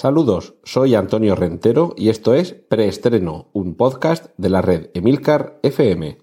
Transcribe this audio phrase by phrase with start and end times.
[0.00, 6.16] Saludos, soy Antonio Rentero y esto es Preestreno, un podcast de la red Emilcar FM.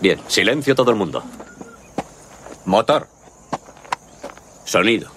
[0.00, 1.22] Bien, silencio todo el mundo.
[2.64, 3.06] Motor.
[4.64, 5.10] Sonido.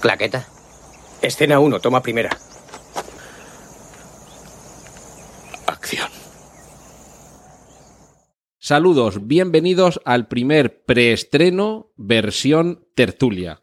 [0.00, 0.48] Claqueta.
[1.22, 2.36] Escena 1, toma primera.
[5.68, 6.08] Acción.
[8.58, 13.60] Saludos, bienvenidos al primer preestreno versión tertulia.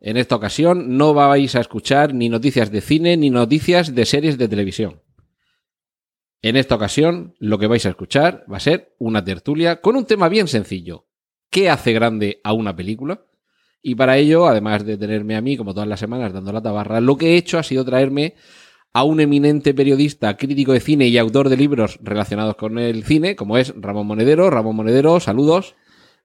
[0.00, 4.38] En esta ocasión no vais a escuchar ni noticias de cine ni noticias de series
[4.38, 5.02] de televisión.
[6.40, 10.06] En esta ocasión lo que vais a escuchar va a ser una tertulia con un
[10.06, 11.06] tema bien sencillo.
[11.50, 13.26] ¿Qué hace grande a una película?
[13.82, 17.00] Y para ello, además de tenerme a mí, como todas las semanas, dando la tabarra,
[17.00, 18.36] lo que he hecho ha sido traerme
[18.92, 23.36] a un eminente periodista, crítico de cine y autor de libros relacionados con el cine,
[23.36, 24.48] como es Ramón Monedero.
[24.50, 25.76] Ramón Monedero, saludos.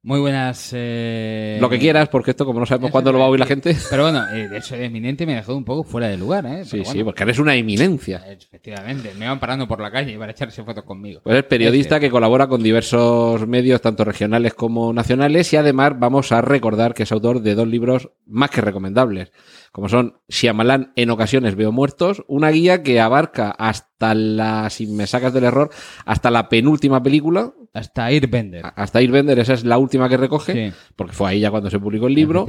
[0.06, 0.70] Muy buenas.
[0.72, 1.58] Eh...
[1.60, 3.76] Lo que quieras, porque esto, como no sabemos cuándo lo va a oír la gente.
[3.90, 6.64] Pero bueno, eh, eso de eminente me dejó un poco fuera de lugar, ¿eh?
[6.64, 8.24] Sí, Pero sí, bueno, porque eres una eminencia.
[8.30, 11.22] Efectivamente, me van parando por la calle para echarse fotos conmigo.
[11.24, 12.06] Pues es periodista Este.
[12.06, 17.02] que colabora con diversos medios, tanto regionales como nacionales, y además vamos a recordar que
[17.02, 19.32] es autor de dos libros más que recomendables,
[19.76, 25.06] como son Shyamalan en ocasiones veo muertos, una guía que abarca hasta la, si me
[25.06, 25.70] sacas del error,
[26.06, 28.64] hasta la penúltima película, Hasta Airbender.
[28.78, 30.76] hasta Irvender, esa es la última que recoge, Sí.
[30.96, 32.46] porque fue ahí ya cuando se publicó el libro.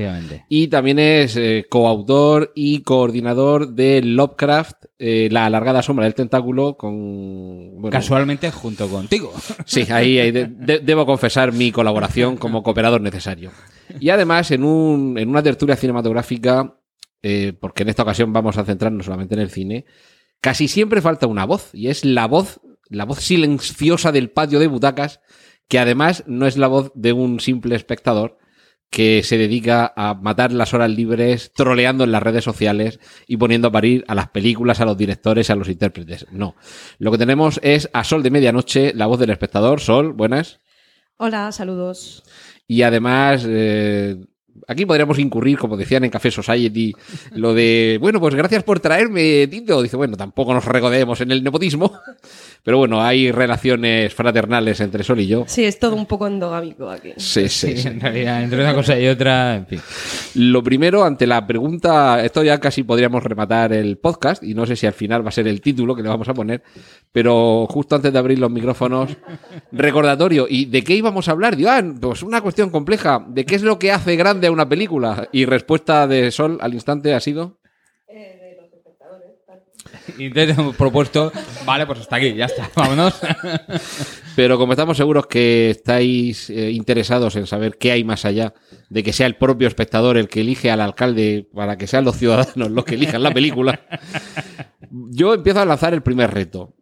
[0.48, 6.76] Y también es eh, coautor y coordinador de Lovecraft, eh, La alargada sombra del tentáculo,
[6.76, 7.72] con...
[7.80, 9.32] bueno, Casualmente junto contigo.
[9.66, 13.50] Sí, ahí, ahí de- de- debo confesar mi colaboración como cooperador necesario.
[13.98, 16.74] Y además, en, un, en una tertulia cinematográfica,
[17.22, 19.84] eh, porque en esta ocasión vamos a centrarnos solamente en el cine,
[20.40, 24.66] casi siempre falta una voz, y es la voz, la voz silenciosa del patio de
[24.66, 25.20] butacas,
[25.68, 28.38] que además no es la voz de un simple espectador
[28.90, 33.68] que se dedica a matar las horas libres troleando en las redes sociales y poniendo
[33.68, 36.26] a parir a las películas, a los directores, a los intérpretes.
[36.30, 36.54] No.
[36.98, 39.80] Lo que tenemos es a Sol de Medianoche, la voz del espectador.
[39.80, 40.60] Sol, buenas.
[41.16, 42.22] Hola, saludos.
[42.68, 44.16] Y además, eh,
[44.66, 46.92] aquí podríamos incurrir, como decían en Café Society,
[47.32, 49.82] lo de, bueno, pues gracias por traerme, Tito.
[49.82, 51.92] Dice, bueno, tampoco nos regodeemos en el nepotismo,
[52.62, 55.44] pero bueno, hay relaciones fraternales entre Sol y yo.
[55.46, 57.12] Sí, es todo un poco endogámico aquí.
[57.16, 57.88] Sí, sí, Sí, sí.
[57.96, 59.80] en realidad, entre una cosa y otra, en fin.
[60.34, 64.76] Lo primero, ante la pregunta, esto ya casi podríamos rematar el podcast, y no sé
[64.76, 66.62] si al final va a ser el título que le vamos a poner,
[67.12, 69.16] pero justo antes de abrir los micrófonos,
[69.72, 71.56] recordatorio, ¿y de qué íbamos a hablar?
[71.56, 74.68] Digo, ah, pues una cuestión compleja, ¿de qué es lo que hace grande a una
[74.68, 75.28] película?
[75.32, 77.58] Y respuesta de Sol al instante ha sido...
[80.18, 81.32] Y entonces hemos propuesto,
[81.64, 83.14] vale, pues hasta aquí, ya está, vámonos.
[84.34, 88.54] Pero como estamos seguros que estáis eh, interesados en saber qué hay más allá
[88.88, 92.16] de que sea el propio espectador el que elige al alcalde para que sean los
[92.16, 93.80] ciudadanos los que elijan la película,
[94.90, 96.74] yo empiezo a lanzar el primer reto.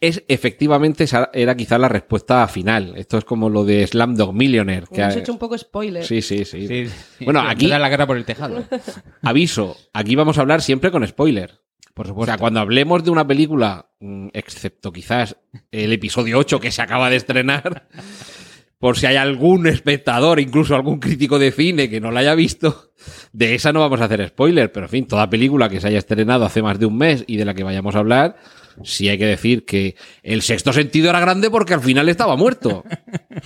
[0.00, 2.94] Es efectivamente esa era quizá la respuesta final.
[2.96, 4.86] Esto es como lo de Slamdog Millionaire.
[4.92, 6.04] Que Hemos ha- hecho un poco spoiler.
[6.04, 6.68] Sí, sí, sí.
[6.68, 6.86] Sí,
[7.18, 7.24] sí.
[7.24, 8.62] Bueno, aquí- la guerra por el tejado.
[9.22, 11.60] Aviso, aquí vamos a hablar siempre con spoiler.
[11.94, 12.30] Por O supuesto.
[12.32, 15.36] sea, cuando hablemos de una película, mm, excepto quizás
[15.72, 17.88] el episodio 8 que se acaba de estrenar,
[18.78, 22.92] por si hay algún espectador, incluso algún crítico de cine que no la haya visto,
[23.32, 25.98] de esa no vamos a hacer spoiler, pero en fin, toda película que se haya
[25.98, 28.36] estrenado hace más de un mes y de la que vayamos a hablar,
[28.84, 32.84] sí hay que decir que el sexto sentido era grande porque al final estaba muerto.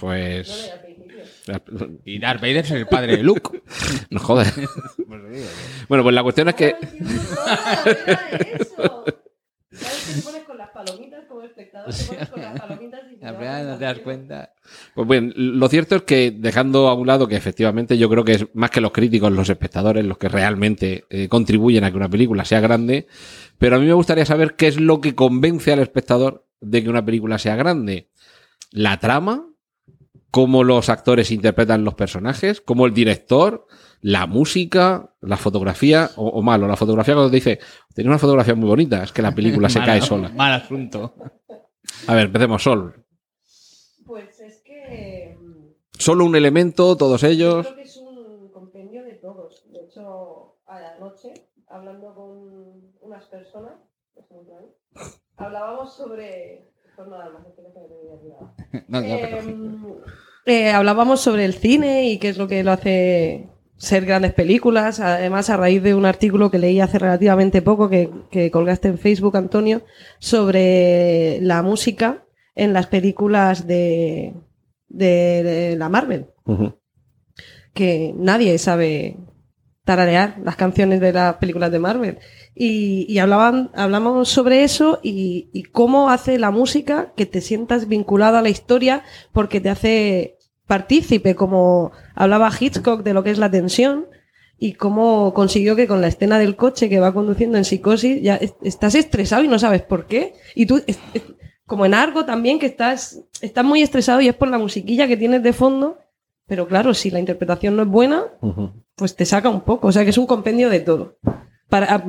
[0.00, 0.72] Pues...
[2.04, 3.62] Y Darth Vader es el padre de Luke.
[4.10, 4.52] No joder.
[5.88, 6.76] Bueno, pues la cuestión es que...
[10.64, 10.74] eso.
[10.74, 11.94] ¿Sabes que te pones con las palomitas como espectador?
[11.94, 13.16] Te pones con las palomitas y
[13.66, 14.52] no te das cuenta.
[14.94, 18.32] Pues bien, lo cierto es que dejando a un lado que efectivamente yo creo que
[18.32, 22.08] es más que los críticos, los espectadores, los que realmente eh, contribuyen a que una
[22.08, 23.06] película sea grande,
[23.58, 26.90] pero a mí me gustaría saber qué es lo que convence al espectador de que
[26.90, 28.08] una película sea grande.
[28.70, 29.46] La trama,
[30.30, 33.66] cómo los actores interpretan los personajes, cómo el director,
[34.02, 37.58] la música, la fotografía, o, o malo, la fotografía cuando te dice,
[37.94, 40.28] tenía una fotografía muy bonita, es que la película se Mal- cae sola.
[40.28, 41.14] Mal asunto.
[42.08, 43.04] A ver, empecemos, Sol.
[44.06, 45.36] Pues es que.
[45.40, 47.66] mm, Solo un elemento, todos Yo ellos.
[47.66, 49.64] creo que es un compendio de todos.
[49.72, 51.32] De hecho, a la noche,
[51.68, 53.74] hablando con unas personas,
[54.14, 54.26] pues,
[55.36, 56.68] hablábamos sobre.
[56.96, 58.88] Pues nada más, que no.
[58.88, 59.94] No, Em,
[60.44, 63.48] eh, hablábamos sobre el cine y qué es lo que lo hace
[63.82, 65.00] ser grandes películas.
[65.00, 68.96] Además, a raíz de un artículo que leí hace relativamente poco que, que colgaste en
[68.96, 69.82] Facebook, Antonio,
[70.20, 72.24] sobre la música
[72.54, 74.34] en las películas de,
[74.88, 76.26] de- de la Marvel.
[77.74, 79.16] Que nadie sabe
[79.84, 82.18] tararear las canciones de las películas de Marvel.
[82.54, 87.88] Y, y hablaban, hablamos sobre eso y, y cómo hace la música que te sientas
[87.88, 89.02] vinculado a la historia
[89.32, 90.36] porque te hace
[90.76, 94.06] partícipe, como hablaba Hitchcock de lo que es la tensión
[94.58, 98.36] y cómo consiguió que con la escena del coche que va conduciendo en psicosis ya
[98.36, 100.32] es- estás estresado y no sabes por qué.
[100.54, 101.22] Y tú, es- es-
[101.66, 105.16] como en Argo también, que estás, estás muy estresado y es por la musiquilla que
[105.18, 105.98] tienes de fondo,
[106.46, 108.24] pero claro, si la interpretación no es buena,
[108.96, 109.88] pues te saca un poco.
[109.88, 111.18] O sea que es un compendio de todo.
[111.68, 112.02] Para, a,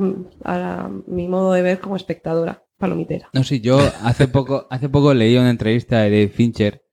[0.44, 3.28] a mi modo de ver como espectadora palomitera.
[3.34, 6.83] No sé, yo hace poco, hace poco leí una entrevista de Dave Fincher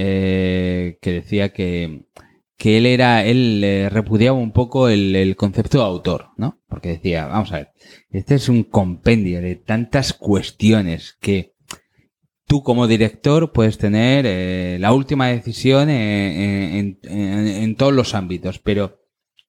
[0.00, 2.04] eh, que decía que,
[2.56, 6.60] que él era, él eh, repudiaba un poco el, el concepto de autor, ¿no?
[6.68, 7.68] Porque decía, vamos a ver,
[8.10, 11.54] este es un compendio de tantas cuestiones que
[12.46, 18.14] tú como director puedes tener eh, la última decisión eh, en, en- en todos los
[18.14, 19.00] ámbitos, pero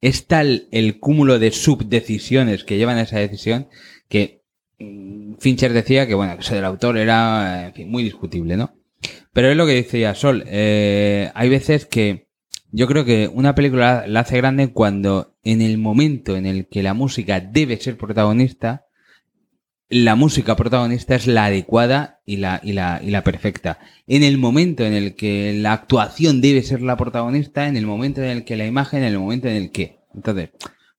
[0.01, 3.67] es tal el cúmulo de subdecisiones que llevan a esa decisión
[4.07, 4.43] que
[4.79, 8.73] mm, Fincher decía que bueno, que eso del autor era fin, muy discutible, ¿no?
[9.39, 12.27] Pero es lo que decía Sol, eh, hay veces que
[12.73, 16.83] yo creo que una película la hace grande cuando en el momento en el que
[16.83, 18.87] la música debe ser protagonista,
[19.87, 23.79] la música protagonista es la adecuada y la, y la, y la perfecta.
[24.07, 28.21] En el momento en el que la actuación debe ser la protagonista, en el momento
[28.21, 30.01] en el que la imagen, en el momento en el que.
[30.13, 30.49] Entonces,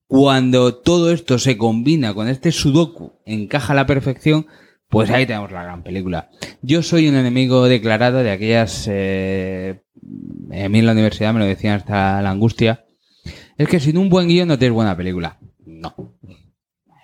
[0.06, 4.46] cuando todo esto se combina con este sudoku, encaja la perfección,
[4.90, 6.30] pues ahí tenemos la gran película.
[6.62, 8.86] Yo soy un enemigo declarado de aquellas...
[8.90, 9.80] eh,
[10.52, 12.84] a mí en la universidad me lo decían hasta la angustia.
[13.56, 15.38] Es que sin un buen guion no tienes buena película.
[15.64, 15.94] No.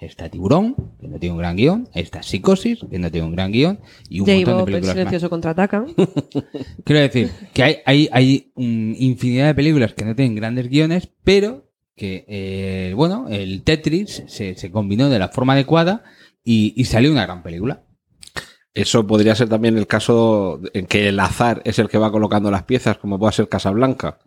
[0.00, 1.88] Está Tiburón, que no tiene un gran guion.
[1.94, 3.78] Está Psicosis, que no tiene un gran guion.
[4.08, 4.92] Y un montón de el películas más.
[4.94, 5.86] silencioso contraataca.
[6.84, 11.70] Quiero decir que hay, hay, hay infinidad de películas que no tienen grandes guiones, pero
[11.94, 16.04] que, eh, bueno, el Tetris se, se combinó de la forma adecuada
[16.46, 17.82] y, y salió una gran película.
[18.72, 22.50] Eso podría ser también el caso en que el azar es el que va colocando
[22.50, 24.18] las piezas, como puede ser Casablanca.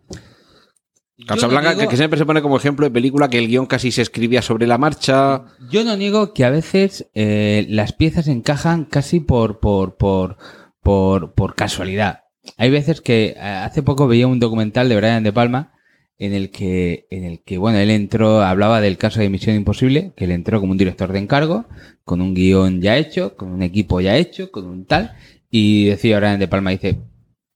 [1.26, 4.02] Casablanca, no que siempre se pone como ejemplo de película que el guion casi se
[4.02, 5.44] escribía sobre la marcha.
[5.70, 10.36] Yo no niego que a veces eh, las piezas encajan casi por, por, por,
[10.82, 12.24] por, por casualidad.
[12.56, 15.74] Hay veces que eh, hace poco veía un documental de Brian De Palma
[16.20, 20.12] en el que, en el que, bueno, él entró, hablaba del caso de Misión Imposible,
[20.14, 21.64] que él entró como un director de encargo,
[22.04, 25.14] con un guion ya hecho, con un equipo ya hecho, con un tal,
[25.50, 26.98] y decía Brian De Palma, dice,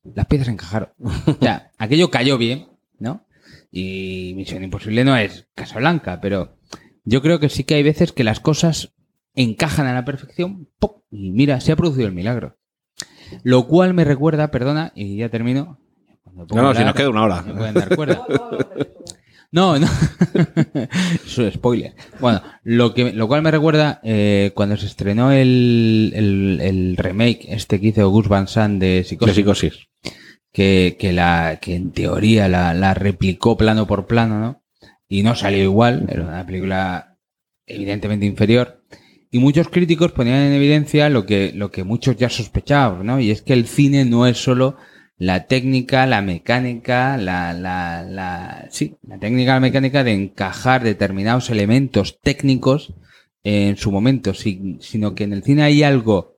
[0.03, 0.89] las piezas encajaron.
[1.27, 2.69] o sea, aquello cayó bien,
[2.99, 3.27] ¿no?
[3.71, 6.57] Y Misión Imposible no es Casablanca, pero
[7.05, 8.95] yo creo que sí que hay veces que las cosas
[9.35, 11.03] encajan a la perfección ¡pum!
[11.11, 12.57] y mira, se ha producido el milagro.
[13.43, 15.81] Lo cual me recuerda, perdona, y ya termino.
[16.35, 17.43] No, no, si nos queda una hora.
[17.43, 18.27] me pueden dar cuerda.
[19.53, 19.87] No, no.
[21.25, 21.95] Eso es spoiler.
[22.19, 27.47] Bueno, lo, que, lo cual me recuerda eh, cuando se estrenó el, el, el remake
[27.51, 29.89] este que hizo Gus Van Sant de De Psicosis psicosis.
[30.53, 34.65] que, que, la, que en teoría la, la replicó plano por plano, ¿no?
[35.09, 37.17] Y no salió igual, era una película
[37.65, 38.83] evidentemente inferior.
[39.31, 43.21] Y muchos críticos ponían en evidencia lo que, lo que muchos ya sospechaban, ¿no?
[43.21, 44.77] Y es que el cine no es solo
[45.17, 51.51] la técnica, la mecánica, la, la, la, sí, la técnica, la mecánica de encajar determinados
[51.51, 52.95] elementos técnicos
[53.45, 56.35] en su momento, si- sino que en el cine hay algo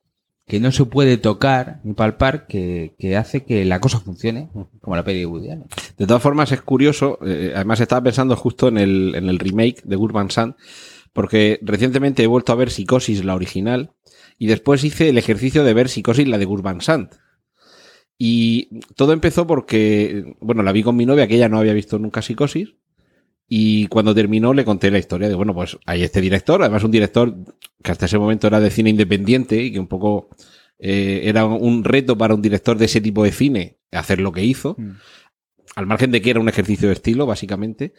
[0.47, 4.49] que no se puede tocar ni palpar que, que hace que la cosa funcione,
[4.81, 5.65] como la peli de Woody Allen.
[5.99, 7.19] De todas formas, es curioso.
[7.27, 10.55] eh, además, estaba pensando justo en el, en el remake de Gurban Sant,
[11.13, 13.91] porque recientemente he vuelto a ver Psicosis, la original,
[14.39, 17.15] y después hice el ejercicio de ver Psicosis, la de Gurban Sant.
[18.19, 21.99] Y todo empezó porque, bueno, la vi con mi novia, que ella no había visto
[21.99, 22.75] nunca Psicosis,
[23.49, 26.91] y cuando terminó le conté la historia de, bueno, pues hay este director, además un
[26.91, 27.35] director
[27.83, 30.31] que hasta ese momento era de cine independiente y que un poco
[30.79, 34.45] eh, era un reto para un director de ese tipo de cine hacer lo que
[34.45, 34.77] hizo
[35.77, 37.93] al margen de que era un ejercicio de estilo, básicamente.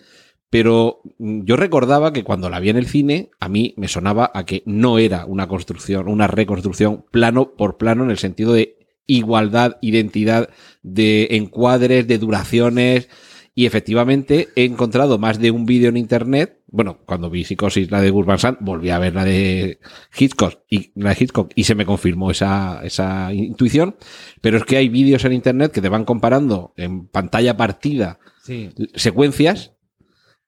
[0.50, 4.32] Pero mm, yo recordaba que cuando la vi en el cine, a mí me sonaba
[4.34, 8.77] a que no era una construcción, una reconstrucción plano por plano en el sentido de
[9.08, 10.50] igualdad, identidad
[10.84, 13.10] de encuadres, de duraciones.
[13.56, 16.60] Y efectivamente he encontrado más de un vídeo en internet.
[16.68, 19.80] Bueno, cuando vi Psicosis, la de Gus Van Sant, volví a ver la de
[20.16, 23.96] Hitchcock y la de Hitchcock y se me confirmó esa, esa intuición.
[24.42, 28.70] Pero es que hay vídeos en internet que te van comparando en pantalla partida Sí.
[28.94, 29.74] secuencias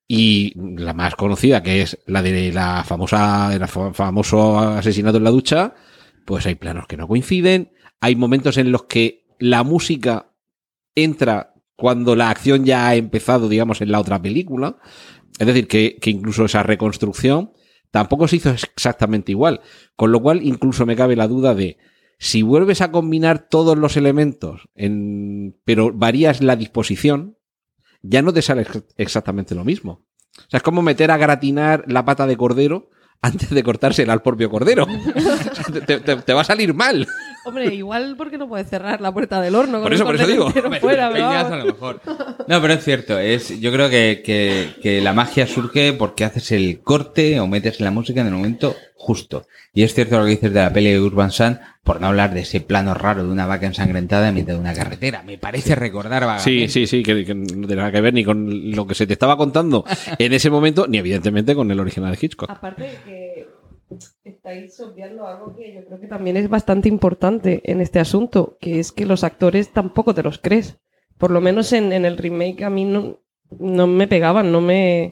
[0.07, 5.23] y la más conocida que es la de la famosa el fa- famoso asesinato en
[5.23, 5.73] la ducha
[6.25, 10.31] pues hay planos que no coinciden hay momentos en los que la música
[10.95, 14.77] entra cuando la acción ya ha empezado digamos en la otra película
[15.39, 17.51] Es decir, que, incluso esa reconstrucción
[17.91, 19.61] tampoco se hizo exactamente igual.
[19.95, 21.77] Con lo cual, incluso me cabe la duda de
[22.17, 27.37] si vuelves a combinar todos los elementos, en, pero varías la disposición,
[28.01, 30.05] ya no te sale ex- exactamente lo mismo.
[30.37, 32.89] O sea, es como meter a gratinar la pata de cordero
[33.21, 34.85] antes de cortársela al propio cordero.
[36.25, 37.07] Te va a salir mal.
[37.49, 39.81] Hombre, igual porque no puedes cerrar la puerta del horno.
[39.81, 40.47] Por eso, por eso digo.
[40.47, 41.51] entero Hombre, fuera, pero peñas vamos.
[41.51, 42.01] a lo mejor.
[42.47, 43.19] No, pero es cierto.
[43.19, 47.79] Es, yo creo que, que, que la magia surge porque haces el corte o metes
[47.81, 49.45] la música en el momento justo.
[49.73, 52.33] Y es cierto lo que dices de la peli de Urban Sun, por no hablar
[52.33, 55.23] de ese plano raro de una vaca ensangrentada en mitad de una carretera.
[55.23, 56.67] Me parece recordar Sí, vagamente.
[56.69, 59.13] sí, sí, que, que no tiene nada que ver ni con lo que se te
[59.13, 59.85] estaba contando
[60.17, 62.49] en ese momento, ni evidentemente con el original de Hitchcock.
[62.49, 63.47] Aparte de que
[64.23, 68.79] estáis obviando algo que yo creo que también es bastante importante en este asunto, que
[68.79, 70.77] es que los actores tampoco te los crees.
[71.17, 73.19] Por lo menos en, en el remake a mí no,
[73.59, 75.11] no me pegaban, no me...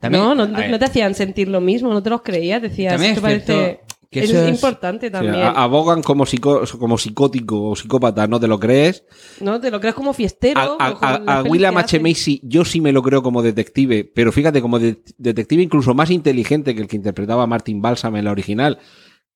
[0.00, 3.26] También- no, no, te hacían sentir lo mismo, no te los creías, decías, También esto
[3.28, 3.80] es cierto parece...
[4.14, 5.34] que eso eso es es- importante también.
[5.44, 9.04] a- abogan como, psico- como psicótico o psicópata, ¿no te lo crees?
[9.40, 9.60] ¿No?
[9.60, 10.78] Te lo crees como fiestero.
[10.80, 12.00] A, William H.
[12.00, 16.10] Macy yo sí me lo creo como detective, pero fíjate, como de- detective incluso más
[16.10, 18.78] inteligente que el que interpretaba Martin Balsam en la original,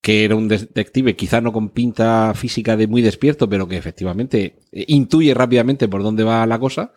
[0.00, 4.60] que era un detective quizá no con pinta física de muy despierto, pero que efectivamente
[4.72, 6.92] eh, intuye rápidamente por dónde va la cosa,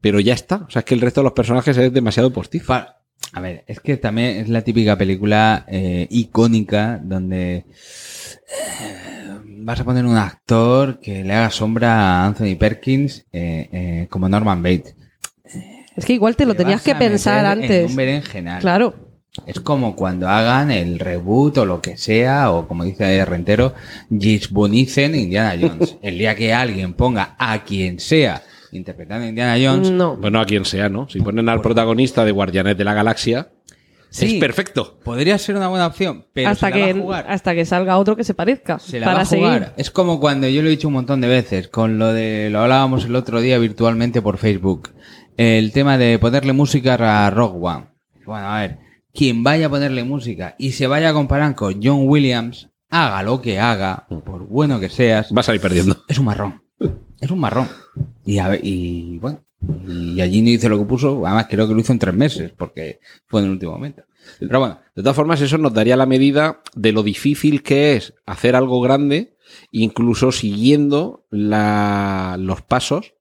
[0.00, 0.64] pero ya está.
[0.66, 2.66] O sea, es que el resto de los personajes es demasiado postizo.
[3.32, 7.64] A ver, es que también es la típica película eh, icónica donde eh,
[9.46, 14.28] vas a poner un actor que le haga sombra a Anthony Perkins eh, eh, como
[14.28, 14.96] Norman Bates.
[15.96, 17.94] Es que igual te lo Te tenías que pensar meter En antes.
[17.94, 18.60] un.
[18.60, 18.94] Claro.
[19.46, 23.74] Es como cuando hagan el reboot o lo que sea, o como dice Rentero,
[24.10, 25.96] Gisbonicen Indiana Jones.
[26.02, 30.16] El día que alguien ponga a quien sea interpretando a Indiana Jones, No.
[30.16, 31.08] Bueno, a quien sea, ¿no?
[31.08, 33.50] Si ponen al protagonista de Guardianes de la Galaxia,
[34.12, 34.34] Sí.
[34.34, 34.98] es perfecto.
[35.04, 37.26] podría ser una buena opción, pero hasta, se la va que, a jugar.
[37.28, 38.78] hasta que salga otro que se parezca.
[38.80, 39.52] Se la para va a jugar.
[39.62, 39.72] seguir.
[39.76, 42.58] Es como cuando yo lo he dicho un montón de veces, con lo de, lo
[42.60, 44.90] hablábamos el otro día virtualmente por Facebook,
[45.36, 46.94] el tema de ponerle música
[47.26, 47.86] a Rock One.
[48.26, 48.78] Bueno, a ver,
[49.14, 53.40] quien vaya a ponerle música y se vaya a comparar con John Williams, haga lo
[53.40, 56.02] que haga, por bueno que seas, Va a salir perdiendo.
[56.08, 56.62] es un marrón.
[57.20, 57.68] Es un marrón.
[58.24, 59.44] Y, a y bueno,
[59.86, 62.52] y allí no hizo lo que puso, además creo que lo hizo en tres meses,
[62.56, 64.04] porque fue en el último momento.
[64.38, 68.14] Pero bueno, De todas formas, eso nos daría la medida de lo difícil que es
[68.26, 69.36] hacer algo grande,
[69.70, 73.14] incluso siguiendo los pasos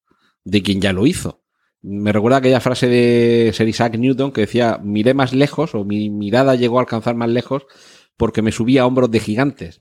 [0.44, 1.42] de quien ya lo hizo.
[1.82, 6.10] Me recuerda aquella frase de Sir Isaac Newton que decía, miré más lejos o mi
[6.10, 7.66] mirada llegó a alcanzar más lejos
[8.18, 9.80] porque me subí a hombros de gigantes.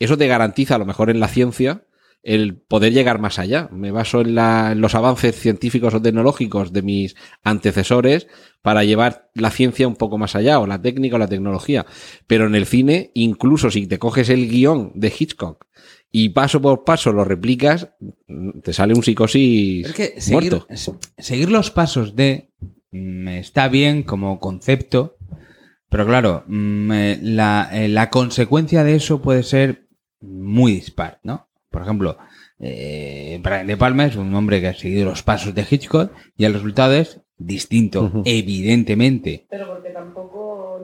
[0.00, 1.84] Eso te garantiza, a lo mejor en la ciencia,
[2.22, 3.68] el poder llegar más allá.
[3.72, 8.26] Me baso en, la- en los avances científicos o tecnológicos de mis antecesores
[8.62, 11.86] para llevar la ciencia un poco más allá, o la técnica o la tecnología.
[12.26, 15.66] Pero en el cine, incluso si te coges el guion de Hitchcock
[16.10, 17.90] y paso por paso lo replicas,
[18.62, 20.66] te sale un psicosis Es que seguir, muerto.
[20.74, 22.50] se- seguir los pasos de
[22.90, 25.16] mm, está bien como concepto,
[25.90, 29.86] pero claro, mm, eh, la, eh, la consecuencia de eso puede ser
[30.20, 31.47] muy dispar, ¿no?
[31.78, 32.18] Por ejemplo,
[32.58, 36.44] eh, Brian De Palma es un hombre que ha seguido los pasos de Hitchcock y
[36.44, 39.46] el resultado es distinto, evidentemente.
[39.48, 40.80] Pero porque tampoco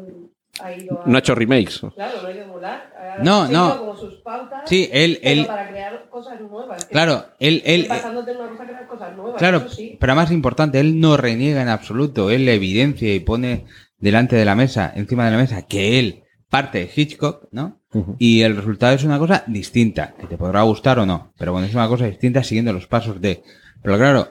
[0.60, 1.08] ha ido a...
[1.08, 1.80] No ha hecho remakes.
[1.96, 2.74] Claro, no ha ido a.
[3.16, 3.78] Ha No, no.
[3.78, 6.84] como sus pautas, Sí, él, pero él, para crear cosas nuevas.
[6.84, 9.38] claro, él, él, Pasándote de una cosa a crear cosas nuevas.
[9.38, 9.96] Claro, eso sí.
[9.98, 13.64] pero más importante, él no reniega en absoluto, él evidencia y pone
[13.98, 16.23] delante de la mesa, encima de la mesa, que él
[16.54, 17.80] parte de Hitchcock, ¿no?
[18.18, 21.66] Y el resultado es una cosa distinta, que te podrá gustar o no, pero bueno,
[21.66, 23.42] es una cosa distinta siguiendo los pasos de.
[23.82, 24.28] Pero claro,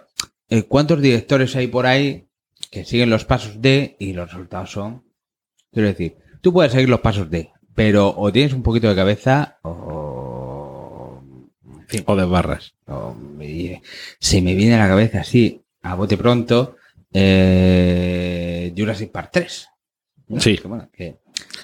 [0.50, 2.28] eh, ¿cuántos directores hay por ahí
[2.72, 5.04] que siguen los pasos de y los resultados son?
[5.72, 9.60] Quiero decir, tú puedes seguir los pasos de, pero o tienes un poquito de cabeza
[9.64, 11.22] o...
[11.66, 12.74] En fin, O de barras.
[12.88, 13.82] o me-
[14.20, 16.78] se me viene a la cabeza así, a bote pronto,
[17.14, 19.68] eh, Jurassic Park 3.
[20.28, 20.40] ¿no?
[20.40, 20.58] Sí.
[20.58, 21.18] Que, bueno, que,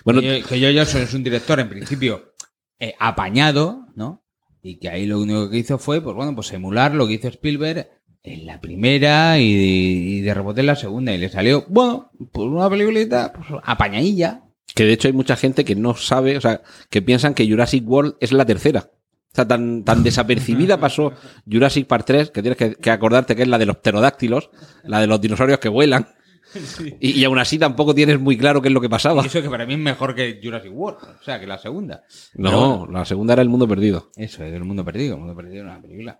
[0.03, 2.33] Bueno, que yo, que yo, Johnson es un director, en principio,
[2.79, 4.23] eh, apañado, ¿no?
[4.61, 7.27] Y que ahí lo único que hizo fue, pues bueno, pues emular lo que hizo
[7.27, 7.89] Spielberg
[8.23, 11.13] en la primera y, y de rebote en la segunda.
[11.13, 14.43] Y le salió, bueno, pues una peliculita, pues apañadilla.
[14.75, 17.87] que de hecho hay mucha gente que no sabe, o sea, que piensan que Jurassic
[17.87, 18.91] World es la tercera.
[19.31, 21.13] O sea, tan, tan desapercibida pasó
[21.49, 24.49] Jurassic Park 3, que tienes que, que acordarte que es la de los pterodáctilos,
[24.83, 26.07] la de los dinosaurios que vuelan.
[26.99, 29.23] Y, y aún así tampoco tienes muy claro qué es lo que pasaba.
[29.23, 32.03] Y eso que para mí es mejor que Jurassic World, o sea, que la segunda.
[32.35, 34.09] No, bueno, la segunda era El Mundo Perdido.
[34.15, 35.15] Eso, es El Mundo Perdido.
[35.15, 36.17] El Mundo Perdido es una película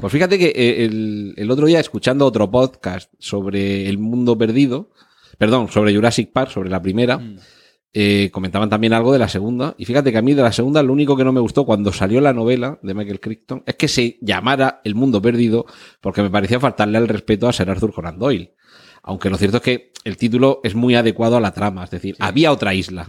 [0.00, 4.90] Pues fíjate que eh, el, el otro día, escuchando otro podcast sobre el mundo perdido,
[5.38, 7.20] perdón, sobre Jurassic Park, sobre la primera,
[7.96, 9.76] eh, comentaban también algo de la segunda.
[9.78, 11.92] Y fíjate que a mí de la segunda lo único que no me gustó cuando
[11.92, 15.66] salió la novela de Michael Crichton es que se llamara El mundo perdido
[16.00, 18.54] porque me parecía faltarle al respeto a Sir Arthur Conan Doyle.
[19.06, 22.16] Aunque lo cierto es que el título es muy adecuado a la trama, es decir,
[22.20, 23.06] había otra isla.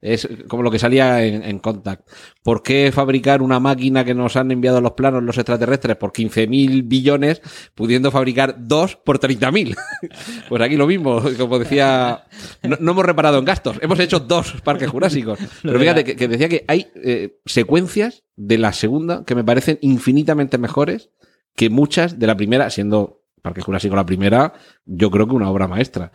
[0.00, 2.08] Es como lo que salía en, en, Contact.
[2.42, 6.86] ¿Por qué fabricar una máquina que nos han enviado los planos los extraterrestres por 15.000
[6.86, 7.42] billones,
[7.74, 9.76] pudiendo fabricar dos por 30.000?
[10.48, 12.24] pues aquí lo mismo, como decía,
[12.62, 15.38] no, no, hemos reparado en gastos, hemos hecho dos parques jurásicos.
[15.62, 19.78] Pero fíjate que, que decía que hay eh, secuencias de la segunda que me parecen
[19.80, 21.10] infinitamente mejores
[21.56, 24.54] que muchas de la primera, siendo Parque Jurásico la primera,
[24.86, 26.12] yo creo que una obra maestra.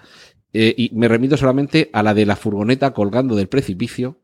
[0.51, 4.17] Eh, y me remito solamente a la de la furgoneta colgando del precipicio,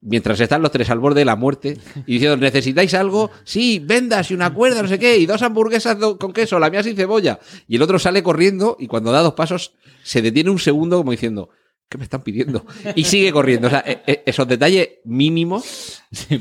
[0.00, 3.30] mientras están los tres al borde de la muerte y diciendo, ¿necesitáis algo?
[3.44, 6.82] Sí, vendas y una cuerda, no sé qué, y dos hamburguesas con queso, la mía
[6.82, 7.38] sin cebolla.
[7.68, 11.12] Y el otro sale corriendo y cuando da dos pasos se detiene un segundo como
[11.12, 11.50] diciendo,
[11.88, 12.66] ¿qué me están pidiendo?
[12.96, 13.68] Y sigue corriendo.
[13.68, 13.84] O sea,
[14.26, 16.02] esos detalles mínimos.
[16.10, 16.40] Sí,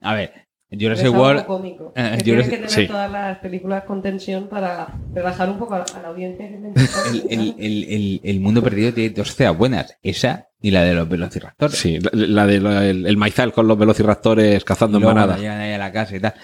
[0.00, 1.44] a ver, Jurassic World.
[1.44, 1.92] Cómico.
[1.94, 2.86] Eh, que Jurassic, que tener sí.
[2.86, 6.46] todas las películas con tensión para relajar un poco a la, a la audiencia.
[6.46, 9.96] el, el, el, el, mundo perdido tiene dos ceas buenas.
[10.02, 11.78] Esa y la de los velociraptores.
[11.78, 15.36] Sí, la, la de la, el, maizal con los velociraptores cazando en manada.
[15.36, 16.34] Llegan ahí a la casa y tal.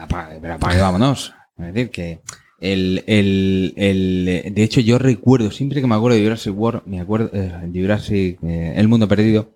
[0.00, 1.34] Apague, pero apague, vámonos.
[1.58, 2.20] Es decir, que.
[2.60, 6.98] El, el, el, de hecho, yo recuerdo, siempre que me acuerdo de Jurassic World, me
[6.98, 9.50] acuerdo eh, de Jurassic, eh, El Mundo Perdido,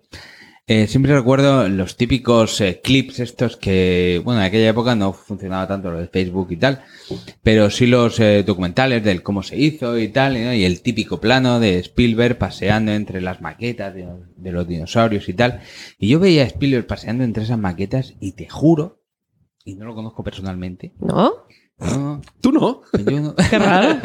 [0.71, 5.67] eh, siempre recuerdo los típicos eh, clips estos que, bueno, en aquella época no funcionaba
[5.67, 6.83] tanto lo de Facebook y tal,
[7.41, 10.53] pero sí los eh, documentales del cómo se hizo y tal, ¿no?
[10.53, 14.07] y el típico plano de Spielberg paseando entre las maquetas de,
[14.37, 15.61] de, los dinosaurios y tal.
[15.97, 19.01] Y yo veía a Spielberg paseando entre esas maquetas y te juro,
[19.65, 20.93] y no lo conozco personalmente.
[20.99, 21.33] ¿No?
[21.79, 22.81] No, ¿Tú no?
[22.93, 23.35] yo no.
[23.49, 23.99] Qué raro.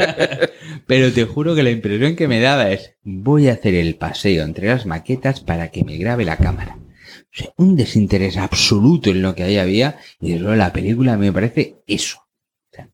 [0.87, 4.45] Pero te juro que la impresión que me daba es, voy a hacer el paseo
[4.45, 6.78] entre las maquetas para que me grabe la cámara.
[6.78, 11.17] O sea, un desinterés absoluto en lo que ahí había y desde luego la película
[11.17, 12.19] me parece eso.
[12.19, 12.91] O sea,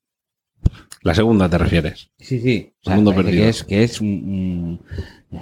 [1.03, 2.11] la segunda te refieres.
[2.19, 2.73] Sí, sí.
[2.81, 3.43] O sea, mundo perdido.
[3.43, 4.81] Que es, que es un,
[5.31, 5.41] un...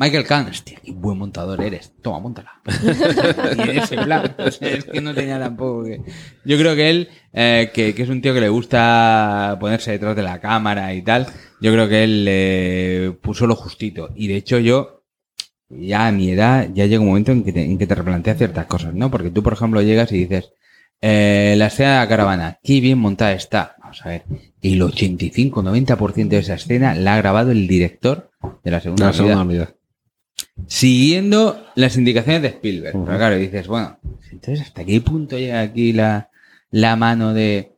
[0.00, 1.92] Michael Kahn, hostia, qué buen montador eres.
[2.00, 2.52] Toma, montala.
[3.58, 4.34] y en ese plan.
[4.38, 6.00] O sea, es que no tenía tampoco que...
[6.42, 10.16] Yo creo que él, eh, que, que, es un tío que le gusta ponerse detrás
[10.16, 11.26] de la cámara y tal,
[11.60, 14.08] yo creo que él eh, puso lo justito.
[14.16, 15.04] Y de hecho yo,
[15.68, 18.38] ya a mi edad, ya llega un momento en que te, en que te replanteas
[18.38, 19.10] ciertas cosas, ¿no?
[19.10, 20.54] Porque tú, por ejemplo, llegas y dices,
[21.02, 23.76] eh, la escena de la caravana, qué bien montada está.
[23.82, 24.24] Vamos a ver,
[24.62, 28.30] el 85-90% de esa escena la ha grabado el director
[28.64, 29.74] de la segunda, la segunda unidad.
[30.66, 32.96] Siguiendo las indicaciones de Spielberg.
[32.96, 33.06] Uh -huh.
[33.06, 33.98] Pero claro, dices, bueno,
[34.30, 36.30] entonces, ¿hasta qué punto llega aquí la,
[36.70, 37.76] la mano de...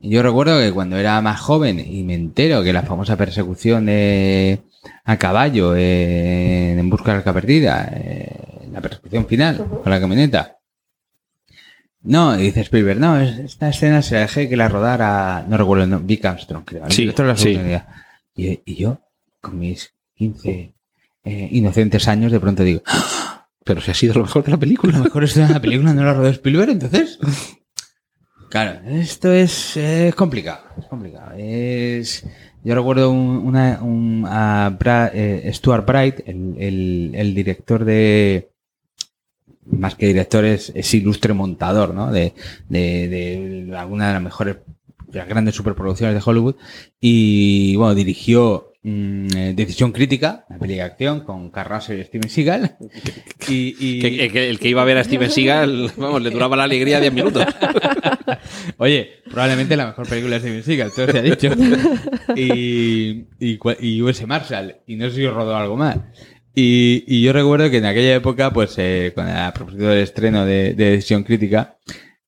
[0.00, 4.60] Yo recuerdo que cuando era más joven y me entero que la famosa persecución de,
[5.04, 9.82] a caballo eh, en busca de la arca perdida, eh, la persecución final uh -huh.
[9.82, 10.58] con la camioneta,
[12.02, 15.86] no, y dice Spielberg, no, esta escena se la dejé que la rodara, no recuerdo
[15.86, 16.88] nombre, Vic Armstrong, creo.
[16.90, 17.58] Sí, la sí.
[18.36, 19.00] y, y, yo,
[19.40, 20.74] con mis 15
[21.28, 22.82] eh, inocentes años, de pronto digo,
[23.64, 24.96] pero si ha sido lo mejor de la película.
[24.96, 27.18] Lo mejor escena de la película no la rodó Spielberg, entonces.
[28.48, 31.32] Claro, esto es, es complicado, es complicado.
[31.36, 32.24] Es,
[32.64, 34.74] yo recuerdo un, una, un, a
[35.12, 38.50] eh, Stuart Bright, el, el, director de,
[39.66, 42.10] más que director es, es ilustre montador, ¿no?
[42.10, 42.32] De,
[42.70, 44.56] de, de, alguna de las mejores,
[45.12, 46.56] las grandes superproducciones de Hollywood.
[47.00, 52.76] Y bueno, dirigió mmm, Decisión Crítica, una peli de acción con Russell y Steven Seagal.
[53.48, 54.00] Y, y...
[54.00, 57.00] Que, que, el que iba a ver a Steven Seagal, vamos, le duraba la alegría
[57.00, 57.46] 10 minutos.
[58.76, 61.48] Oye, probablemente la mejor película de Steven Seagal, todo se ha dicho.
[62.36, 65.96] y, y, y US Marshall, y no sé si rodó algo más.
[66.54, 70.44] Y, y, yo recuerdo que en aquella época, pues, eh, con el propósito del estreno
[70.44, 71.78] de, de Decisión Crítica,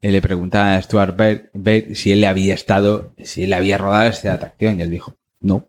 [0.02, 4.32] eh, le preguntaba a Stuart Baird si él había estado, si él había rodado esta
[4.32, 5.66] atracción, y él dijo, no.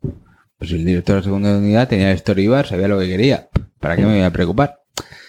[0.62, 3.50] Pues el director de segunda unidad tenía el storyboard, sabía lo que quería.
[3.80, 4.84] ¿Para qué me voy a preocupar?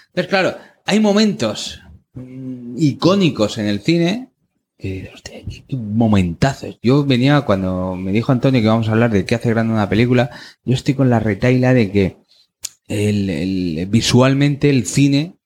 [0.09, 1.81] Entonces, claro, hay momentos
[2.13, 4.29] mmm, icónicos en el cine
[4.77, 6.79] que, qué, momentazos.
[6.83, 9.89] Yo venía, cuando me dijo Antonio que vamos a hablar de qué hace grande una
[9.89, 10.29] película,
[10.67, 12.17] yo estoy con la retaila de que
[12.89, 15.37] el, visualmente el cine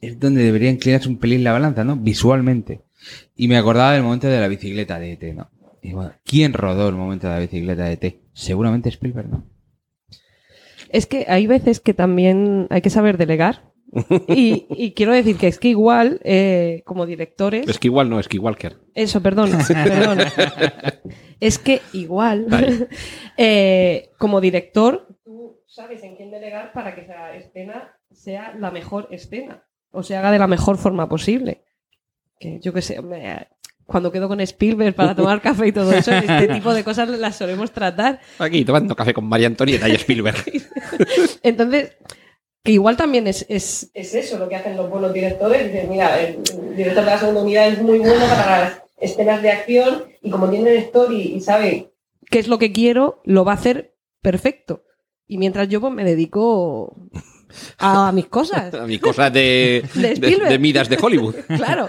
[0.00, 1.96] es donde debería inclinarse un pelín la balanza, ¿no?
[1.96, 2.82] Visualmente.
[3.34, 5.50] Y me acordaba del momento de la bicicleta de ET, ¿no?
[5.82, 8.16] Y bueno, ¿quién rodó el momento de la bicicleta de ET?
[8.32, 9.44] Seguramente Spielberg, ¿no?
[10.88, 13.72] Es que hay veces que también hay que saber delegar
[14.28, 17.68] Y, y quiero decir que es que igual, eh, como directores.
[17.68, 18.72] Es que igual no, es que igual que.
[18.94, 20.18] Eso, perdón, perdón.
[21.40, 22.88] es que igual, Vale.
[23.36, 29.08] eh, como director, tú sabes en quién delegar para que esa escena sea la mejor
[29.10, 31.64] escena o se haga de la mejor forma posible.
[32.38, 33.46] Que yo qué sé, me-
[33.86, 37.36] cuando quedo con Spielberg para tomar café y todo eso, este tipo de cosas las
[37.36, 38.20] solemos tratar.
[38.38, 40.36] Aquí tomando café con María Antonieta y Spielberg.
[41.42, 41.96] Entonces,
[42.62, 45.72] que igual también es, es, es eso lo que hacen los buenos directores.
[45.72, 46.42] Dicen, mira, el
[46.76, 50.48] director de la segunda unidad es muy bueno para las escenas de acción y como
[50.48, 51.92] tiene el story y sabe
[52.30, 54.84] qué es lo que quiero, lo va a hacer perfecto.
[55.26, 56.96] Y mientras yo pues, me dedico
[57.78, 58.72] a mis cosas.
[58.74, 61.34] A mis cosas de, De de, de Midas de Hollywood.
[61.56, 61.88] Claro.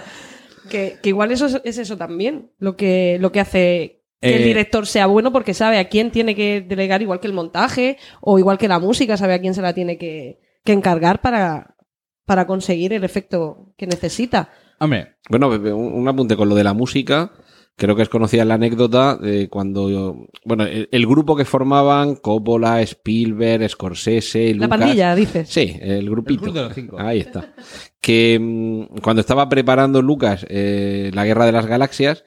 [0.74, 4.42] Que, que igual eso es, es eso también, lo que, lo que hace que el
[4.42, 7.96] Eh, director sea bueno porque sabe a quién tiene que delegar, igual que el montaje
[8.20, 11.76] o igual que la música, sabe a quién se la tiene que, que encargar para,
[12.24, 14.48] para conseguir el efecto que necesita.
[14.80, 17.30] Hombre, Bueno, un un apunte con lo de la música.
[17.76, 22.80] Creo que es conocida la anécdota de cuando, bueno, el, el grupo que formaban Coppola,
[22.82, 24.78] Spielberg, Scorsese, La Lucas.
[24.78, 25.48] pandilla, dices.
[25.48, 26.46] Sí, el grupito.
[26.46, 26.96] El de los cinco.
[27.00, 27.52] Ahí está.
[28.00, 32.24] Que mm, cuando estaba preparando Lucas eh, la Guerra de las Galaxias,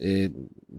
[0.00, 0.30] eh,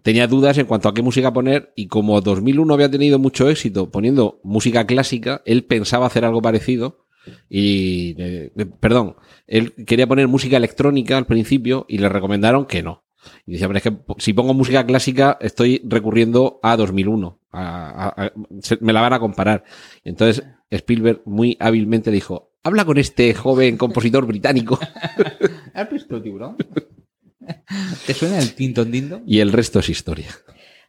[0.02, 3.90] tenía dudas en cuanto a qué música poner y como 2001 había tenido mucho éxito
[3.90, 7.06] poniendo música clásica, él pensaba hacer algo parecido
[7.50, 9.16] y, eh, perdón,
[9.48, 13.06] él quería poner música electrónica al principio y le recomendaron que no.
[13.46, 17.40] Y decía, pero es que si pongo música clásica estoy recurriendo a 2001.
[17.56, 18.32] a- a- a-
[18.62, 19.64] se- me la van a comparar.
[20.04, 24.80] Entonces Spielberg muy hábilmente dijo, habla con este joven compositor británico
[25.76, 26.58] ¿has visto tiburón?
[28.08, 29.22] ¿Te suena el Tinton Dindo?
[29.26, 30.30] y el resto es historia.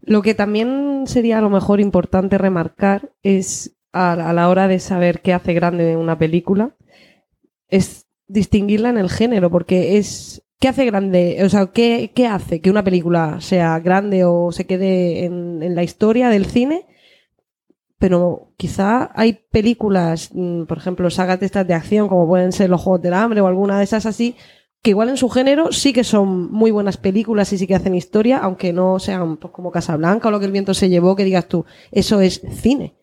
[0.01, 4.79] Lo que también sería a lo mejor importante remarcar es a, a la hora de
[4.79, 6.77] saber qué hace grande una película,
[7.69, 12.61] es distinguirla en el género, porque es qué hace grande, o sea, qué, qué hace
[12.61, 16.87] que una película sea grande o se quede en, en la historia del cine.
[17.99, 22.69] Pero quizá hay películas, mm, por ejemplo, sagas de estas de acción, como pueden ser
[22.69, 24.37] Los Juegos del Hambre o alguna de esas así,
[24.83, 27.95] que igual en su género sí que son muy buenas películas y sí que hacen
[27.95, 31.25] historia, aunque no sean pues, como Casablanca o lo que el viento se llevó, que
[31.25, 32.95] digas tú, eso es cine.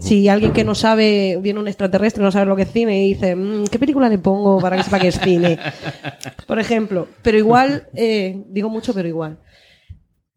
[0.00, 3.14] Si alguien que no sabe, viene un extraterrestre, no sabe lo que es cine y
[3.14, 5.58] dice, "Mm, ¿qué película le pongo para que sepa que es cine?
[6.48, 7.06] Por ejemplo.
[7.22, 9.38] Pero igual, eh, digo mucho, pero igual.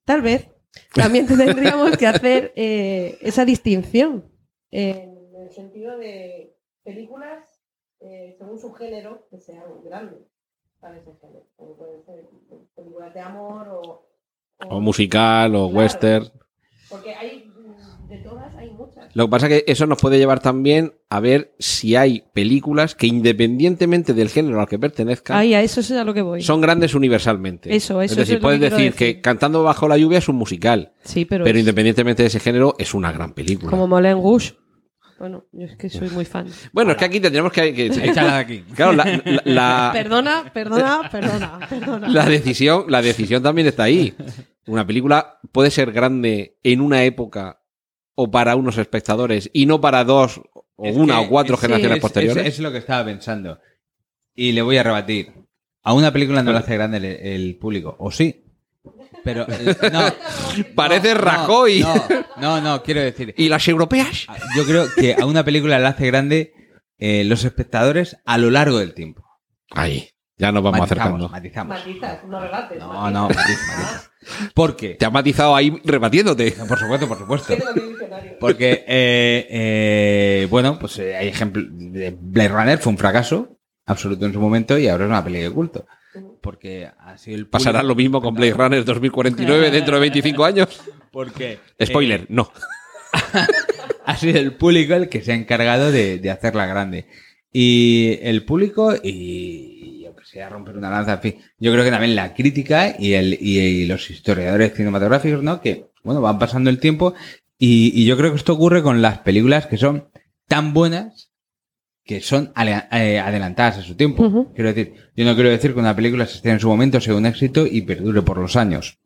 [0.06, 0.48] Tal vez
[0.94, 4.26] también tendríamos que hacer eh, esa distinción
[4.72, 7.44] en el sentido de películas
[8.02, 10.20] eh, según su género que sean grandes
[10.80, 11.46] para ese género.
[11.56, 12.24] Como pueden ser
[12.76, 14.06] películas de amor o.
[14.70, 15.78] O musical o Claro.
[15.78, 16.32] western.
[16.90, 17.46] Porque hay.
[17.56, 18.99] mm, De todas hay muchas.
[19.14, 22.94] Lo que pasa es que eso nos puede llevar también a ver si hay películas
[22.96, 26.42] que independientemente del género al que pertenezcan, a eso es a lo que voy.
[26.42, 27.76] son grandes universalmente.
[27.76, 29.16] Eso, eso Es decir, es puedes que decir decir.
[29.16, 31.44] que Cantando bajo la lluvia es un musical, Sí, pero.
[31.44, 33.70] pero, es independientemente de ese género es una gran película.
[33.72, 34.54] Como Moulin Rouge.
[35.18, 36.48] Bueno, yo es que soy muy fan.
[36.72, 37.74] Bueno, es que aquí tendríamos que...
[37.74, 38.64] que- Échala de aquí.
[38.74, 42.08] claro, la, la- la- Perdona, perdona, perdona, perdona.
[42.08, 44.14] la decisión, la decisión también está ahí.
[44.66, 47.59] Una película puede ser grande en una época
[48.22, 50.42] o para unos espectadores y no para dos
[50.76, 52.46] o Es una que- o cuatro generaciones es- posteriores.
[52.46, 53.60] Es, es lo que estaba pensando.
[54.36, 55.32] Y le voy a rebatir.
[55.84, 57.96] A una película no le hace grande el, el público.
[58.00, 58.44] O sí.
[59.24, 60.02] Pero eh, no.
[60.76, 61.80] Parece No, Rajoy.
[61.82, 61.96] No,
[62.38, 63.34] no, no, quiero decir.
[63.38, 64.28] ¿Y las europeas?
[64.56, 66.54] Yo creo que a una película le hace grande
[66.98, 69.24] eh, los espectadores a lo largo del tiempo.
[69.72, 71.30] Ahí, ya nos vamos matizamos, acercando.
[71.30, 71.78] matizamos.
[71.78, 72.80] Matizas, no rebates.
[72.80, 74.10] No, no, matiz, matiz.
[74.54, 76.52] Porque, Te ha matizado ahí rebatiéndote.
[76.52, 77.54] por supuesto, por supuesto.
[78.40, 81.66] Porque, eh, eh, bueno, pues eh, hay ejemplos.
[81.70, 85.42] de Blade Runner fue un fracaso absoluto en su momento y ahora es una peli
[85.42, 85.86] de culto.
[86.42, 87.48] Porque ha sido el.
[87.48, 90.82] Pasará lo mismo con Blade Runner 2049 dentro de 25 años.
[91.12, 91.60] Porque.
[91.84, 92.50] Spoiler, no.
[94.06, 97.08] ha sido el público el que se ha encargado de, de hacerla grande.
[97.52, 99.79] Y el público, y
[100.30, 101.36] yo que sé, a romper una lanza, en fin.
[101.58, 105.62] Yo creo que también la crítica y, el, y, y los historiadores cinematográficos, ¿no?
[105.62, 107.14] Que, bueno, van pasando el tiempo.
[107.58, 110.10] Y, y yo creo que esto ocurre con las películas que son
[110.48, 111.30] tan buenas
[112.10, 114.52] que son eh, adelantadas a su tiempo.
[114.56, 117.14] Quiero decir, yo no quiero decir que una película se esté en su momento, sea
[117.14, 118.98] un éxito y perdure por los años.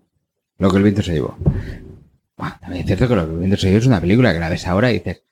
[0.58, 1.38] Lo que el viento se llevó.
[2.38, 4.40] Buah, también es cierto que lo que el viento se llevó es una película que
[4.40, 5.24] la ves ahora y dices,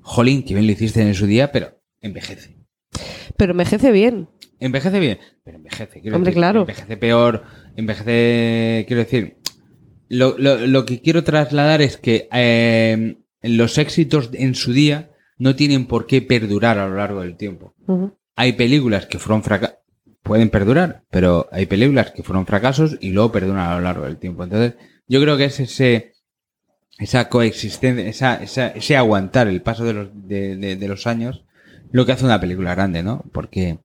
[0.00, 2.56] jolín, que bien lo hiciste en su día, pero envejece.
[3.36, 4.28] Pero envejece bien.
[4.64, 6.00] Envejece bien, pero envejece.
[6.00, 6.60] Quiero Hombre, decir, claro.
[6.60, 7.42] Envejece peor,
[7.76, 9.36] envejece, quiero decir,
[10.08, 15.56] lo, lo- lo que quiero trasladar es que eh, los éxitos en su día no
[15.56, 17.74] tienen por qué perdurar a lo largo del tiempo.
[18.36, 19.76] Hay películas que fueron fracasos,
[20.22, 24.18] pueden perdurar, pero hay películas que fueron fracasos y luego perduran a lo largo del
[24.18, 24.44] tiempo.
[24.44, 24.74] Entonces,
[25.08, 26.12] yo creo que es ese,
[26.98, 31.44] esa coexistencia, esa, esa- ese aguantar el paso de los, de, de- de los años,
[31.90, 33.24] lo que hace una película grande, ¿no?
[33.32, 33.78] Porque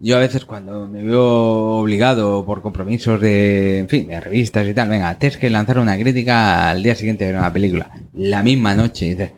[0.00, 4.74] yo a veces cuando me veo obligado por compromisos de, en fin, de revistas y
[4.74, 8.74] tal, venga, tienes que lanzar una crítica al día siguiente de una película, la misma
[8.74, 9.32] noche, y dices,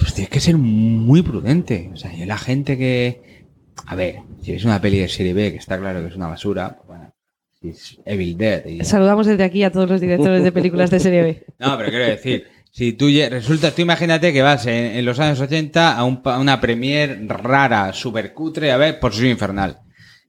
[0.00, 1.90] pues tienes que ser muy prudente.
[1.92, 3.46] O sea, y la gente que,
[3.86, 6.28] a ver, si es una peli de serie B, que está claro que es una
[6.28, 7.14] basura, pues bueno,
[7.60, 11.00] si es Evil Dead y Saludamos desde aquí a todos los directores de películas de
[11.00, 11.46] serie B.
[11.58, 15.96] no, pero quiero decir, si tú resulta, tú imagínate que vas en, los años 80
[15.96, 19.78] a, un a una premier rara, super cutre, a ver, por su infernal.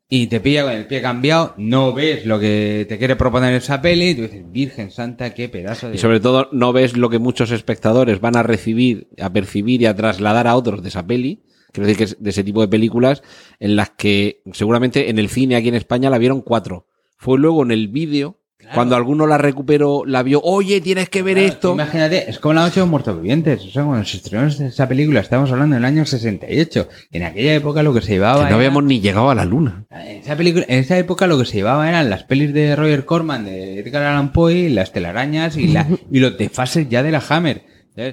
[0.08, 3.81] Y te pilla con el pie cambiado, no ves lo que te quiere proponer esa
[3.81, 5.95] peli, y tú dices, Virgen Santa, qué pedazo de...
[5.95, 9.88] Y sobre todo no ves lo que muchos espectadores van a recibir, a percibir y
[9.88, 11.41] a trasladar a otros de esa peli.
[11.71, 13.23] Quiero decir que es de ese tipo de películas
[13.60, 16.86] en las que seguramente en el cine aquí en España la vieron cuatro.
[17.17, 18.39] Fue luego en el vídeo,
[18.73, 21.73] cuando alguno la recuperó, la vio, oye, tienes que ver Claro, esto.
[21.73, 23.63] Imagínate, es como la noche de los muertos vivientes.
[23.63, 26.88] O sea, cuando se estrenó esa película, estamos hablando del año 68.
[27.12, 28.38] En aquella época lo que se llevaba.
[28.39, 29.86] Que no era- habíamos ni llegado a la luna.
[29.91, 33.06] En esa, película, en esa época lo que se llevaba eran las pelis de Roger
[33.06, 37.23] Corman, de Edgar Allan Poe, las telarañas y, la, y los desfases ya de la
[37.30, 37.63] Hammer.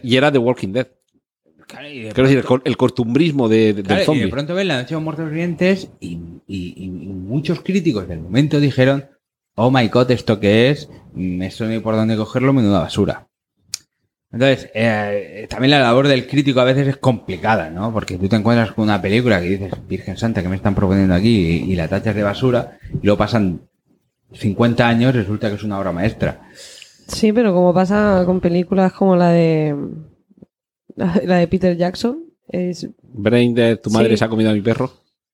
[0.03, 0.87] Y era The Walking Dead.
[1.67, 4.25] claro, y de Quiero decir, el, cor- el costumbrismo de, de- Claro, del y zombie.
[4.25, 8.07] de pronto ven la noche de los muertos vivientes y, y- y- y muchos críticos
[8.07, 9.07] del momento dijeron,
[9.55, 10.89] oh my god, ¿esto qué es?
[11.15, 13.29] Mm, Esto no hay por dónde cogerlo, menuda basura.
[14.33, 17.93] Entonces, eh, también la labor del crítico a veces es complicada, ¿no?
[17.93, 21.15] Porque tú te encuentras con una película que dices, Virgen Santa, que me están proponiendo
[21.15, 21.29] aquí?
[21.67, 23.61] Y, y la tachas de basura, y luego pasan
[24.33, 26.49] 50 años, resulta que es una obra maestra.
[27.09, 29.77] Sí, pero como pasa con películas como la de
[30.97, 34.17] la de Peter Jackson, es Brain Dead, tu madre Sí.
[34.17, 34.91] se ha comido a mi perro.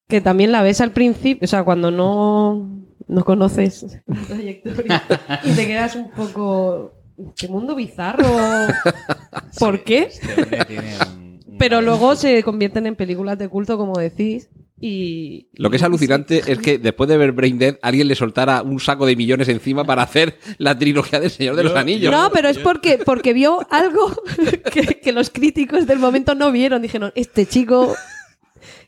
[0.08, 5.02] que también la ves al principio, o sea, cuando no, no conoces la trayectoria
[5.44, 6.94] y te quedas un poco,
[7.36, 8.24] qué mundo bizarro,
[9.58, 10.10] ¿por qué?
[11.58, 14.48] Pero luego se convierten en películas de culto, como decís,
[14.80, 15.48] y...
[15.54, 16.52] Lo que es alucinante sí.
[16.52, 19.84] es que después de ver Brain Dead, alguien le soltara un saco de millones encima
[19.84, 22.12] para hacer la trilogía del Señor de los Anillos.
[22.12, 24.14] No, pero es porque, porque vio algo
[24.72, 26.80] que, que los críticos del momento no vieron.
[26.80, 27.96] Dijeron, este chico,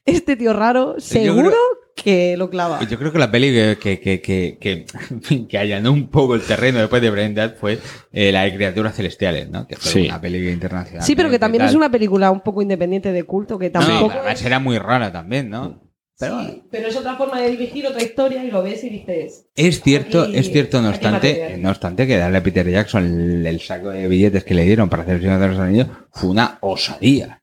[0.07, 2.81] este tío raro, seguro creo- que lo clava.
[2.89, 6.79] Yo creo que la peli que, que, que, que, que, allanó un poco el terreno
[6.79, 7.79] después de Brain Dead fue
[8.13, 9.67] eh, la de Criaturas Celestiales, ¿no?
[9.67, 10.07] Que fue Sí.
[10.07, 11.03] una peli internacional.
[11.05, 14.13] Sí, pero que también es una película un poco independiente de culto, que No, tampoco...
[14.13, 15.83] además era muy rara también, ¿no?
[16.19, 19.47] Pero Sí, pero es otra forma de dirigir otra historia y lo ves y dices...
[19.57, 23.47] es cierto, Aquí- es cierto, no obstante, no obstante que darle a Peter Jackson el,
[23.47, 26.31] el saco de billetes que le dieron para hacer el Señor de los Anillos fue
[26.31, 27.41] una osadía.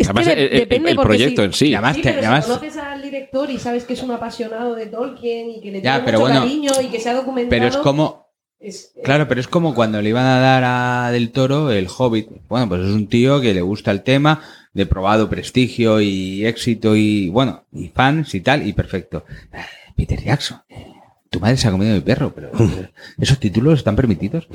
[0.00, 1.66] Es Además, que el, el- depende el proyecto si- en sí.
[1.68, 4.74] Y además Sí, te- además- si conoces al director y sabes que es un apasionado
[4.74, 7.14] de Tolkien y que le Ya, tiene pero mucho bueno, cariño y que se ha
[7.14, 7.50] documentado...
[7.50, 8.26] Pero es como,
[8.58, 12.28] es- Claro, pero es como cuando le iban a dar a Del Toro el Hobbit.
[12.48, 16.94] Bueno, pues es un tío que le gusta el tema, de probado prestigio y éxito
[16.96, 19.24] y, bueno, y fans y tal, y perfecto.
[19.52, 19.58] Eh,
[19.96, 20.62] Peter Jackson.
[20.68, 20.86] eh,
[21.28, 22.50] Tu madre se ha comido mi perro, pero
[23.20, 24.46] ¿esos títulos están permitidos?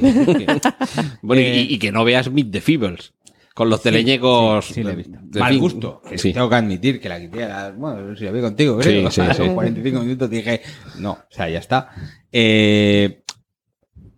[1.21, 3.13] Bueno, y- Eh, y, y que no veas Meet the Feebles.
[3.55, 4.65] Con los teleñecos.
[4.65, 5.17] Sí, sí, lo he visto.
[5.21, 5.61] de Mal fin.
[5.61, 6.01] gusto.
[6.07, 6.33] que Sí.
[6.33, 9.09] Tengo que admitir que la quité bueno, si la vi contigo, creo.
[9.09, 9.49] Sí, sí, sí.
[9.49, 10.61] 45 minutos dije,
[10.99, 11.89] no, o sea, ya está.
[12.33, 13.23] Eh,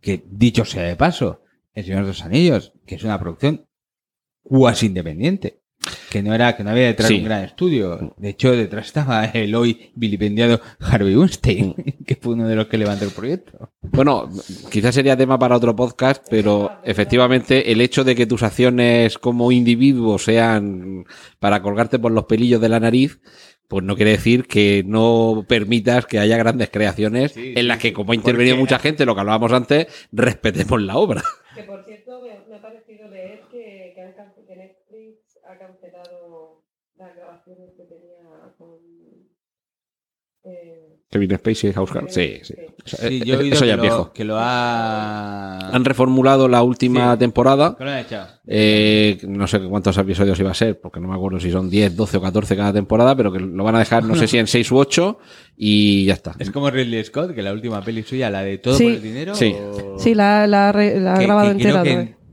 [0.01, 1.43] que dicho sea de paso,
[1.75, 3.67] El Señor de los Anillos, que es una producción
[4.41, 5.61] cuasi independiente.
[6.09, 7.15] Que no era, que no había detrás Sí.
[7.17, 8.13] un gran estudio.
[8.17, 11.73] De hecho, detrás estaba el hoy vilipendiado Harvey Weinstein,
[12.05, 13.71] que fue uno de los que levantó el proyecto.
[13.81, 14.29] Bueno,
[14.71, 19.51] quizás sería tema para otro podcast, pero efectivamente el hecho de que tus acciones como
[19.51, 21.05] individuo sean
[21.39, 23.19] para colgarte por los pelillos de la nariz,
[23.67, 27.91] pues no quiere decir que no permitas que haya grandes creaciones Sí, en las que,
[27.91, 31.21] como ha intervenido Porque- mucha gente, lo que hablábamos antes, respetemos la obra.
[31.53, 35.57] Que por cierto, me, me ha parecido leer que, que, han cance- que Netflix ha
[35.57, 36.63] cancelado
[36.95, 38.79] las grabaciones que tenía con.
[40.43, 42.09] Eh, Kevin Spacey, House Call.
[42.09, 42.53] Sí, sí.
[42.85, 44.13] Sí, yo he oído Eso ya que es lo- viejo.
[44.13, 45.57] Que lo ha...
[45.73, 47.19] Han reformulado la última Sí.
[47.19, 47.75] temporada.
[47.77, 48.27] ¿Qué lo han echado?
[48.45, 51.95] Eh, no sé cuántos episodios iba a ser, porque no me acuerdo si son 10,
[51.97, 54.47] 12 o 14 cada temporada, pero que lo van a dejar, no sé si en
[54.47, 55.19] 6 u 8
[55.57, 56.33] y ya está.
[56.39, 58.83] Es como Ridley Scott, que la última peli suya, la de Todo Sí.
[58.85, 59.35] por el Dinero.
[59.35, 59.53] Sí.
[59.53, 61.83] o- sí, la, la, ha re- la ha que- grabado entera.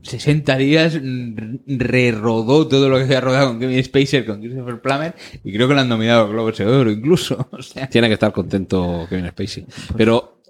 [0.09, 0.15] Que ¿no?
[0.15, 4.81] en 60 días mm, rerodó todo lo que había rodado con Kevin Spacey, con Christopher
[4.81, 7.47] Plummer, y creo que lo han nominado Globos de Oro incluso.
[7.51, 9.65] O sea, Tiene que estar contento Kevin Spacey.
[9.95, 10.41] Pero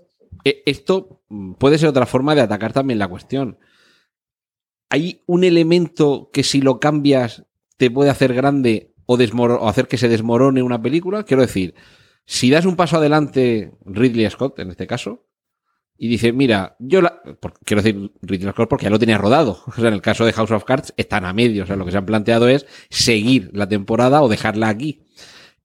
[0.43, 3.57] eh, esto mm, puede ser otra forma de atacar también la cuestión.
[4.89, 7.43] Hay un elemento que si lo cambias
[7.77, 11.23] te puede hacer grande o, o hacer que se desmorone una película.
[11.23, 11.75] Quiero decir,
[12.25, 15.24] si das un paso adelante, Ridley Scott en este caso,
[15.97, 17.21] y dice, mira, yo la.
[17.63, 19.63] quiero decir Ridley Scott porque ya lo tenía rodado.
[19.67, 21.63] O sea, en el caso de House of Cards están a medio.
[21.63, 25.03] O sea, lo que se han planteado es seguir la temporada o dejarla aquí.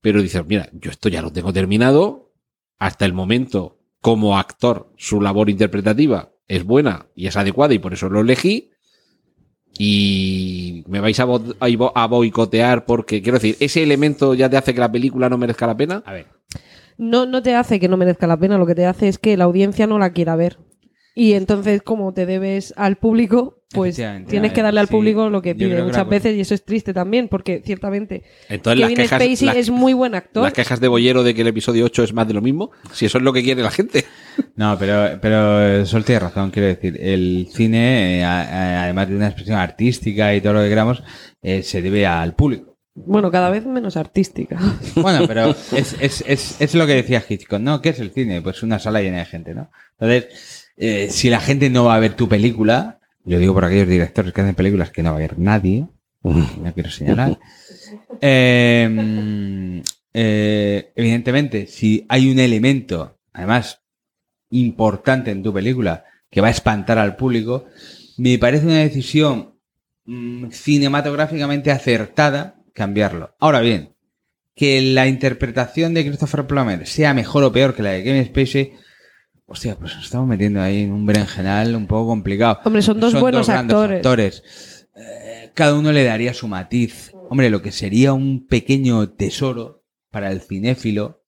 [0.00, 2.32] Pero dices, mira, yo esto ya lo tengo terminado.
[2.78, 7.92] Hasta el momento, como actor, su labor interpretativa es buena y es adecuada y por
[7.92, 8.70] eso lo elegí.
[9.78, 14.80] Y me vais a, a boicotear porque, quiero decir, ese elemento ya te hace que
[14.80, 16.02] la película no merezca la pena.
[16.06, 16.26] A ver.
[17.00, 19.36] No, no te hace que no merezca la pena, lo que te hace es que
[19.36, 20.58] la audiencia no la quiera ver.
[21.14, 23.96] Y entonces, como te debes al público, pues
[24.28, 26.92] tienes que darle al sí, público lo que pide muchas veces y eso es triste
[26.94, 30.42] también, porque ciertamente Entonces, Kevin quejas, Spacey las- es muy buen actor.
[30.44, 33.06] las quejas de Bollero de que el episodio 8 es más de lo mismo, si
[33.06, 34.04] eso es lo que quiere la gente.
[34.56, 39.58] No, pero, pero Sol tiene razón, quiero decir, el cine, eh, además de una expresión
[39.58, 41.02] artística y todo lo que queramos,
[41.42, 42.69] eh, se debe al público.
[42.94, 44.58] Bueno, cada vez menos artística.
[44.96, 47.80] Bueno, pero es, es, es, es lo que decía Hitchcock, ¿no?
[47.80, 48.42] ¿Qué es el cine?
[48.42, 49.70] Pues una sala llena de gente, ¿no?
[49.98, 53.88] Entonces, eh, si la gente no va a ver tu película, lo digo por aquellos
[53.88, 55.86] directores que hacen películas que no va a ver nadie,
[56.22, 57.38] no quiero señalar,
[58.20, 59.80] eh, mm,
[60.12, 63.82] eh, evidentemente, si hay un elemento, además,
[64.50, 67.66] importante en tu película, que va a espantar al público,
[68.16, 69.54] me parece una decisión
[70.04, 73.34] mm, cinematográficamente acertada cambiarlo.
[73.38, 73.94] Ahora bien,
[74.54, 78.72] que la interpretación de Christopher Plummer sea mejor o peor que la de Kevin Spacey,
[79.46, 82.60] hostia, pues nos estamos metiendo ahí en un berenjenal un poco complicado.
[82.64, 83.96] Hombre, son dos buenos grandes actores.
[83.98, 84.88] actores.
[84.96, 87.12] Eh, cada uno le daría su matiz.
[87.30, 91.22] Hombre, lo que sería un pequeño tesoro para el cinéfilo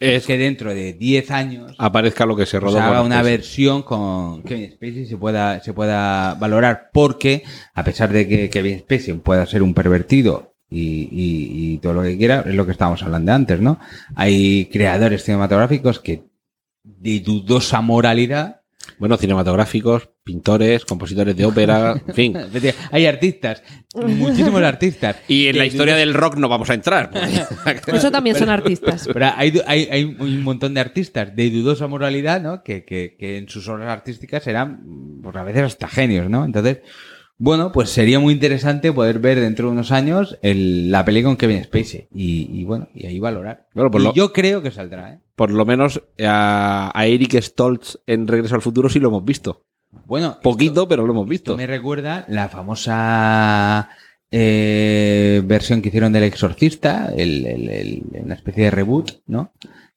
[0.00, 2.82] es Es que dentro de 10 años aparezca lo que se pues rodó.
[2.82, 3.32] haga una Spacey.
[3.32, 8.50] versión con Kevin Spacey y se pueda, se pueda valorar porque a pesar de que
[8.50, 12.66] Kevin Spacey pueda ser un pervertido y, y- y todo lo que quiera, es lo
[12.66, 13.78] que estábamos hablando antes, ¿no?
[14.16, 16.24] Hay creadores cinematográficos que
[16.82, 18.60] de dudosa moralidad
[18.98, 22.36] Bueno, cinematográficos, pintores, compositores de ópera, en fin.
[22.90, 23.62] hay artistas,
[23.94, 25.16] muchísimos artistas.
[25.26, 27.10] Y en la historia dudosa- del rock no vamos a entrar.
[27.10, 29.08] porque- Eso también son artistas.
[29.10, 32.62] Pero hay, hay, hay un montón de artistas de dudosa moralidad, ¿no?
[32.62, 34.82] Que, que, que en sus obras artísticas eran,
[35.22, 36.44] pues a veces hasta genios, ¿no?
[36.44, 36.78] Entonces,
[37.38, 41.36] bueno, pues sería muy interesante poder ver dentro de unos años el- la peli con
[41.36, 42.08] Kevin Spacey.
[42.14, 43.66] Y, y bueno, y ahí valorar.
[43.74, 45.18] Bueno, Y lo- yo creo que saldrá, ¿eh?
[45.36, 49.64] Por lo menos a, a Eric Stoltz en Regreso al Futuro sí lo hemos visto.
[50.06, 51.56] Bueno, Poquito, pero lo hemos visto.
[51.56, 53.88] me recuerda la famosa
[54.30, 59.52] eh, versión que hicieron del Exorcista, el, una especie de reboot, ¿no?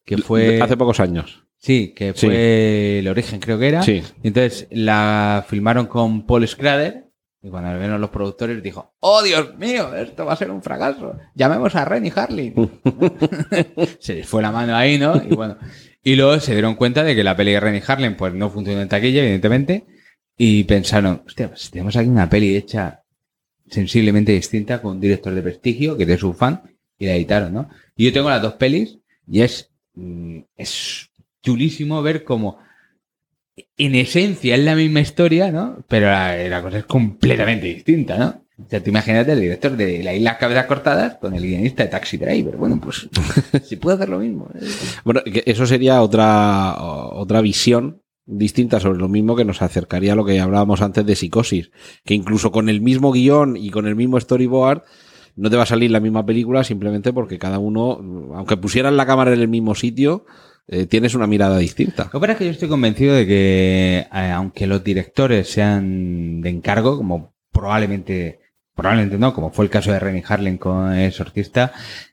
[0.06, 0.62] Que fue...
[0.62, 1.44] Hace pocos años.
[1.58, 2.28] Sí, que Sí.
[2.28, 3.82] fue el origen, creo que era.
[3.82, 4.04] Sí.
[4.24, 7.07] Y entonces la filmaron con Paul Schrader.
[7.42, 9.94] Y cuando lo vieron los productores, dijo: ¡Oh, Dios mío!
[9.96, 11.18] Esto va a ser un fracaso.
[11.36, 12.54] Llamemos a Renny Harlin.
[14.00, 15.16] se les fue la mano ahí, ¿no?
[15.24, 15.58] Y bueno.
[16.04, 18.82] Y luego se dieron cuenta de que la peli de Renny Harlin pues no funcionó
[18.82, 19.86] en taquilla, evidentemente.
[20.36, 23.04] Y pensaron: hostia, pues tenemos aquí una peli hecha
[23.70, 26.64] sensiblemente distinta con un director de prestigio que es su fan.
[26.98, 27.70] Y la editaron, ¿no?
[27.96, 28.98] Y yo tengo las dos pelis
[29.28, 31.10] y es, mm, es
[31.44, 32.58] chulísimo ver cómo
[33.78, 35.84] en esencia es la misma historia, ¿no?
[35.88, 38.48] Pero la, la cosa es completamente distinta, ¿no?
[38.60, 41.90] O sea, tú imagínate el director de La Isla Cabezas Cortadas con el guionista de
[41.90, 42.58] Taxi Driver.
[42.58, 43.08] Bueno, pues
[43.64, 44.50] se puede hacer lo mismo.
[44.56, 44.66] ¿eh?
[45.04, 50.26] Bueno, eso sería otra, otra visión distinta sobre lo mismo que nos acercaría a lo
[50.26, 51.70] que hablábamos antes de psicosis.
[52.04, 54.84] Que incluso con el mismo guion y con el mismo storyboard
[55.36, 59.06] no te va a salir la misma película simplemente porque cada uno, aunque pusieran la
[59.06, 60.26] cámara en el mismo sitio,
[60.68, 62.06] eh, tienes una mirada distinta.
[62.06, 66.42] Lo que pasa es que yo estoy convencido de que, eh, aunque los directores sean
[66.42, 68.40] de encargo, como probablemente,
[68.76, 71.72] probablemente no, como fue el caso de Renny Harlin con el Exorcista,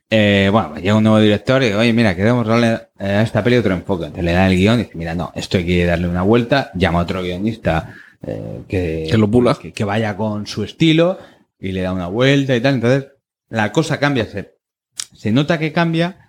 [0.09, 3.73] eh, bueno, llega un nuevo director y oye, mira, queremos darle a esta peli otro
[3.73, 4.05] enfoque.
[4.05, 6.71] Entonces le da el guion y dice, mira, no, esto hay que darle una vuelta,
[6.75, 9.55] llama a otro guionista eh, que, Que lo pula.
[9.61, 11.19] que, que vaya con su estilo
[11.59, 12.75] y le da una vuelta y tal.
[12.75, 13.07] Entonces,
[13.49, 14.55] la cosa cambia, se,
[15.13, 16.24] se nota que cambia,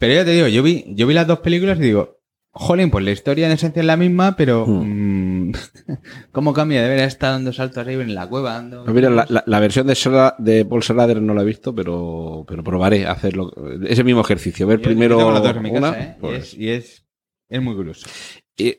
[0.00, 2.16] pero ya te digo, yo vi, yo vi las dos películas y digo,
[2.52, 5.52] jolín, pues la historia en esencia es la misma, pero mm,
[6.32, 8.54] ¿cómo cambia de ver a esta dando saltos arriba en la cueva?
[8.54, 8.84] Dando...
[8.86, 12.44] Mira, la, la- la versión de, Schra- de Paul Schrader no la he visto, pero,
[12.48, 13.52] pero probaré hacerlo.
[13.86, 14.66] Ese mismo ejercicio.
[14.66, 15.92] Ver Yo- primero yo en mi una.
[15.92, 16.14] casa, ¿eh?
[16.16, 17.06] y, pues- es, y es,
[17.48, 18.08] es muy curioso.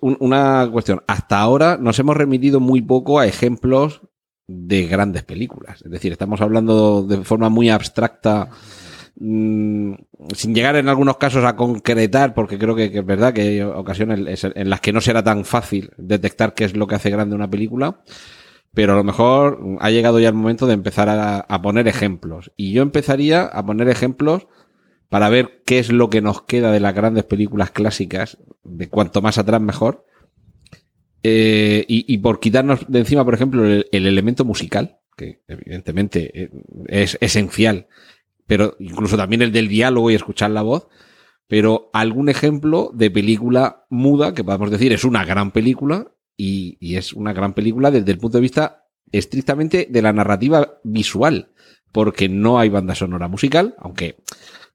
[0.02, 1.02] Un- una cuestión.
[1.08, 4.02] Hasta ahora nos hemos remitido muy poco a ejemplos
[4.48, 5.82] de grandes películas.
[5.82, 8.81] Es decir, estamos hablando de forma muy abstracta, mm,
[9.22, 14.44] sin llegar en algunos casos a concretar, porque creo que, es verdad que hay ocasiones
[14.44, 17.50] en- las que no será tan fácil detectar qué es lo que hace grande una
[17.50, 18.02] película.
[18.74, 22.52] pero a lo mejor ha llegado ya el momento de empezar a, poner ejemplos.
[22.56, 24.48] Y yo empezaría a poner ejemplos
[25.10, 29.22] para ver qué es lo que nos queda de las grandes películas clásicas, de cuanto
[29.22, 30.06] más atrás mejor.
[31.22, 36.44] Eh, y, y por quitarnos de encima, por ejemplo, el, el elemento musical, que evidentemente
[36.44, 36.50] eh,
[36.88, 37.88] es esencial,
[38.52, 40.90] pero incluso también el del diálogo y escuchar la voz,
[41.48, 46.98] pero algún ejemplo de película muda que podemos decir es una gran película y, y
[46.98, 51.54] es una gran película desde el punto de vista estrictamente de la narrativa visual,
[51.94, 54.18] porque no hay banda sonora musical, aunque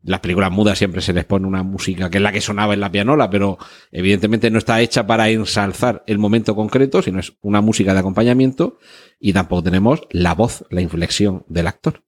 [0.03, 2.81] las películas mudas siempre se les pone una música que es la que sonaba en
[2.81, 3.59] la pianola, pero
[3.93, 8.79] evidentemente no está hecha para ensalzar el momento concreto, sino es una música de acompañamiento
[9.21, 12.06] y tampoco tenemos la voz, la inflexión del actor.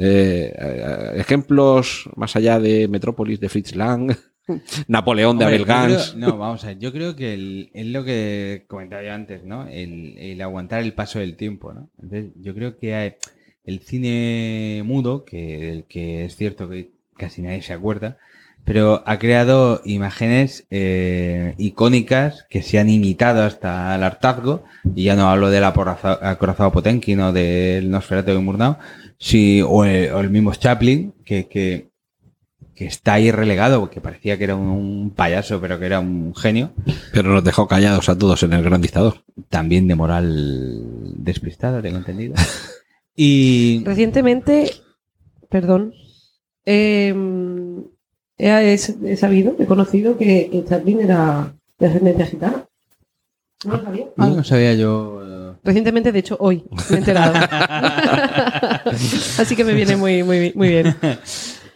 [0.00, 4.14] Eh, eh, ejemplos más allá de Metrópolis de Fritz Lang,
[4.88, 6.14] Napoleón de Abel creo- Gans.
[6.16, 6.78] no, vamos a ver.
[6.78, 9.66] Yo creo que el- es lo que comentaba yo antes, ¿no?
[9.66, 11.90] El, el aguantar el paso del tiempo, ¿no?
[12.00, 13.14] Entonces, yo creo que hay-
[13.64, 18.16] el cine mudo, que, que es cierto que casi nadie se acuerda,
[18.64, 24.62] pero ha creado imágenes eh, icónicas que se han imitado hasta el hartazgo,
[24.94, 28.76] y ya no hablo del acorazado Potenkin o del Nosferatu de Murnau,
[29.18, 31.88] sí, o, el, o el mismo Chaplin, que, que,
[32.74, 36.34] que está ahí relegado, que parecía que era un, un payaso, pero que era un
[36.34, 36.72] genio,
[37.12, 39.22] Pero nos dejó callados a todos en el gran dictador.
[39.48, 40.82] también de moral
[41.16, 42.34] despistada, tengo entendido.
[43.20, 44.70] Y Recientemente,
[45.48, 45.92] perdón,
[46.64, 47.12] eh,
[48.36, 52.68] he, he sabido, he conocido que, que Chaplin era de ascendencia gitana.
[53.64, 54.06] No lo sabía.
[54.16, 55.17] Ah, no sabía yo.
[55.68, 57.34] Recientemente, de hecho, hoy me he enterado.
[59.38, 60.96] Así que me viene muy, muy, muy bien.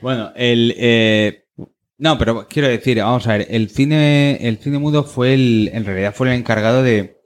[0.01, 1.45] Bueno, el eh,
[1.99, 5.85] no, pero quiero decir, vamos a ver, el cine, el cine mudo fue el, en
[5.85, 7.19] realidad fue el encargado de,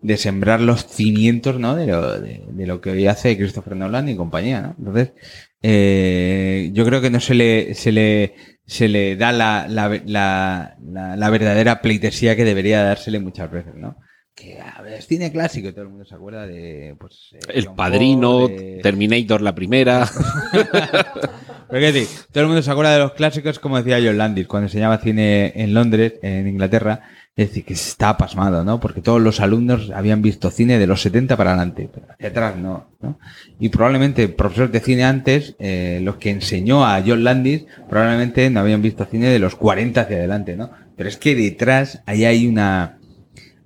[0.00, 1.76] de sembrar los cimientos, ¿no?
[1.76, 4.74] De lo, de, de lo que hoy hace Christopher Nolan y compañía, ¿no?
[4.78, 5.12] Entonces,
[5.60, 10.78] eh, yo creo que no se le, se le, se le da la, la, la,
[10.82, 13.98] la, la verdadera pleitesía que debería dársele muchas veces, ¿no?
[14.36, 17.38] Que a ver, es cine clásico y todo el mundo se acuerda de, pues, eh,
[17.54, 20.06] El John Padrino, Ford, de- Terminator la primera.
[21.70, 24.66] pero decir, todo el mundo se acuerda de los clásicos, como decía John Landis, cuando
[24.66, 27.00] enseñaba cine en Londres, en Inglaterra,
[27.34, 28.78] es decir, que se estaba pasmado, ¿no?
[28.78, 32.56] Porque todos los alumnos habían visto cine de los 70 para adelante, pero hacia atrás
[32.56, 33.18] no, ¿no?
[33.58, 38.60] Y probablemente profesores de cine antes, eh, los que enseñó a John Landis, probablemente no
[38.60, 40.70] habían visto cine de los 40 hacia adelante, ¿no?
[40.94, 42.98] Pero es que detrás ahí hay una,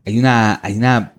[0.05, 1.13] hay una, hay una,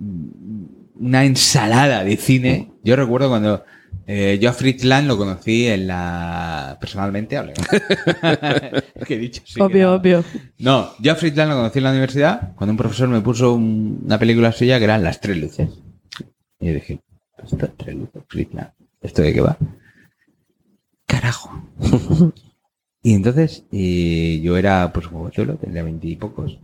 [0.96, 2.72] una ensalada de cine.
[2.84, 3.64] Yo recuerdo cuando
[4.08, 7.54] eh, yo a Fritz Lang lo conocí en la, personalmente, hablo.
[9.08, 9.42] ¿Qué he dicho?
[9.46, 9.94] Sí, obvio, no.
[9.96, 10.24] obvio.
[10.58, 13.54] No, yo a Fritz Lang lo conocí en la universidad cuando un profesor me puso
[13.54, 15.70] un- una película suya que eran Las Tres Luces.
[16.60, 17.00] Y yo dije,
[17.44, 18.72] ¿esto es Tres Luces, Fritz Lang?
[19.02, 19.58] ¿Esto de qué va?
[21.08, 21.64] Carajo.
[23.04, 26.60] y entonces, y yo era pues jovenzuelo, tendría veintipocos, y,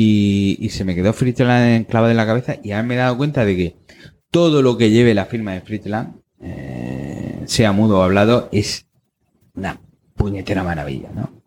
[0.00, 3.16] y se me quedó Fritz Lang clavado en la cabeza y ahora me he dado
[3.16, 3.76] cuenta de que
[4.30, 8.86] todo lo que lleve la firma de Fritz Lang, eh, sea mudo o hablado, es
[9.54, 9.80] una
[10.16, 11.38] puñetera maravilla, ¿no?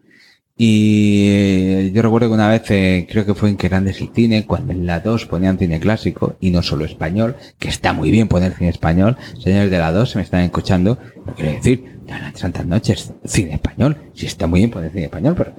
[0.58, 4.02] Y eh, yo recuerdo que una vez, eh, creo que fue en Que Grande es
[4.02, 7.93] el Cine, cuando en la 2 ponían cine clásico, y no solo español, que está
[7.93, 9.18] muy bien poner cine español.
[9.39, 13.56] Señores de la 2 se me están escuchando, no quiero decir, ya las noches, cine
[13.56, 13.97] español.
[14.14, 15.56] Sí está muy bien poner cine español, pero...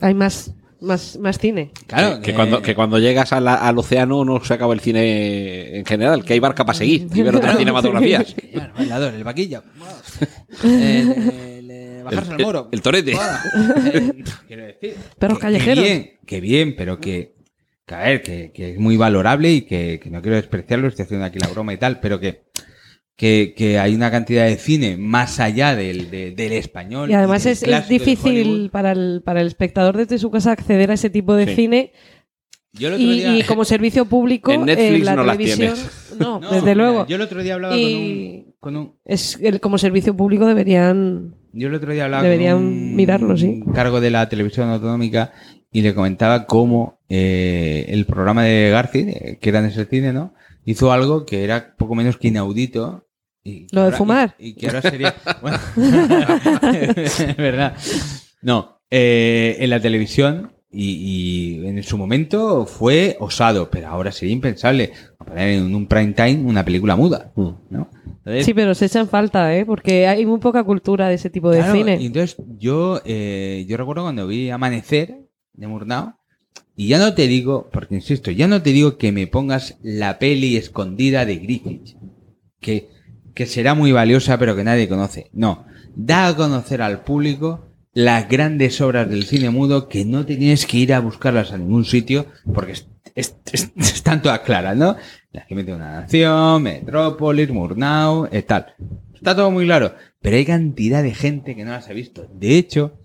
[0.00, 0.52] Hay más,
[0.82, 1.70] más, más cine.
[1.86, 5.78] Claro, que, cuando, que cuando llegas a la- al océano no se acaba el cine
[5.78, 7.58] en general, que hay barca para seguir y ver otras Claro.
[7.58, 8.34] cinematografías.
[8.52, 9.62] Bueno, bailador, el vaquillo.
[10.64, 12.68] el, el, el bajarse El- al moro.
[12.70, 13.14] el- el torete.
[13.14, 14.94] Bueno, quiero decir.
[15.18, 15.84] Perros que- callejeros.
[15.84, 17.34] Que bien, que bien, pero que,
[17.86, 21.04] que a ver, que, que es muy valorable y que, que no quiero despreciarlo, estoy
[21.04, 22.42] haciendo aquí la broma y tal, pero que,
[23.16, 27.10] que, que hay una cantidad de cine más allá del, de- del español.
[27.10, 30.94] Y además es, es difícil para el, para el espectador desde su casa acceder a
[30.94, 31.54] ese tipo de Sí.
[31.54, 31.92] cine
[32.72, 35.36] Yo el otro y, día- y como servicio público En Netflix eh, la no las
[35.36, 36.14] televisión tienes.
[36.18, 38.94] no, No, desde mira, luego Yo el otro día hablaba Y- con un, con un,
[39.04, 43.36] es el, como servicio público deberían Yo el otro día hablaba Deberían con un mirarlo,
[43.36, 43.62] sí.
[43.74, 45.32] cargo de la televisión autonómica
[45.70, 50.12] y le comentaba cómo eh, el programa de Garci, eh, que era en ese cine,
[50.12, 50.34] ¿no?
[50.64, 53.08] Hizo algo que era poco menos que inaudito.
[53.44, 54.36] Y que ¿Lo de fumar?
[54.38, 55.14] Y, y que ahora sería...
[55.42, 55.58] Bueno,
[56.72, 57.76] es verdad.
[58.42, 64.32] No, eh, en la televisión y, y en su momento fue osado, pero ahora sería
[64.32, 67.50] impensable poner en un prime time una película muda, Mm.
[67.70, 67.90] ¿no?
[68.24, 71.50] Entonces, sí pero se echan falta eh porque hay muy poca cultura de ese tipo
[71.50, 76.14] de Claro, cine Y entonces yo, eh, yo recuerdo cuando vi Amanecer de Murnau,
[76.76, 80.18] Y ya no te digo, porque insisto, ya no te digo que me pongas la
[80.18, 81.96] peli escondida de Griffith,
[82.60, 82.88] que,
[83.34, 85.28] que será muy valiosa pero que nadie conoce.
[85.32, 90.36] No, da a conocer al público las grandes obras del cine mudo que no te
[90.36, 94.74] tienes que ir a buscarlas a ningún sitio porque es- es- es- están todas claras,
[94.76, 94.96] ¿no?
[95.32, 98.74] Las que mete una nación, Metrópolis, Murnau, eh, tal.
[99.14, 99.92] Está todo muy claro.
[100.22, 102.28] Pero hay cantidad de gente que no las ha visto.
[102.34, 102.98] De hecho,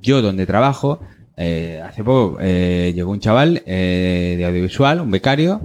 [0.00, 1.00] yo donde trabajo,
[1.42, 5.62] eh, hace poco eh, llegó un chaval eh, de audiovisual, un becario,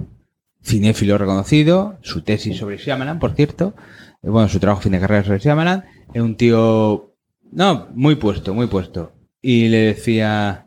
[0.62, 3.74] cinéfilo reconocido, su tesis sobre Shyamalan, por cierto,
[4.22, 7.12] eh, bueno, su trabajo fin de carrera sobre Shyamalan, es un tío,
[7.52, 9.12] no, muy puesto, muy puesto.
[9.42, 10.64] Y le decía,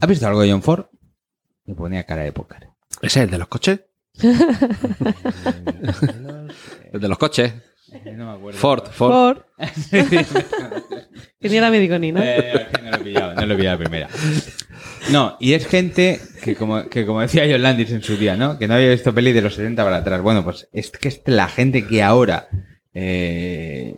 [0.00, 0.86] ¿has visto algo de John Ford?
[1.66, 2.70] Me ponía cara de póker.
[3.02, 3.80] ¿Ese es el de los coches?
[6.92, 7.52] El de los coches.
[8.16, 8.58] No me acuerdo.
[8.58, 9.38] Ford, Ford.
[11.40, 12.20] Que ni era médico ni, ¿no?
[12.22, 14.08] Eh, no lo he pillado, no lo he pillado a primera.
[15.12, 18.58] No, y es gente que como, que como decía John Landis en su día, ¿no?
[18.58, 20.22] Que no había visto peli de los 70 para atrás.
[20.22, 22.48] Bueno, pues es que es la gente que ahora...
[22.94, 23.94] eh,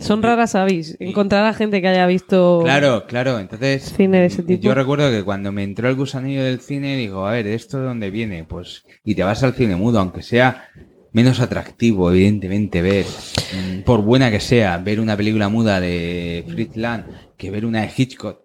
[0.00, 0.96] Son raras avis.
[1.00, 3.38] Encontrar a gente que haya visto Claro, claro.
[3.38, 4.62] Entonces, cine de ese tipo.
[4.62, 7.84] yo recuerdo que cuando me entró el gusanillo del cine, digo, a ver, ¿esto de
[7.84, 8.44] dónde viene?
[8.44, 10.68] Pues, y te vas al cine mudo, aunque sea
[11.14, 16.76] menos atractivo, evidentemente, ver, mm, por buena que sea, ver una película muda de Fritz
[16.76, 17.04] Lang
[17.38, 18.40] que ver una de Hitchcock.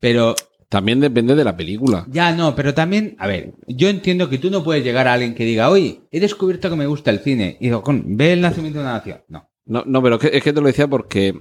[0.00, 0.34] Pero,
[0.70, 2.06] También depende de la película.
[2.10, 5.34] ya no, pero también, a ver, yo entiendo que tú no puedes llegar a alguien
[5.34, 7.56] que diga, oye, he descubierto que me gusta el cine.
[7.58, 9.22] Y digo, con, ve el nacimiento de una nación.
[9.28, 9.48] No.
[9.64, 11.34] No, no, pero es que, es que te lo decía porque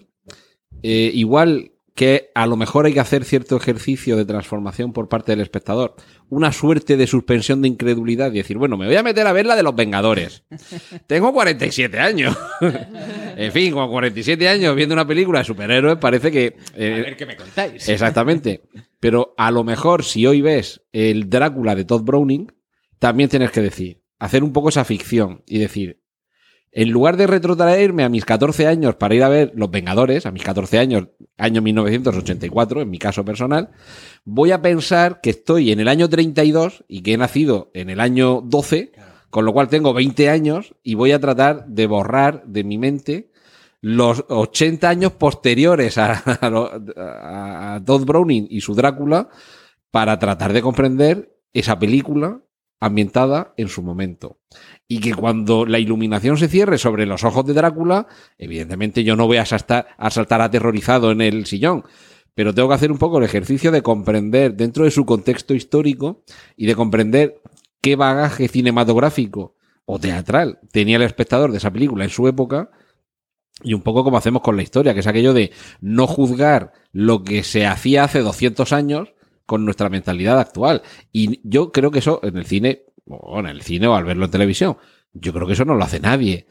[0.81, 5.31] eh, igual que a lo mejor hay que hacer cierto ejercicio de transformación por parte
[5.31, 5.95] del espectador,
[6.29, 9.47] una suerte de suspensión de incredulidad y decir, bueno, me voy a meter a ver
[9.47, 10.43] la de los Vengadores.
[11.07, 12.37] Tengo 47 años.
[13.35, 16.55] en fin, con 47 años viendo una película de superhéroes parece que...
[16.75, 17.89] eh, qué me contáis.
[17.89, 18.61] Exactamente.
[18.99, 22.51] Pero a lo mejor si hoy ves el Drácula de Todd Browning,
[22.99, 26.03] también tienes que decir, hacer un poco esa ficción y decir,
[26.71, 30.31] en lugar de retrotraerme a mis 14 años para ir a ver Los Vengadores, a
[30.31, 31.07] mis 14 años,
[31.37, 33.69] año 1984, en mi caso personal,
[34.25, 37.99] voy a pensar que estoy en el año 32 y que he nacido en el
[37.99, 38.91] año 12,
[39.29, 43.31] con lo cual tengo 20 años y voy a tratar de borrar de mi mente
[43.81, 49.29] los 80 años posteriores a, Todd Browning y su Drácula
[49.91, 52.41] para tratar de comprender esa película
[52.79, 54.39] ambientada en su momento.
[54.87, 58.07] Y que cuando la iluminación se cierre sobre los ojos de Drácula,
[58.37, 61.83] evidentemente yo no voy a saltar, saltar aterrorizado en el sillón,
[62.33, 66.23] pero tengo que hacer un poco el ejercicio de comprender dentro de su contexto histórico
[66.55, 67.41] y de comprender
[67.81, 72.69] qué bagaje cinematográfico o teatral tenía el espectador de esa película en su época
[73.63, 77.23] y un poco como hacemos con la historia, que es aquello de no juzgar lo
[77.23, 79.13] que se hacía hace 200 años
[79.45, 80.83] con nuestra mentalidad actual.
[81.11, 84.25] Y yo creo que eso en el cine, o en el cine o al verlo
[84.25, 84.77] en televisión,
[85.13, 86.47] yo creo que eso no lo hace nadie.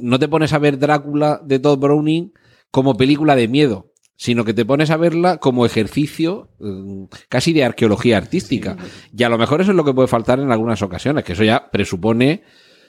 [0.00, 2.32] No te pones a ver Drácula de Todd Browning
[2.70, 7.64] como película de miedo, sino que te pones a verla como ejercicio mm, casi de
[7.64, 8.76] arqueología artística.
[9.16, 11.44] Y a lo mejor eso es lo que puede faltar en algunas ocasiones, que eso
[11.44, 12.42] ya presupone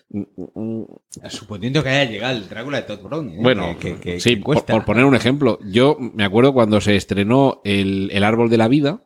[0.10, 0.22] mm,
[0.56, 0.84] mm,
[1.30, 3.40] Suponiendo que haya llegado el Drácula de Todd Browning.
[3.40, 3.44] ¿eh?
[3.44, 7.62] bueno, que, que- sí, por, por poner un ejemplo, yo me acuerdo cuando se estrenó
[7.64, 9.05] el, el Árbol de la Vida,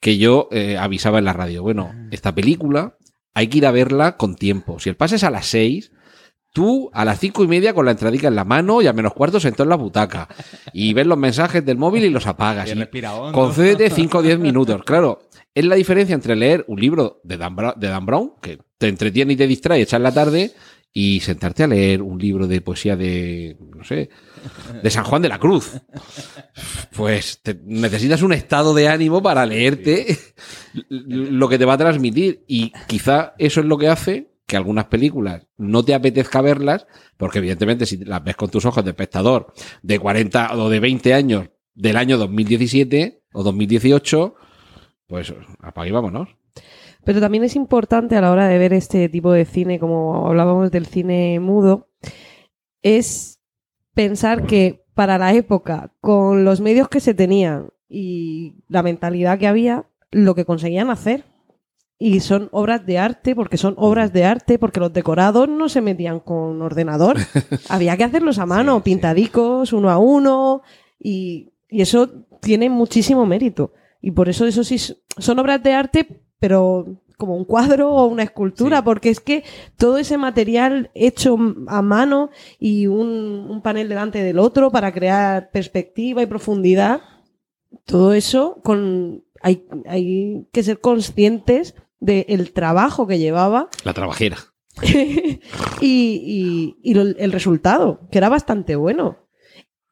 [0.00, 2.06] que yo eh, avisaba en la radio, bueno, Ah.
[2.10, 2.96] esta película
[3.34, 4.78] hay que ir a verla con tiempo.
[4.80, 5.92] Si el pase es a las seis,
[6.52, 9.12] tú a las cinco y media con la entradica en la mano y a menos
[9.14, 10.28] cuarto sentado en la butaca
[10.72, 12.68] y ves los mensajes del móvil y los apagas.
[12.74, 12.74] Y
[13.32, 14.82] concédete 5 o 10 minutos.
[14.84, 15.20] Claro,
[15.54, 18.88] es la diferencia entre leer un libro de Dan, Brown, de Dan Brown, que te
[18.88, 20.52] entretiene y te distrae echar la tarde,
[20.92, 24.10] y sentarte a leer un libro de poesía de, no sé,
[24.82, 25.80] de San Juan de la Cruz.
[26.96, 30.18] Pues te- necesitas un estado de ánimo para leerte
[30.88, 32.44] lo que te va a transmitir.
[32.48, 36.86] Y quizá eso es lo que hace que algunas películas no te apetezca verlas,
[37.16, 41.14] porque evidentemente si las ves con tus ojos de espectador de 40 o de 20
[41.14, 44.34] años del año 2017 o 2018,
[45.06, 46.28] pues apaga y vámonos.
[47.04, 50.70] Pero también es importante a la hora de ver este tipo de cine, como hablábamos
[50.70, 51.88] del cine mudo,
[52.82, 53.40] es
[53.94, 59.46] pensar que para la época, con los medios que se tenían y la mentalidad que
[59.46, 61.24] había, lo que conseguían hacer.
[62.02, 65.82] Y son obras de arte, porque son obras de arte, porque los decorados no se
[65.82, 67.18] metían con ordenador.
[67.68, 68.84] Había que hacerlos a mano, Sí, sí.
[68.84, 70.62] pintadicos, uno a uno,
[70.98, 72.08] y, y eso
[72.40, 73.74] tiene muchísimo mérito.
[74.00, 76.86] Y por eso eso sí son obras de arte, pero
[77.16, 78.82] como un cuadro o una escultura, Sí.
[78.84, 79.44] porque es que
[79.76, 81.36] todo ese material hecho
[81.68, 87.02] a mano y un, un panel delante del otro para crear perspectiva y profundidad,
[87.84, 94.38] todo eso con hay, hay que ser conscientes del trabajo que llevaba La trabajera.
[94.82, 95.36] y,
[95.82, 99.18] y- y el resultado, que era bastante bueno.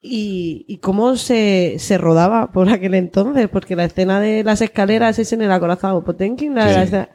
[0.01, 5.19] Y, y cómo se, se rodaba por aquel entonces, porque la escena de las escaleras
[5.19, 6.75] es en el acorazado Potemkin, la- Sí.
[6.75, 7.09] la escena-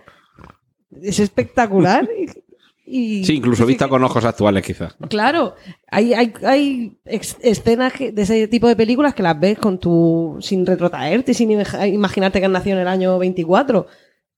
[1.02, 2.08] es espectacular.
[2.86, 4.96] y, y- Sí, incluso vista con ojos actuales, quizás.
[5.10, 5.56] Claro,
[5.90, 10.38] hay, hay, hay escenas que- de ese tipo de películas que las ves con tu
[10.42, 13.88] sin retrotraerte, sin ima- imaginarte que han nacido en el año 24.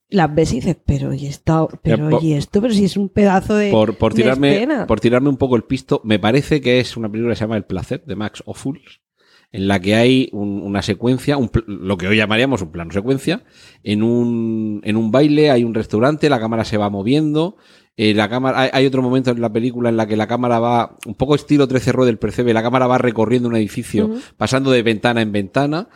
[0.10, 3.10] Las ves y dices, pero y esto, pero por- y esto, pero si es un
[3.10, 4.86] pedazo de, Por, por, de tirarme, escena.
[4.88, 7.58] por tirarme un poco el pisto, me parece que es una película que se llama
[7.58, 9.02] El placer, de Max Ophuls,
[9.52, 13.44] en la que hay un- una secuencia, un lo que hoy llamaríamos un plano secuencia,
[13.84, 17.58] en un, en un baile hay un restaurante, la cámara se va moviendo,
[17.98, 20.60] eh, la cámara, hay, hay otro momento en la película en la que la cámara
[20.60, 24.70] va, un poco estilo 13 Row del Percebe, la cámara va recorriendo un edificio, pasando
[24.70, 25.88] de ventana en ventana,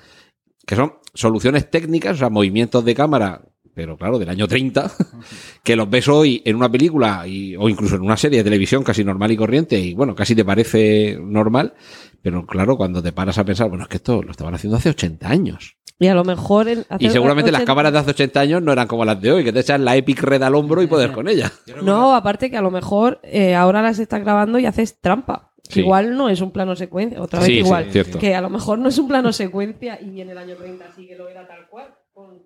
[0.66, 3.42] que son soluciones técnicas, o sea, movimientos de cámara,
[3.74, 4.92] pero claro, del año 30,
[5.64, 8.84] que los ves hoy en una película y, o incluso en una serie de televisión
[8.84, 11.74] casi normal y corriente y bueno, casi te parece normal,
[12.22, 14.90] pero claro, cuando te paras a pensar, bueno, es que esto lo estaban haciendo hace
[14.90, 15.76] 80 años.
[16.02, 16.70] Y a lo mejor.
[16.70, 19.34] en- Y seguramente las 80 cámaras de hace 80 años no eran como las de
[19.34, 21.52] hoy, que te echas la Epic Red al hombro y puedes con ella.
[21.84, 25.52] No, aparte que a lo mejor eh, ahora las estás grabando y haces trampa.
[25.68, 25.82] Sí.
[25.82, 27.92] Igual no es un plano secuencia, otra vez Sí, sí, igual.
[27.92, 28.18] cierto.
[28.18, 31.06] Que a lo mejor no es un plano secuencia y en el año 30 sí
[31.06, 32.40] que lo era tal cual, con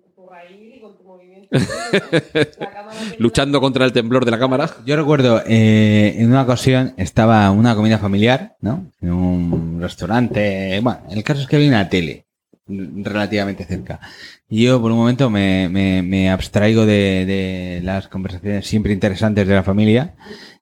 [0.76, 1.48] y con tu movimiento.
[3.18, 4.70] Luchando contra el temblor de la cámara.
[4.86, 8.90] Yo recuerdo, eh, en una ocasión estaba una comida familiar, ¿no?
[9.00, 10.78] En un restaurante.
[10.80, 12.26] Bueno, el caso es que había una tele
[12.66, 14.00] relativamente cerca.
[14.48, 19.46] Y yo por un momento me, me- me abstraigo de, de las conversaciones siempre interesantes
[19.46, 20.14] de la familia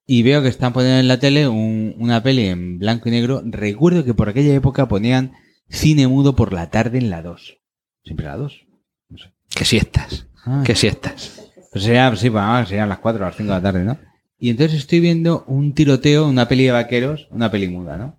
[0.07, 3.43] y veo que están poniendo en la tele un- una peli en blanco y negro.
[3.45, 5.33] Recuerdo que por aquella época ponían
[5.69, 7.59] cine mudo por la tarde en la 2.
[8.05, 8.67] Siempre la 2.
[9.55, 10.63] Que siestas, Ah.
[10.65, 11.51] que siestas.
[11.71, 13.99] Pues sería, sí, pues, ah, serían las 4 o las 5 de la tarde, ¿no?
[14.39, 18.19] Y entonces estoy viendo un tiroteo, una peli de vaqueros, una peli muda, ¿no?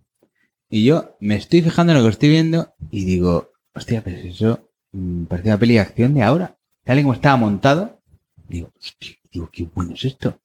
[0.69, 4.29] Y yo me estoy fijando en lo que estoy viendo y digo, hostia, pero si
[4.29, 6.57] eso mm, parece una peli de acción de ahora.
[6.83, 7.99] Tal y como estaba montado,
[8.47, 10.39] digo, hostia, digo, qué bueno es esto.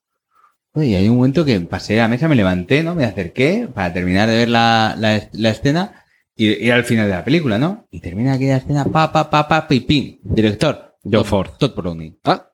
[0.74, 2.94] Y hay un momento que pasé a la mesa, me levanté, ¿no?
[2.94, 6.04] Me acerqué para terminar de ver la, la, la escena
[6.38, 7.86] y ir al final de la película, ¿no?
[7.90, 10.20] Y termina aquella escena, pa, pa, pa, pa, pipín.
[10.22, 10.96] Director.
[11.04, 11.50] John Todd- Ford.
[11.58, 12.18] Todd Browning.
[12.24, 12.50] Ah,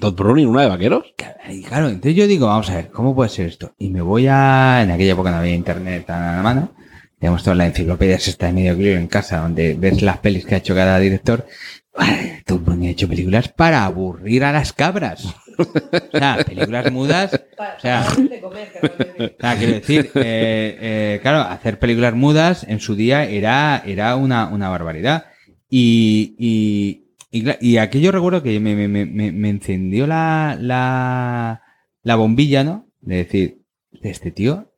[0.00, 1.14] Todd Browning, una de vaqueros.
[1.50, 3.74] Y claro, entonces yo digo, vamos a ver, ¿cómo puede ser esto?
[3.76, 4.80] Y me voy a...
[4.82, 6.72] En aquella época no había internet tan a la mano.
[7.18, 10.54] Tenemos toda la enciclopedia esta de medio clio en casa, donde ves las pelis que
[10.54, 11.46] ha hecho cada director.
[12.46, 15.34] Tú me ha hecho películas para aburrir a las cabras.
[15.58, 17.40] O sea, películas mudas.
[17.76, 18.04] O sea,
[19.42, 24.48] o quiero decir, eh, eh, claro, hacer películas mudas en su día era, era una,
[24.48, 25.26] una barbaridad.
[25.70, 31.62] Y, y, y, y aquello recuerdo que me, me, me, me- me encendió la, la,
[32.02, 32.88] la bombilla, ¿no?
[33.00, 33.62] De decir,
[34.02, 34.72] este tío,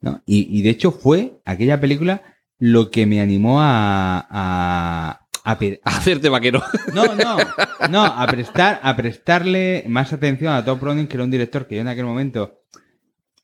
[0.00, 0.22] ¿no?
[0.26, 2.22] Y, y de hecho fue aquella película
[2.58, 6.62] lo que me animó a, a, a, Hacerte vaquero.
[6.94, 7.36] no, no,
[7.90, 11.76] no, a prestar, a prestarle más atención a Todd Browning, que era un director que
[11.76, 12.62] yo en aquel momento.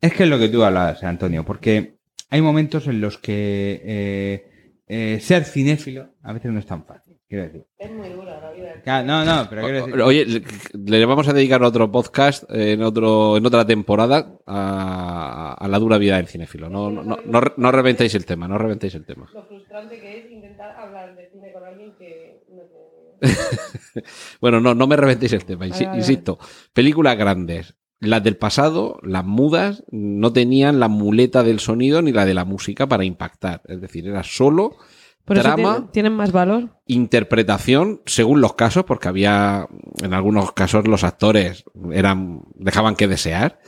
[0.01, 1.99] Es que es lo que tú hablabas, Antonio, porque
[2.31, 7.08] hay momentos en los que eh, eh, ser cinéfilo a veces no es tan fácil.
[7.29, 7.65] Quiero decir.
[7.79, 8.81] Es muy dura la vida.
[8.83, 10.01] Claro, No, no, pero quiero decir.
[10.03, 15.79] Oye, le, vamos a dedicar otro podcast en otro en otra temporada a, a la
[15.79, 16.71] dura vida del cinéfilo.
[16.71, 19.29] No, no, no, no, no reventéis el tema, no reventéis el tema.
[19.35, 22.63] Lo frustrante que es intentar hablar de cine con alguien que no
[23.21, 23.37] tiene
[24.41, 26.39] Bueno, no, no me reventéis el tema, insi- insisto.
[26.73, 27.75] Películas grandes.
[28.01, 32.45] Las del pasado, las mudas, no tenían la muleta del sonido ni la de la
[32.45, 33.61] música para impactar.
[33.67, 34.77] Es decir, era solo
[35.29, 36.71] Por eso trama, tienen, tienen más valor.
[36.87, 39.67] interpretación según los casos, porque había,
[40.03, 43.61] en algunos casos, los actores eran, dejaban que desear.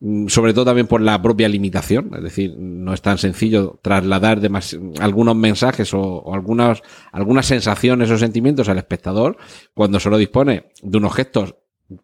[0.00, 4.40] Mm, Sobre todo también por la propia limitación, es decir, no es tan sencillo trasladar
[4.40, 9.36] demas- algunos mensajes o, o algunas, algunas sensaciones o sentimientos al espectador
[9.74, 11.56] cuando solo dispone de unos gestos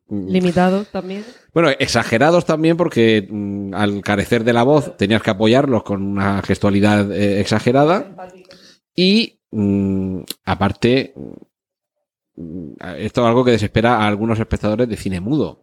[0.09, 1.25] mm, Limitado también.
[1.53, 6.43] bueno, exagerados también porque mm, al carecer de la voz tenías que apoyarlos con una
[6.43, 8.17] gestualidad eh, exagerada
[8.95, 11.15] y mm, aparte
[12.37, 15.61] mm, esto es algo que desespera a algunos espectadores de cine mudo.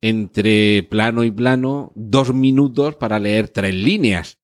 [0.00, 4.38] Entre plano y plano, dos minutos para leer tres líneas.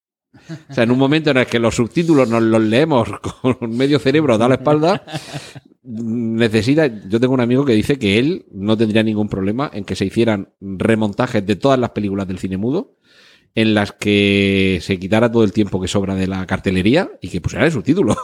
[0.69, 3.09] O sea, en un momento en el que los subtítulos nos los leemos
[3.43, 5.03] con medio cerebro dado la espalda,
[5.83, 6.87] necesita.
[6.87, 10.05] Yo tengo un amigo que dice que él no tendría ningún problema en que se
[10.05, 12.97] hicieran remontajes de todas las películas del cine mudo
[13.57, 17.41] en las que se quitara todo el tiempo que sobra de la cartelería y que
[17.41, 18.15] pusiera el subtítulo.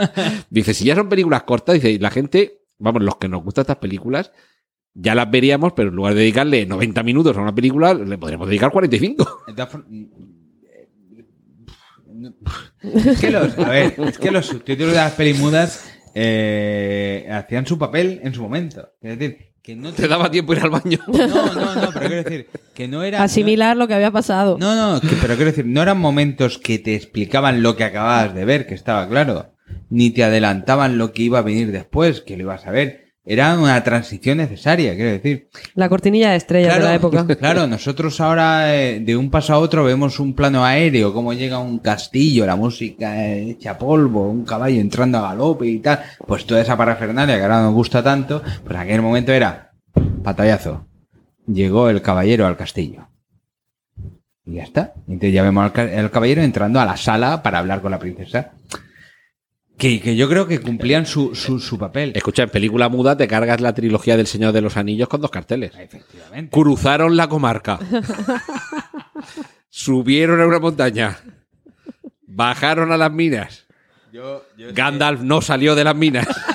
[0.50, 3.78] dice, si ya son películas cortas, dice, la gente, vamos, los que nos gustan estas
[3.78, 4.30] películas,
[4.94, 8.46] ya las veríamos, pero en lugar de dedicarle 90 minutos a una película, le podríamos
[8.46, 9.42] dedicar 45.
[9.46, 9.86] De todas for-
[12.82, 17.66] Es que los, a ver, es que los subtítulos de las pelis mudas eh, hacían
[17.66, 18.90] su papel en su momento.
[19.00, 20.98] Es decir, que no Te daba tiempo ir al baño.
[21.06, 23.22] No, no, no, pero quiero decir que no era.
[23.22, 24.56] Asimilar lo que había pasado.
[24.58, 28.34] No, no, que- pero quiero decir, no eran momentos que te explicaban lo que acababas
[28.34, 29.52] de ver, que estaba claro.
[29.88, 33.01] Ni te adelantaban lo que iba a venir después, que lo ibas a ver.
[33.24, 35.48] Era una transición necesaria, quiero decir.
[35.74, 37.24] La cortinilla de estrellas de la época.
[37.38, 41.58] Claro, nosotros ahora eh, de un paso a otro vemos un plano aéreo, cómo llega
[41.58, 46.02] un castillo, la música hecha polvo, un caballo entrando a galope y tal.
[46.26, 49.72] Pues toda esa parafernalia que ahora nos gusta tanto, pues en aquel momento era
[50.24, 50.86] patallazo.
[51.46, 53.08] Llegó el caballero al castillo.
[54.44, 54.94] Y ya está.
[55.06, 58.52] Entonces ya vemos al caballero entrando a la sala para hablar con la princesa.
[59.82, 62.12] Que, que yo creo que cumplían su, su, su papel.
[62.14, 65.32] Escucha, en película muda te cargas la trilogía del Señor de los Anillos con dos
[65.32, 65.72] carteles.
[65.76, 66.52] Efectivamente.
[66.52, 67.80] Cruzaron la comarca.
[69.70, 71.18] Subieron a una montaña.
[72.28, 73.66] Bajaron a las minas.
[74.12, 76.28] Yo, yo Gandalf no salió de las minas.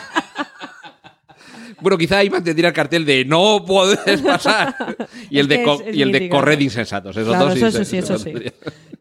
[1.88, 4.76] Bueno, quizá ahí mantendría el cartel de no puedes pasar.
[5.30, 7.16] Y el de, es- es y el de corred insensatos.
[7.16, 8.34] Esos Claro, dos eso, eso sí, eso sí.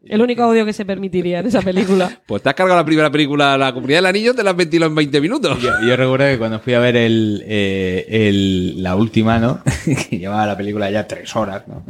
[0.05, 2.09] El único audio que se permitiría en esa película.
[2.25, 4.89] Pues te has cargado la primera película, La Comunidad del Anillo, te la has ventilado
[4.89, 5.61] en 20 minutos.
[5.61, 9.61] Yo, yo recuerdo que cuando fui a ver el, eh, el- la última, ¿no?
[10.09, 11.83] que llevaba la película ya tres horas, ¿no?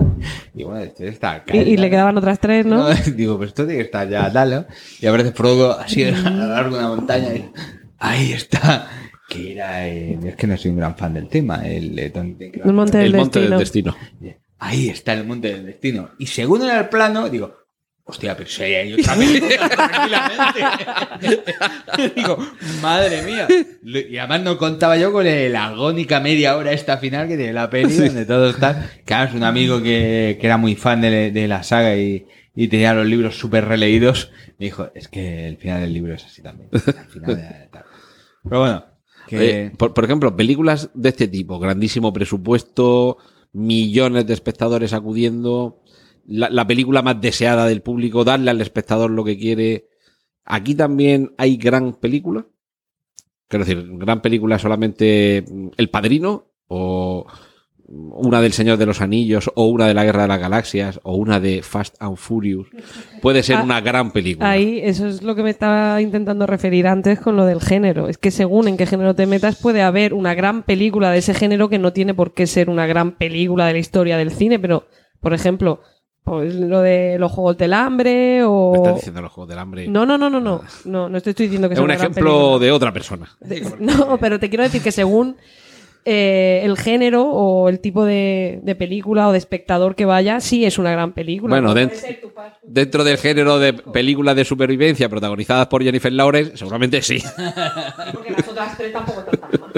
[0.56, 2.90] Y bueno, esto está Y, y le quedaban otras tres, ¿no?
[3.16, 4.66] Digo, pues esto tiene que estar ya tal, ¿no?
[5.00, 7.46] Y a veces Frodo así a lo largo de una montaña y
[8.00, 8.88] ahí está.
[9.28, 12.52] Que era, eh, es que no soy un gran fan del tema, el, eh, donde-
[12.64, 13.50] El monte del El monte destino.
[13.50, 13.96] del destino.
[14.60, 16.12] Ahí está el monte del destino.
[16.18, 17.54] Y según era el plano, digo,
[18.06, 21.44] hostia, pero si ahí hay otra película, tranquilamente.
[22.16, 22.38] digo,
[22.82, 23.48] madre mía.
[23.84, 27.54] Y además no contaba yo con el- la agónica media hora esta final que tiene
[27.54, 28.90] la peli, donde todo está.
[29.06, 32.26] Claro, es un amigo que, que era muy fan de, de la saga y,
[32.56, 34.32] y tenía los libros súper releídos.
[34.58, 36.70] Me dijo, es que el final del libro es así también.
[36.72, 37.84] El final de- tal.
[38.44, 38.86] Pero bueno,
[39.28, 39.72] que...
[39.78, 43.18] Por, por ejemplo, películas de este tipo, grandísimo presupuesto,
[43.54, 45.84] millones de espectadores acudiendo,
[46.26, 49.90] la, la película más deseada del público, darle al espectador lo que quiere.
[50.46, 52.48] Aquí también hay gran película.
[53.48, 57.26] Quiero decir, gran película solamente mm, El Padrino, o
[57.90, 61.16] una del Señor de los Anillos, o una de la Guerra de las Galaxias, o
[61.16, 62.68] una de Fast and Furious.
[63.22, 64.50] Puede ser Ah, una gran película.
[64.50, 68.10] Ahí, eso es lo que me estaba intentando referir antes con lo del género.
[68.10, 71.34] Es que según en qué género te metas, puede haber una gran película de ese
[71.34, 74.60] género que no tiene por qué ser una gran película de la historia del cine,
[74.60, 74.88] pero,
[75.22, 75.82] por ejemplo,
[76.26, 78.76] pues lo de los Juegos del Hambre Me o...
[78.76, 79.88] estás diciendo los Juegos del Hambre.
[79.88, 82.02] No, no, no, no, no, no, no te estoy diciendo que es sea un gran
[82.02, 83.30] ejemplo de otra persona.
[83.80, 85.38] No, pero te quiero decir que según
[86.10, 90.64] eh, el género o el tipo de, de película o de espectador que vaya, sí
[90.66, 91.50] es una gran película.
[91.56, 95.84] Bueno, Puede dent- ser tu pas- Dentro del género de películas de supervivencia protagonizadas por
[95.84, 97.22] Jennifer Lawrence, seguramente sí.
[98.14, 99.72] porque las otras tres tampoco están tan mal.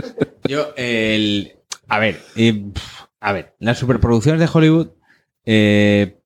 [0.47, 1.53] Yo, el.
[1.87, 2.63] A ver, eh,
[3.19, 4.89] a ver, las superproducciones de Hollywood.
[5.45, 6.17] eh,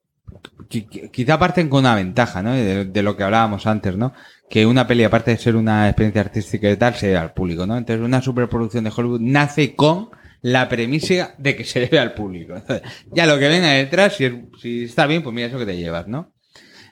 [0.70, 2.51] qui- qui- quizá parten con una ventaja, ¿no?
[2.54, 4.14] De, de lo que hablábamos antes, ¿no?
[4.49, 7.65] Que una peli, aparte de ser una experiencia artística y tal, se debe al público,
[7.65, 7.77] ¿no?
[7.77, 10.09] Entonces, una superproducción de Hollywood nace con
[10.41, 12.53] la premisa de que se debe al público.
[12.55, 12.81] Entonces,
[13.11, 15.77] ya lo que venga detrás, si, es- si está bien, pues mira eso que te
[15.77, 16.31] llevas, ¿no?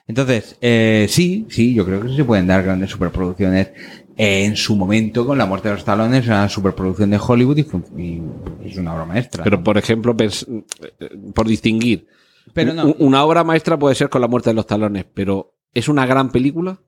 [0.08, 3.68] Entonces, eh, sí, sí, yo creo que se pueden dar grandes superproducciones
[4.16, 7.66] eh, en su momento con La muerte de los talones, una superproducción de Hollywood y,
[8.02, 8.22] y
[8.64, 9.44] es una obra maestra.
[9.44, 9.64] Pero, ¿no?
[9.64, 10.16] por ejemplo,
[11.34, 12.08] por distinguir,
[12.52, 12.86] Pero no.
[12.86, 16.04] un- una obra maestra puede ser con La muerte de los talones, pero ¿es una
[16.04, 16.80] gran película?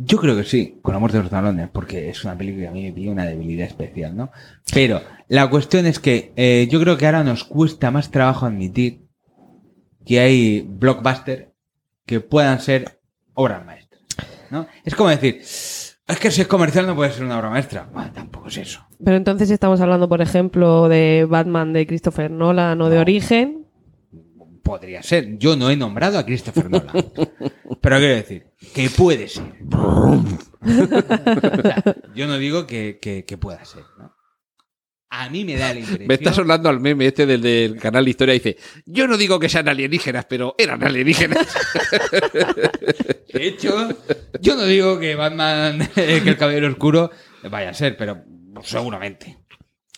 [0.00, 2.68] Yo creo que sí, con La muerte de los talones, porque es una película que
[2.68, 4.30] a mí me pilla una debilidad especial, ¿no?
[4.72, 9.02] Pero la cuestión es que eh, yo creo que ahora nos cuesta más trabajo admitir
[10.06, 11.48] que hay blockbusters
[12.06, 13.00] que puedan ser
[13.34, 14.00] obras maestras,
[14.50, 14.68] ¿no?
[14.84, 15.40] Es como decir,
[16.08, 17.88] es que si es comercial no puede ser una obra maestra.
[17.92, 18.86] Bueno, tampoco es eso.
[19.04, 23.02] Pero entonces estamos hablando, por ejemplo, de Batman de Christopher Nolan o de No.
[23.02, 23.57] Origen.
[24.68, 25.38] Podría ser.
[25.38, 26.92] Yo no he nombrado a Christopher Nolan.
[27.80, 29.44] Pero quiero decir, que puede ser.
[29.72, 30.22] O
[31.62, 31.82] sea,
[32.14, 34.14] yo no digo que, que- que pueda ser, ¿no?
[35.10, 36.06] A mí me da la impresión...
[36.06, 38.34] Me está sonando al meme este del, del canal de Historia.
[38.34, 41.46] Dice, yo no digo que sean alienígenas, pero eran alienígenas.
[43.32, 43.88] De hecho,
[44.40, 47.10] yo no digo que Batman, que el Caballero Oscuro
[47.50, 48.22] vaya a ser, pero
[48.62, 49.38] seguramente,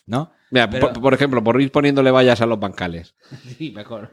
[0.06, 0.32] ¿no?
[0.50, 3.14] Mira, Pero- por, por ejemplo, por ir poniéndole vallas a los bancales.
[3.58, 4.10] Sí, mejor.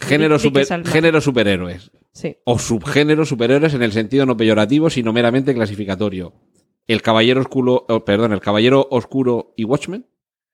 [0.00, 0.86] Género, super- mar.
[0.86, 1.90] género superhéroes.
[2.12, 2.36] Sí.
[2.44, 6.34] O subgénero superhéroes en el sentido no peyorativo, sino meramente clasificatorio.
[6.86, 10.06] El Caballero Oscuro, oh, perdón, El Caballero Oscuro y Watchmen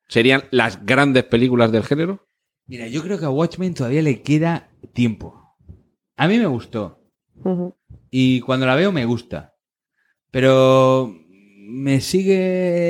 [0.08, 2.26] serían las grandes películas del género.
[2.66, 5.56] Mira, yo creo que a Watchmen todavía le queda tiempo.
[6.16, 7.00] A mí me gustó.
[8.10, 9.54] Y cuando la veo me gusta.
[10.30, 11.14] Pero
[11.66, 12.00] me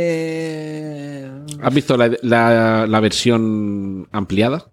[0.04, 1.30] sigue...
[1.62, 4.66] ¿Has visto la, la- la versión ampliada?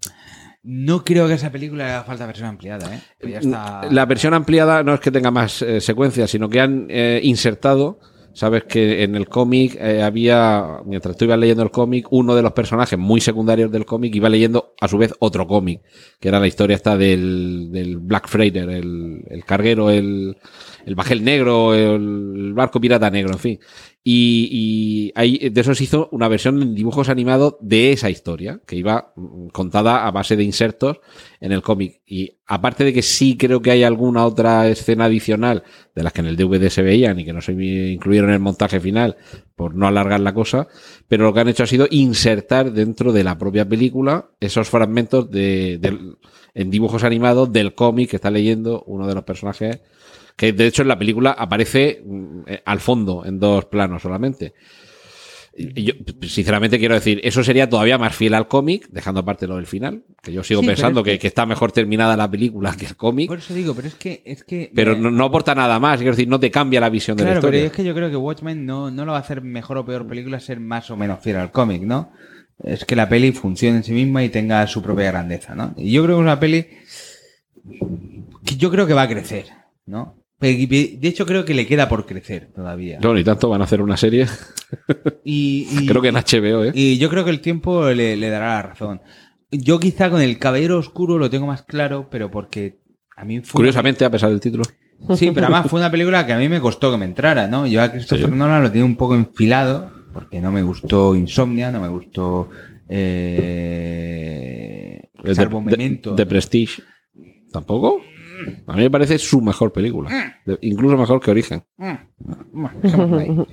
[0.64, 3.02] No creo que esa película haga falta versión ampliada, ¿eh?
[3.30, 3.82] Ya está...
[3.90, 8.00] La versión ampliada no es que tenga más eh, secuencias, sino que han eh, insertado.
[8.34, 12.42] Sabes que en el cómic eh, había, mientras tú ibas leyendo el cómic, uno de
[12.42, 15.82] los personajes muy secundarios del cómic iba leyendo a su vez otro cómic,
[16.20, 20.38] que era la historia esta del, del Black Freighter, el, el carguero, el,
[20.86, 23.60] el bajel negro, el barco pirata negro, en fin.
[24.04, 28.76] Y, y de eso se hizo una versión en dibujos animados de esa historia, que
[28.76, 31.00] iba mm, contada a base de insertos
[31.40, 32.02] en el cómic.
[32.08, 35.64] Y aparte de que sí creo que hay alguna otra escena adicional
[35.94, 38.40] de las que en el DVD se veían y que no se incluyeron en el
[38.42, 39.18] montaje final
[39.56, 40.68] por no alargar la cosa,
[41.08, 45.30] pero lo que han hecho ha sido insertar dentro de la propia película esos fragmentos
[45.30, 46.18] de, del-
[46.56, 49.80] en dibujos animados del cómic que está leyendo uno de los personajes
[50.42, 54.56] que de hecho en la película aparece mm, eh, al fondo en dos planos solamente.
[55.56, 59.68] Yo, sinceramente, quiero decir, eso sería todavía más fiel al cómic, dejando aparte lo del
[59.68, 62.74] final, que yo sigo Sí, pensando es que- que, que está mejor terminada la película
[62.76, 64.24] que el cómic, Por eso digo, pero es que...
[64.26, 67.18] Es que pero no, no aporta nada más, quiero decir, no te cambia la visión
[67.18, 67.68] de la Claro, pero historia.
[67.68, 70.08] es que yo creo que Watchmen no, no lo va a hacer mejor o peor
[70.08, 72.12] película ser más o menos fiel al cómic, ¿no?
[72.64, 75.74] Es que la peli funcione en sí misma y tenga su propia grandeza, ¿no?
[75.78, 76.68] Y yo creo que es una peli
[78.46, 79.46] que yo creo que va a crecer,
[79.86, 80.16] ¿no?
[80.42, 83.00] De hecho, creo que le queda por crecer todavía.
[83.02, 84.26] No, ni tanto van a hacer una serie,
[85.24, 86.72] Y, y- creo que en HBO, ¿eh?
[86.74, 89.02] y yo creo que el tiempo le, le dará la razón.
[89.52, 92.80] Yo quizá con el Caballero Oscuro lo tengo más claro, pero porque
[93.16, 93.60] a mí fue...
[93.60, 94.64] Curiosamente, a pesar del título.
[95.16, 97.68] Sí, pero además fue una película que a mí me costó que me entrara, ¿no?
[97.68, 98.32] Yo a Christopher Sí.
[98.36, 102.50] Nolan lo tenía un poco enfilado, porque no me gustó Insomnia, no me gustó...
[103.82, 106.82] Eh, De, de- de Prestige.
[107.52, 108.02] ¿Tampoco?
[108.68, 110.10] A mí me parece su mejor película.
[110.46, 111.64] De- incluso mejor que Origen.
[111.78, 111.94] Mm,
[112.54, 113.48] bueno.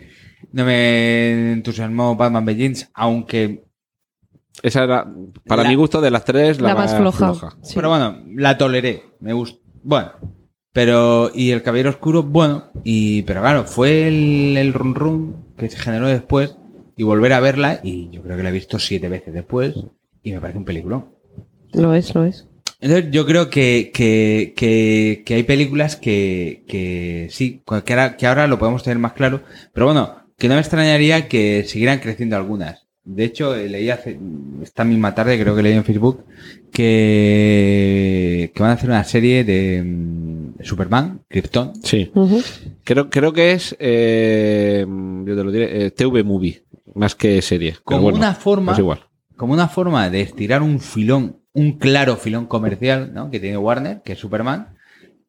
[0.53, 3.65] No me entusiasmó Batman Begins, aunque...
[4.63, 5.07] Esa era,
[5.47, 7.57] para La- mi gusto, de las tres, la, La más floja.
[7.63, 7.75] Sí.
[7.77, 9.61] Pero bueno, la toleré, me gustó.
[9.85, 10.11] Bueno,
[10.73, 11.31] pero...
[11.35, 15.79] Y el Caballero Oscuro, bueno, y pero claro, fue el, el run run que se
[15.79, 16.57] generó después
[16.97, 19.77] y volver a verla, y yo creo que la he visto siete veces después,
[20.25, 21.07] y me parece un peliculón.
[21.73, 22.48] Lo es, lo es.
[22.81, 28.27] Entonces yo creo que, que, que, que hay películas que, que sí, que ahora, que
[28.27, 29.43] ahora lo podemos tener más claro,
[29.73, 32.87] pero bueno, que no me extrañaría que siguieran creciendo algunas.
[33.05, 34.19] De hecho, leí hace,
[34.63, 36.25] esta misma tarde, creo que leí en Facebook,
[36.73, 41.73] que, que van a hacer una serie de, mm, de Superman, Krypton.
[41.83, 42.11] Sí.
[42.85, 46.63] Creo, creo que es, eh, yo te lo diré, eh, TV Movie,
[46.95, 47.77] más que serie.
[47.83, 49.01] Como bueno, una forma, Es igual.
[49.37, 53.31] como una forma de estirar un filón, un claro filón comercial, ¿no?
[53.31, 54.77] Que tiene Warner, que es Superman,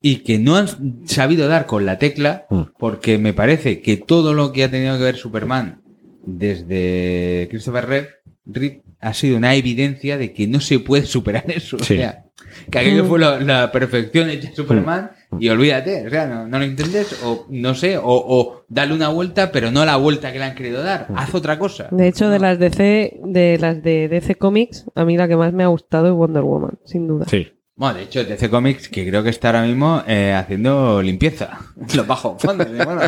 [0.02, 0.68] y que no han
[1.06, 2.62] sabido dar con la tecla, Mm.
[2.78, 5.82] porque me parece que todo lo que ha tenido que ver Superman
[6.26, 8.10] desde Christopher Reeve,
[8.46, 11.78] Reeve ha sido una evidencia de que no se puede superar eso.
[11.80, 11.96] Sí.
[11.96, 12.26] O sea,
[12.72, 16.58] que aquello fue la, la perfección hecha de Superman y olvídate, o sea, no, no
[16.60, 20.40] lo intentes, o no sé, o, o dale una vuelta, pero no la vuelta que
[20.40, 21.08] le han querido dar.
[21.16, 21.88] Haz otra cosa.
[21.92, 25.54] De hecho, de las DC, de las de DC Comics, a mí la que más
[25.54, 27.26] me ha gustado es Wonder Woman, sin duda.
[27.30, 27.48] Sí.
[27.76, 31.60] Bueno, de hecho, DC Comics, que creo que está ahora mismo eh, haciendo limpieza.
[31.96, 32.68] Los bajos fondos.
[32.68, 32.84] ¿eh?
[32.84, 33.02] Bueno,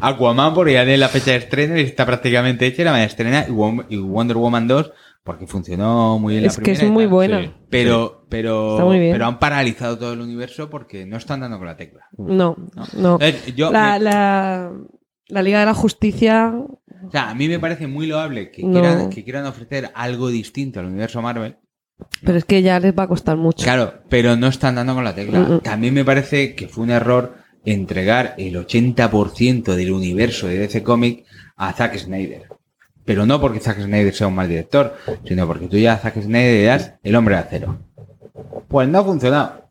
[0.00, 3.00] Aquaman, porque ya tiene la fecha de estreno y está prácticamente hecha, y la van
[3.00, 4.92] a estrenar, y Wom- y Wonder Woman 2,
[5.24, 7.12] porque funcionó muy bien la Es que es muy tal.
[7.12, 7.42] buena.
[7.42, 7.52] Sí.
[7.70, 9.12] Pero, pero, Está muy bien.
[9.12, 12.06] pero han paralizado todo el universo porque no están dando con la tecla.
[12.16, 12.56] No,
[12.96, 13.18] no.
[13.20, 14.72] Entonces, yo La, me- la,
[15.28, 18.72] la Liga de la Justicia, o sea, a mí me parece muy loable que, No.
[18.80, 21.56] quieran, que quieran ofrecer algo distinto al universo Marvel.
[22.24, 23.64] pero es que ya les va a costar mucho.
[23.64, 25.40] Claro, pero no están dando con la tecla.
[25.40, 25.60] Mm, mm.
[25.60, 31.24] También me parece que fue un error entregar el 80% del universo de DC Comic
[31.56, 32.47] a Zack Snyder.
[33.08, 34.94] Pero no porque Zack Snyder sea un mal director,
[35.26, 37.78] sino porque tú ya a Zack Snyder le das el hombre de acero.
[38.68, 39.70] Pues no ha funcionado.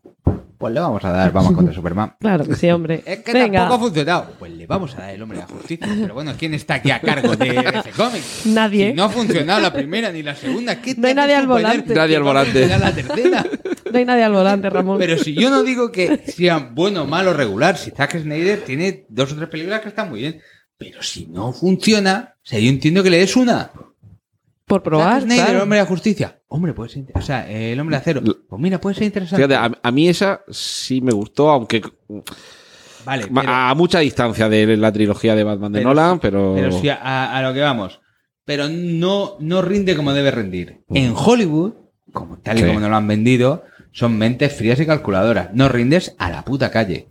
[0.58, 2.16] Pues le vamos a dar, vamos contra Superman.
[2.18, 3.00] Claro que sí, hombre.
[3.06, 4.32] Es que Venga, tampoco ha funcionado.
[4.40, 5.86] Pues le vamos a dar el hombre de la justicia.
[6.00, 8.46] Pero bueno, ¿quién está aquí a cargo de DC Comics?
[8.46, 8.88] Nadie.
[8.88, 11.94] Si no ha funcionado la primera ni la segunda, ¿qué No hay nadie al volante.
[11.94, 12.50] Nadie al volante.
[12.50, 13.46] funcionar la tercera?
[13.92, 14.98] no hay nadie al volante, Ramón.
[14.98, 19.32] Pero si yo no digo que sea bueno, malo, regular, si Zack Snyder tiene dos
[19.32, 20.40] o tres películas que están muy bien,
[20.78, 23.70] pero si no funciona, o sea, yo entiendo que le des una.
[24.64, 25.22] Por probar.
[25.22, 25.56] Snyder, claro.
[25.58, 26.40] el hombre de la justicia.
[26.48, 27.04] Hombre, puede ser.
[27.14, 28.22] O sea, el hombre de acero.
[28.22, 29.44] Pues mira, puede ser interesante.
[29.46, 31.82] Fíjate, a, a mí esa sí me gustó, aunque
[33.04, 36.52] vale, pero, a mucha distancia de la trilogía de Batman de Pero Nolan, sí, pero...
[36.54, 38.00] pero sí, a, a lo que vamos.
[38.44, 40.82] Pero no, no rinde como debe rendir.
[40.88, 40.96] Mm.
[40.96, 41.72] En Hollywood,
[42.12, 42.66] como tal y Sí.
[42.66, 45.48] como nos lo han vendido, son mentes frías y calculadoras.
[45.54, 47.08] No rindes a la puta calle.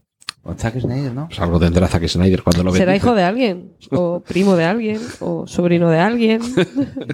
[0.47, 1.27] Con Zack Snyder, ¿no?
[1.27, 3.05] Pues algo tendrá Zack Snyder cuando lo Será bendice.
[3.05, 6.39] hijo de alguien, o primo de alguien, o sobrino de alguien,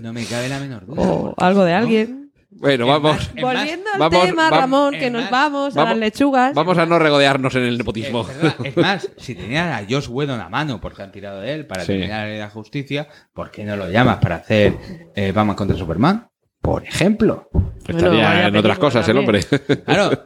[0.03, 1.01] No me cabe la menor duda.
[1.01, 2.31] o algo de alguien.
[2.51, 5.99] Bueno, vamos, más, Volviendo al vamos- tema, Ramón, que nos más, vamos, a vamos- las
[6.11, 6.53] lechugas.
[6.53, 8.21] vamos a no regodearnos en el nepotismo.
[8.21, 8.55] Es, verdad.
[8.65, 11.81] Es más, si tenían a Josh Whedon a mano porque han tirado de él para
[11.81, 11.87] Sí.
[11.87, 14.75] terminar la justicia, ¿por qué no lo llamas para hacer
[15.15, 16.27] eh, Batman contra Superman?
[16.63, 17.49] Por ejemplo.
[17.85, 19.41] Estaría Bueno, en otras cosas el hombre.
[19.85, 20.23] Claro.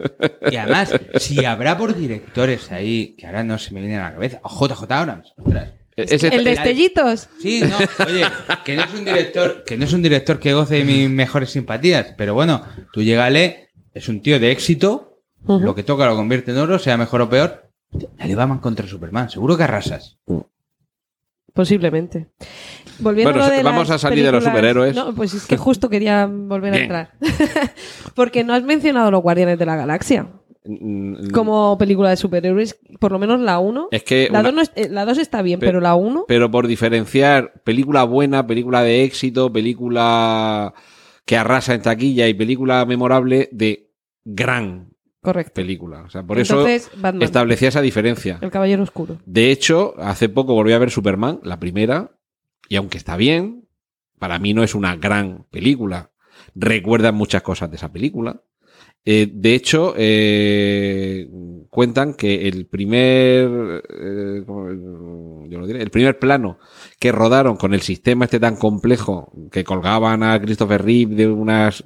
[0.52, 4.14] Y además, si habrá por directores ahí, que ahora no se me viene a la
[4.14, 5.34] cabeza, o JJ Abrams.
[5.36, 5.72] ostras.
[5.96, 7.28] Ese- El de Estellitos.
[7.42, 7.76] Sí, no,
[8.06, 8.24] oye,
[8.64, 11.50] que no es un director, que no es un director que goce de mis mejores
[11.50, 12.64] simpatías, pero bueno,
[12.94, 16.98] tú llégale, es un tío de éxito, lo que toca lo convierte en oro, sea
[16.98, 17.72] mejor o peor.
[17.92, 20.20] Dale Batman contra Superman, seguro que arrasas.
[21.52, 22.28] Posiblemente.
[23.00, 24.95] Volviendo Bueno, a lo de vamos las a salir de los superhéroes.
[24.95, 27.12] No, pues es que justo quería volver a entrar.
[28.16, 30.28] Porque no has mencionado los Guardianes de la Galaxia
[30.70, 33.88] Mm, como película de superhéroes, por lo menos la 1.
[33.89, 36.52] Es que La una- 2 no es- eh, está bien, Pe- pero la 1 pero
[36.52, 40.74] por diferenciar película buena, película de éxito, película
[41.26, 43.91] que arrasa en taquilla y película memorable de
[44.26, 44.89] gran
[45.22, 45.54] correcto.
[45.54, 46.02] película.
[46.02, 48.38] O sea, por Entonces, eso establecía esa diferencia.
[48.41, 49.20] el Caballero Oscuro.
[49.26, 52.12] De hecho, hace poco volví a ver Superman, la primera,
[52.70, 53.68] y aunque está bien,
[54.20, 56.11] para mí no es una gran película.
[56.55, 58.41] Recuerdan muchas cosas de esa película.
[59.09, 61.30] Eh, de hecho, eh,
[61.70, 66.59] cuentan que el primer, eh, yo lo diré, el primer plano
[66.99, 71.86] que rodaron con el sistema este tan complejo que colgaban a Christopher Reeve de unas,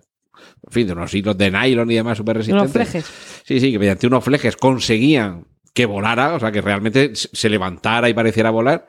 [0.66, 2.72] en fin, de unos hilos de nylon y demás súper resistentes.
[2.72, 3.06] flejes.
[3.46, 8.10] Sí, sí, que mediante unos flejes conseguían que volara, o sea, que realmente se levantara
[8.10, 8.88] y pareciera volar.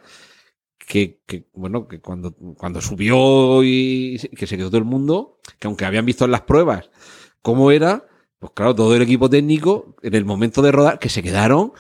[0.93, 5.67] Que, que, bueno, que cuando, cuando subió y que se quedó todo el mundo, que
[5.67, 6.91] aunque habían visto en las pruebas
[7.41, 8.05] cómo era,
[8.39, 11.73] pues claro, todo el equipo técnico, en el momento de rodar, que se quedaron,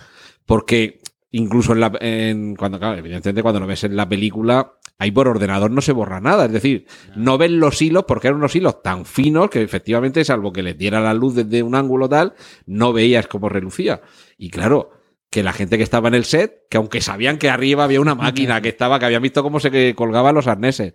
[0.46, 1.00] porque
[1.30, 5.28] incluso en la, en, cuando, claro, evidentemente cuando lo ves en la película, ahí por
[5.28, 8.82] ordenador no se borra nada, es decir, no ven los hilos porque eran unos hilos
[8.82, 12.32] tan finos que efectivamente, salvo que les diera la luz desde un ángulo tal,
[12.64, 14.00] no veías cómo relucía.
[14.38, 15.01] Y claro,
[15.32, 18.14] que la gente que estaba en el set, que aunque sabían que arriba había una
[18.14, 20.92] máquina que estaba, que habían visto cómo se colgaban los arneses,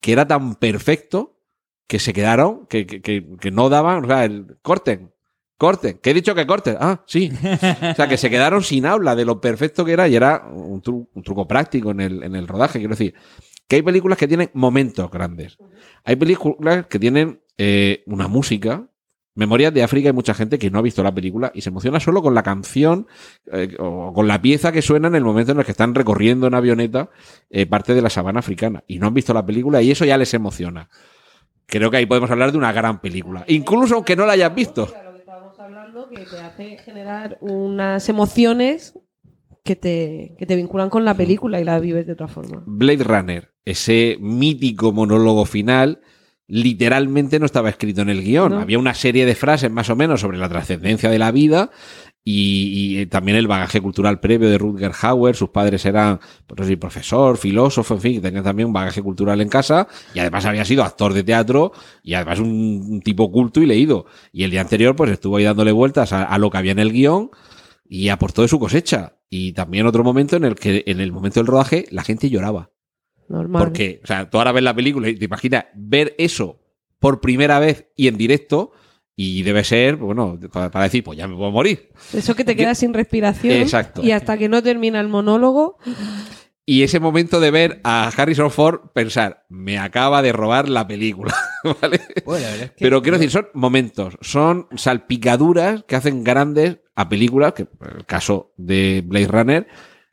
[0.00, 1.38] que era tan perfecto
[1.86, 3.02] que se quedaron, que, que,
[3.38, 5.12] que, no daban, o sea, el corten,
[5.58, 7.30] corten, que he dicho que corten, ah, sí.
[7.30, 10.80] O sea, que se quedaron sin habla de lo perfecto que era y era un
[10.80, 13.14] truco práctico en el, en el rodaje, quiero decir,
[13.68, 15.58] que hay películas que tienen momentos grandes.
[16.04, 18.88] Hay películas que tienen eh, una música.
[19.36, 21.98] Memorias de África hay mucha gente que no ha visto la película y se emociona
[21.98, 23.08] solo con la canción
[23.52, 26.46] eh, o con la pieza que suena en el momento en el que están recorriendo
[26.46, 27.10] en avioneta
[27.50, 30.16] eh, parte de la sabana africana y no han visto la película y eso ya
[30.16, 30.88] les emociona.
[31.66, 34.86] Creo que ahí podemos hablar de una gran película, incluso aunque no la hayas visto.
[34.86, 38.96] Lo que estábamos hablando, que te hace generar unas emociones
[39.64, 42.62] que te, que te vinculan con la película y la vives de otra forma.
[42.66, 46.02] Blade Runner, ese mítico monólogo final,
[46.46, 48.52] literalmente no estaba escrito en el guion.
[48.52, 48.60] No.
[48.60, 51.70] Había una serie de frases más o menos sobre la trascendencia de la vida
[52.22, 55.36] y, y también el bagaje cultural previo de Rutger Hauer.
[55.36, 59.40] Sus padres eran pues, no sé, profesor, filósofo, en fin, tenían también un bagaje cultural
[59.40, 61.72] en casa y además había sido actor de teatro
[62.02, 64.06] y además un, un tipo culto y leído.
[64.32, 66.78] Y el día anterior pues estuvo ahí dándole vueltas a, a lo que había en
[66.78, 67.30] el guion
[67.86, 69.16] y aportó de su cosecha.
[69.30, 72.70] Y también otro momento en el que en el momento del rodaje la gente lloraba.
[73.28, 73.62] Normal.
[73.62, 76.60] Porque, o sea, tú ahora ves la película y te imaginas ver eso
[76.98, 78.72] por primera vez y en directo
[79.16, 81.90] y debe ser, bueno, para, decir, pues ya me puedo morir.
[82.12, 83.54] Eso que te quedas sin respiración.
[83.54, 84.02] Exacto.
[84.02, 85.78] Y hasta que no termina el monólogo,
[86.66, 91.34] Y ese momento de ver a Harrison Ford pensar, me acaba de robar la película,
[91.82, 92.00] ¿vale?
[92.24, 96.78] Bueno, la verdad es que- Pero quiero decir, son momentos, son salpicaduras que hacen grandes
[96.94, 99.66] a películas, que en el caso de Blade Runner,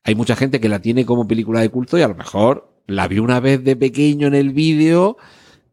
[0.04, 3.08] hay mucha gente que la tiene como película de culto y a lo mejor la
[3.08, 5.18] vio una vez de pequeño en el vídeo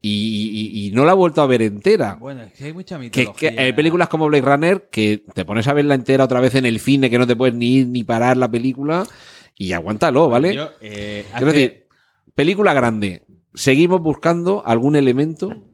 [0.01, 2.15] y, y- y no la ha vuelto a ver entera.
[2.21, 3.51] Bueno, es que hay mucha mitología.
[3.55, 6.67] que hay películas como Blade Runner que te pones a verla entera otra vez en
[6.67, 9.05] el cine, que no te puedes ni ir ni parar la película
[9.57, 10.55] y aguántalo, ¿vale?
[10.55, 11.87] Yo, eh, Quiero decir,
[12.35, 13.23] película grande.
[13.55, 15.65] Seguimos buscando algún elemento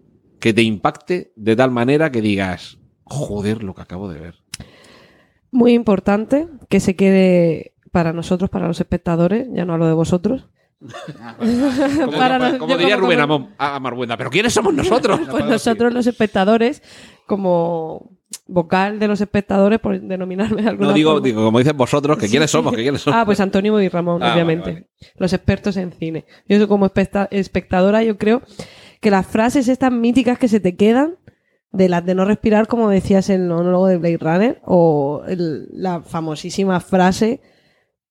[0.40, 4.34] que te impacte de tal manera que digas, joder, lo que acabo de ver.
[5.50, 10.46] muy importante que se quede para nosotros, para los espectadores, ya no hablo de vosotros,
[12.04, 14.16] Como, Para nos- como diría como- Rubén Amón, a Marbuenda.
[14.16, 15.20] ¿Pero quiénes somos nosotros?
[15.30, 16.82] Pues nosotros los espectadores,
[17.26, 18.10] como
[18.46, 21.24] vocal de los espectadores, por denominarme de alguna No digo, forma.
[21.26, 23.18] digo, como dicen vosotros, que quiénes somos, que quiénes somos.
[23.20, 24.70] Ah, pues Antonio y Ramón, Ah, obviamente.
[24.72, 26.24] vale, Los expertos en cine.
[26.48, 28.42] Yo como especta- espectadora, yo creo
[29.00, 31.16] que las frases estas míticas que se te quedan,
[31.72, 35.68] de las de no respirar, como decías en el monólogo de Blade Runner, o el-
[35.72, 37.40] la famosísima frase,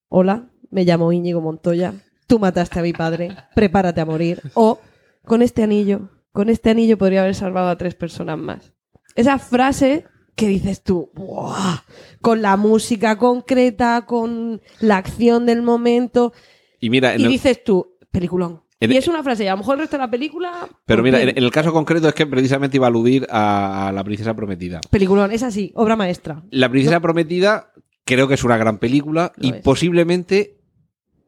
[0.10, 1.94] hola, me llamo Íñigo Montoya,
[2.28, 4.80] tú mataste a mi padre, prepárate a morir, o
[5.26, 8.74] con este anillo, con este anillo podría haber salvado a tres personas más.
[9.16, 10.06] Esa frase
[10.36, 11.84] que dices tú, "Buah",
[12.22, 16.34] con la música concreta, con la acción del momento,
[16.80, 18.64] Y mira, y el- dices tú, peliculón.
[18.80, 20.68] En- y es una frase, y a lo mejor el resto de la película.
[20.86, 24.04] pero pues mira, en, el caso concreto es que precisamente iba a aludir a, la
[24.04, 24.82] princesa prometida.
[24.90, 26.44] Peliculón, es así, obra maestra.
[26.50, 27.72] La princesa prometida
[28.04, 29.62] creo que es una gran película Lo y es.
[29.62, 30.58] posiblemente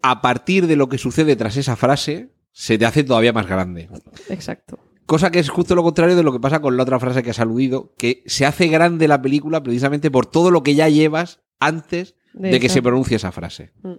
[0.07, 3.89] a partir de lo que sucede tras esa frase se te hace todavía más grande.
[4.29, 4.77] Exacto.
[5.07, 7.31] Cosa que es justo lo contrario de lo que pasa con la otra frase que
[7.31, 11.41] has aludido, que se hace grande la película precisamente por todo lo que ya llevas
[11.59, 13.71] antes De de, que se pronuncie esa frase.
[13.81, 13.93] Mm.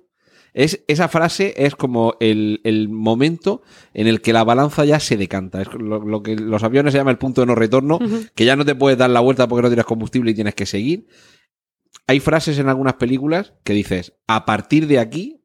[0.54, 5.16] Es, esa frase es como el, el momento en el que la balanza ya se
[5.16, 5.60] decanta.
[5.60, 7.98] Es lo, lo que los aviones se llama el punto de no retorno,
[8.36, 10.66] que ya no te puedes dar la vuelta porque no tienes combustible y tienes que
[10.66, 11.08] seguir.
[12.06, 15.42] Hay frases en algunas películas que dices a partir de aquí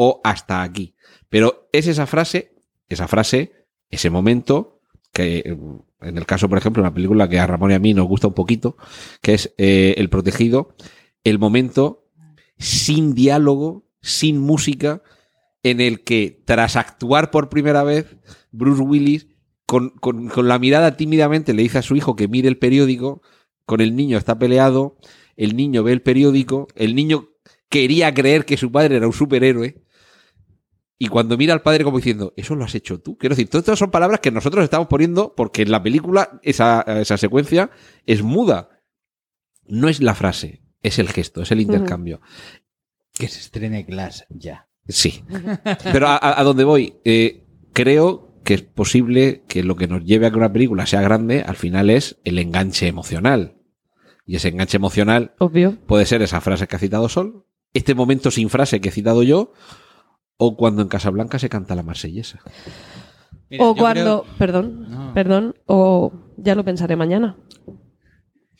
[0.00, 0.94] o hasta aquí.
[1.28, 2.54] Pero es esa frase,
[2.88, 4.80] esa frase, ese momento,
[5.12, 5.56] que
[6.00, 8.28] en el caso, por ejemplo, una película que a Ramón y a mí nos gusta
[8.28, 8.76] un poquito,
[9.20, 10.76] que es eh, El Protegido,
[11.24, 12.06] el momento
[12.58, 15.02] sin diálogo, sin música,
[15.64, 18.16] en el que tras actuar por primera vez,
[18.52, 19.26] Bruce Willis,
[19.66, 23.20] con, con- con la mirada tímidamente, le dice a su hijo que mire el periódico,
[23.66, 24.96] con el niño está peleado,
[25.36, 27.30] el niño ve el periódico, el niño
[27.68, 29.82] quería creer que su padre era un superhéroe,
[30.98, 33.16] y cuando mira al padre como diciendo, eso lo has hecho tú.
[33.16, 36.80] Quiero decir, todas estas son palabras que nosotros estamos poniendo porque en la película esa,
[36.82, 37.70] esa secuencia
[38.06, 38.70] es muda.
[39.66, 42.20] No es la frase, es el gesto, es el intercambio.
[43.12, 44.68] Que se estrene Glass ya.
[44.88, 45.22] Sí.
[45.92, 50.04] Pero a, a- a donde voy, eh, creo que es posible que lo que nos
[50.04, 53.58] lleve a que una película sea grande al final es el enganche emocional.
[54.24, 55.76] Y ese enganche emocional Obvio.
[55.86, 57.44] puede ser esa frase que ha citado Sol,
[57.74, 59.52] este momento sin frase que he citado yo,
[60.38, 62.40] o cuando en Casablanca se canta la marsellesa.
[63.50, 64.22] Mira, o cuando.
[64.22, 65.12] creo- Perdón, No.
[65.14, 65.54] perdón.
[65.66, 67.36] O ya lo pensaré mañana.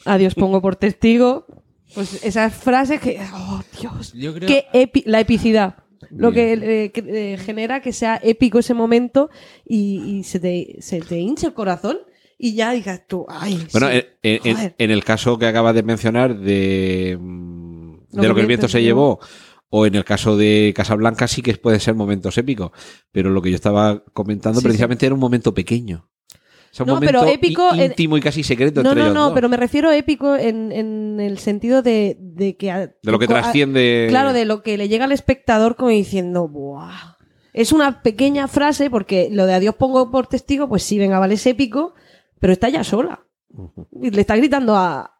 [0.05, 1.47] Adiós, pongo por testigo.
[1.95, 3.19] Pues esas frases que.
[3.35, 4.13] ¡Oh, Dios!
[4.13, 5.77] Yo creo- Qué epi- la epicidad.
[6.11, 6.63] Lo que, Bien.
[6.71, 9.31] eh, que, eh, genera que sea épico ese momento
[9.67, 11.99] y, y se, te, se te hincha el corazón
[12.39, 13.67] y ya digas tú, ay.
[13.73, 14.75] Bueno, sí, en, en- en- joder".
[14.79, 18.47] en el caso que acabas de mencionar de, mm, Lo de lo que que el
[18.47, 19.19] viento se llevó,
[19.71, 22.71] o en el caso de Casablanca sí que pueden ser momentos épicos,
[23.13, 26.09] pero lo que yo estaba comentando Sí, precisamente era un momento pequeño.
[26.71, 29.07] O sea, un No, momento pero épico en- íntimo y casi secreto No, entre no,
[29.07, 29.33] ellos no, dos.
[29.35, 32.71] pero me refiero épico en, en el sentido de, de que...
[32.71, 34.07] a- de lo que a- trasciende.
[34.11, 37.17] Claro, de lo que le llega al espectador como diciendo, ¡buah!
[37.55, 41.35] Es una pequeña frase, porque lo de adiós pongo por testigo, pues sí, venga, vale,
[41.35, 41.95] es épico,
[42.39, 43.25] pero está ya sola.
[44.01, 45.18] Y le está gritando a,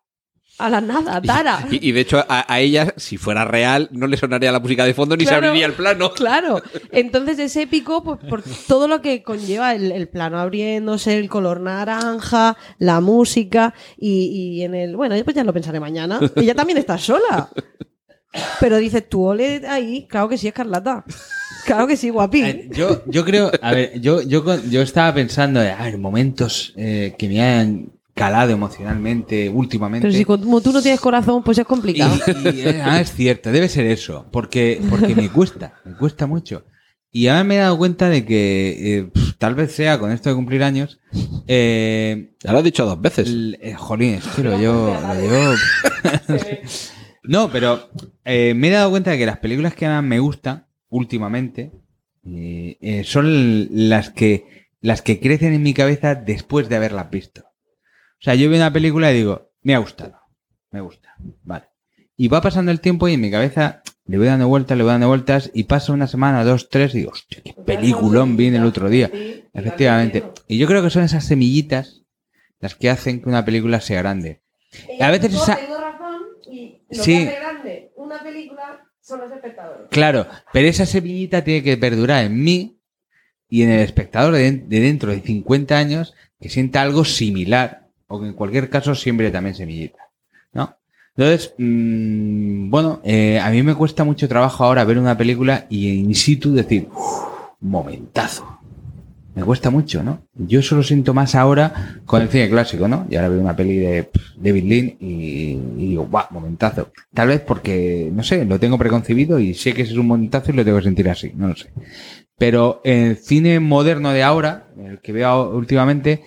[0.59, 1.67] a la nada, a Tara.
[1.71, 4.85] Y, y de hecho, a, a ella, si fuera real, no le sonaría la música
[4.85, 5.41] de fondo ni Claro.
[5.43, 6.13] se abriría el plano.
[6.13, 6.61] Claro,
[6.93, 11.61] entonces es épico pues, por todo lo que conlleva el, el plano abriéndose, el color
[11.61, 14.97] naranja, la música y, y en el...
[14.97, 16.21] Bueno, pues ya lo pensaré mañana.
[16.37, 17.49] Ella también está sola.
[18.61, 21.05] Pero dices, tú ole ahí, claro que sí, Escarlata.
[21.65, 22.43] Claro que sí, guapi.
[22.43, 27.15] Eh, Yo, yo creo, a ver, yo, yo, yo estaba pensando, a ver, momentos eh,
[27.19, 27.89] que me han
[28.19, 30.07] calado emocionalmente últimamente.
[30.09, 32.15] Pero si como tú no tienes corazón, pues es complicado.
[32.45, 36.27] Y, y, eh, ah, es cierto, debe ser eso, porque, porque me cuesta, me cuesta
[36.27, 36.65] mucho.
[37.11, 40.35] Y ahora me he dado cuenta de que eh, tal vez sea con esto de
[40.35, 41.01] cumplir años,
[41.47, 43.29] eh, Ya lo he dicho dos veces.
[43.29, 45.55] el- eh, jolín, es que lo llevo, lo llevo-
[47.23, 47.89] no, pero
[48.25, 51.73] eh, me he dado cuenta de que las películas que más me gustan últimamente
[52.27, 57.45] eh, eh, son las que las que crecen en mi cabeza después de haberlas visto.
[58.21, 60.19] O sea, yo veo una película y digo, me ha gustado,
[60.71, 61.15] me gusta,
[61.45, 61.67] vale.
[62.17, 64.93] Y va pasando el tiempo y en mi cabeza le voy dando vueltas, le voy
[64.93, 68.65] dando vueltas y pasa una semana, dos, tres y digo, hostia, qué peliculón vi el
[68.65, 69.11] otro día.
[69.53, 70.25] Efectivamente.
[70.49, 72.03] Y yo creo que son esas semillitas
[72.61, 74.43] las que hacen que una película sea grande.
[75.01, 75.55] A veces esa...
[75.55, 77.17] razón y lo que Sí.
[77.17, 79.87] hace grande una película son los espectadores.
[79.91, 82.81] Claro, pero esa semillita tiene que perdurar en mí
[83.49, 88.21] y en el espectador de, de dentro de 50 años que sienta algo similar o
[88.21, 89.99] que en cualquier caso siempre también semillita.
[90.53, 90.77] ¿No?
[91.17, 95.89] Entonces, mm, bueno, eh, a mí me cuesta mucho trabajo ahora ver una película y
[95.89, 97.29] in situ decir, "Uf,
[97.61, 98.59] momentazo.
[99.35, 100.23] Me cuesta mucho, ¿no?
[100.35, 103.07] Yo eso lo siento más ahora con el cine clásico, ¿no?
[103.09, 106.27] Y ahora veo una peli de David Lean y, y digo, ¡guau!
[106.31, 106.91] Momentazo.
[107.15, 110.51] Tal vez porque, no sé, lo tengo preconcebido y sé que ese es un momentazo
[110.51, 111.71] y lo tengo que sentir así, no lo sé.
[112.37, 116.25] Pero el cine moderno de ahora, el que veo últimamente,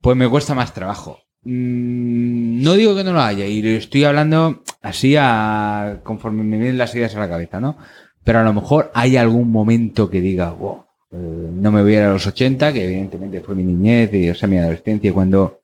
[0.00, 1.21] pues me cuesta más trabajo.
[1.44, 6.78] Mm, no digo que no lo haya, y estoy hablando así a, conforme me vienen
[6.78, 7.76] las ideas a la cabeza, ¿no?
[8.24, 11.16] Pero a lo mejor hay algún momento que diga, wow, eh,
[11.52, 14.34] no me voy a ir a los 80, que evidentemente fue mi niñez y o
[14.34, 15.62] sea, mi adolescencia, cuando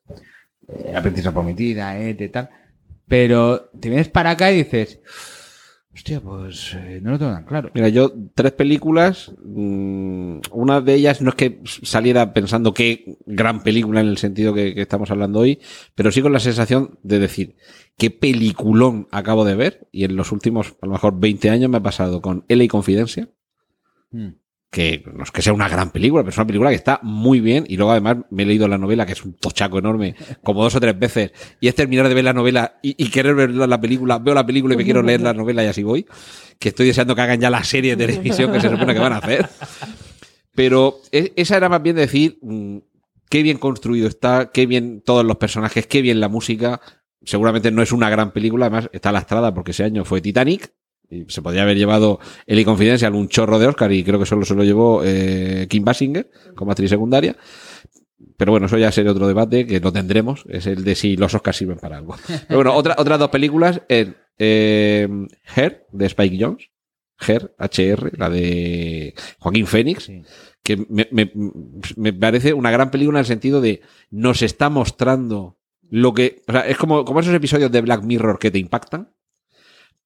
[0.67, 2.49] eh, la princesa prometida, eh, tal.
[3.07, 4.99] Pero te vienes para acá y dices,
[5.99, 7.71] hostia, pues eh, no lo tengo tan claro.
[7.73, 13.61] Mira, yo tres películas, mm, una de ellas no es que saliera pensando qué gran
[13.61, 15.59] película en el sentido que, que estamos hablando hoy,
[15.95, 17.55] pero sí con la sensación de decir,
[17.97, 21.77] qué peliculón acabo de ver, y en los últimos, a lo mejor 20 años me
[21.77, 23.29] ha pasado con L y Confidencia,
[24.11, 24.29] Mm.
[24.71, 27.39] Que no es que sea una gran película, pero es una película que está muy
[27.39, 27.65] bien.
[27.67, 30.75] Y luego además me he leído la novela, que es un tochaco enorme, como dos
[30.75, 31.31] o tres veces.
[31.59, 34.19] Y es terminar de ver la novela y, y querer ver la película.
[34.19, 36.05] Veo la película y me quiero leer la novela y así voy.
[36.59, 39.13] Que estoy deseando que hagan ya la serie de televisión que se supone que van
[39.13, 39.49] a hacer.
[40.53, 42.77] Pero e- esa era más bien decir mm,
[43.29, 46.81] qué bien construido está, qué bien todos los personajes, qué bien la música.
[47.23, 50.73] Seguramente no es una gran película, además está lastrada porque ese año fue Titanic.
[51.27, 54.55] Se podría haber llevado Eli Confidencial un chorro de Oscar y creo que solo se
[54.55, 57.35] lo llevó eh, Kim Basinger como actriz secundaria.
[58.37, 61.33] Pero bueno, eso ya sería otro debate que lo tendremos, es el de si los
[61.33, 62.15] Oscars sirven para algo.
[62.47, 65.07] Pero bueno, otra, otras dos películas, eh, eh,
[65.55, 66.69] Her, de Spike Jones,
[67.25, 70.21] Her, HR, la de Joaquín Sí.
[70.63, 71.31] que me, me-
[71.97, 73.81] me parece una gran película en el sentido de
[74.11, 75.57] nos está mostrando
[75.89, 76.41] lo que...
[76.47, 79.11] O sea, es como, como esos episodios de Black Mirror que te impactan,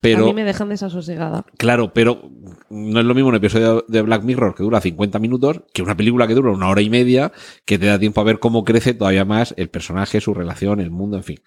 [0.03, 0.25] pero...
[0.25, 1.45] A mí me dejan desasosegada.
[1.57, 2.29] Claro, pero
[2.69, 5.95] no es lo mismo un episodio de Black Mirror que dura 50 minutos que una
[5.95, 7.31] película que dura una hora y media
[7.63, 10.91] que te da tiempo a ver cómo crece todavía más el personaje, su relación, el
[10.91, 11.39] mundo, en fin.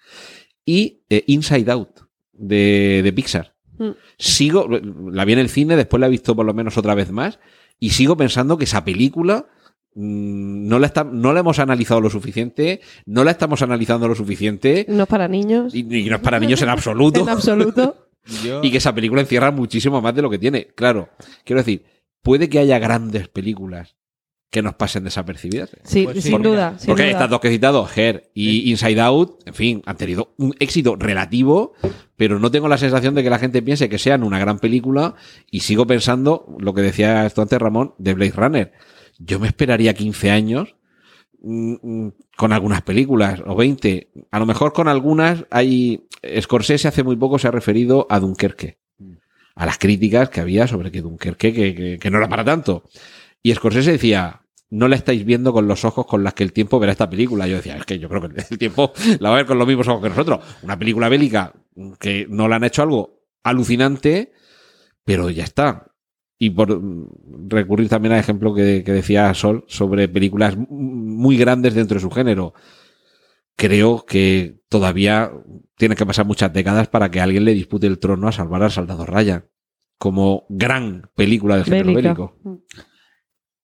[0.65, 1.99] Y eh, Inside Out
[2.33, 3.53] de, de Pixar.
[3.77, 3.91] Mm.
[4.17, 7.11] Sigo, la vi en el cine, después la he visto por lo menos otra vez
[7.11, 7.37] más
[7.79, 9.45] y sigo pensando que esa película
[9.93, 14.15] mm, no la, está, no la hemos analizado lo suficiente, no la estamos analizando lo
[14.15, 15.75] suficiente No es para niños.
[15.75, 18.06] y, y no es para niños en absoluto En absoluto.
[18.43, 20.67] Yo- y que esa película encierra muchísimo más de lo que tiene.
[20.75, 21.09] Claro,
[21.43, 21.85] quiero decir,
[22.21, 23.95] puede que haya grandes películas
[24.49, 25.71] que nos pasen desapercibidas.
[25.83, 26.75] Sí, Pues sí, sin porque- duda.
[26.79, 27.11] sin Porque duda.
[27.11, 30.95] estas dos que he citado, Her y Inside Out, en fin, han tenido un éxito
[30.95, 31.73] relativo,
[32.15, 35.15] pero no tengo la sensación de que la gente piense que sean una gran película
[35.51, 38.71] y sigo pensando lo que decía esto antes Ramón de Blade Runner.
[39.19, 40.75] Yo me esperaría 15 años
[41.41, 44.09] mm, mm, con algunas películas o 20.
[44.31, 46.07] A lo mejor con algunas hay...
[46.39, 48.77] Scorsese hace muy poco se ha referido a Dunkerque.
[49.55, 52.83] A las críticas que había sobre que Dunkerque que, que- que no era para tanto.
[53.43, 56.79] Y Scorsese decía, no la estáis viendo con los ojos con las que el tiempo
[56.79, 57.47] verá esta película.
[57.47, 59.67] Yo decía, es que yo creo que el tiempo la va a ver con los
[59.67, 60.39] mismos ojos que nosotros.
[60.61, 61.53] Una película bélica
[61.99, 64.31] que no le han hecho algo alucinante,
[65.03, 65.86] pero ya está.
[66.39, 71.73] Y por mm, recurrir también al ejemplo que, que decía Sol sobre películas muy grandes
[71.73, 72.53] dentro de su género,
[73.55, 75.31] creo que todavía
[75.77, 78.71] tiene que pasar muchas décadas para que alguien le dispute el trono a salvar al
[78.71, 79.45] soldado Ryan
[79.97, 82.37] como gran película del género bélico.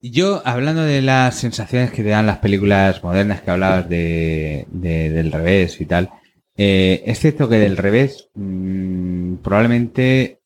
[0.01, 5.09] Yo, hablando de las sensaciones que te dan las películas modernas que hablabas de, de-
[5.11, 6.09] del revés y tal,
[6.57, 10.41] eh, es cierto que del revés mm, probablemente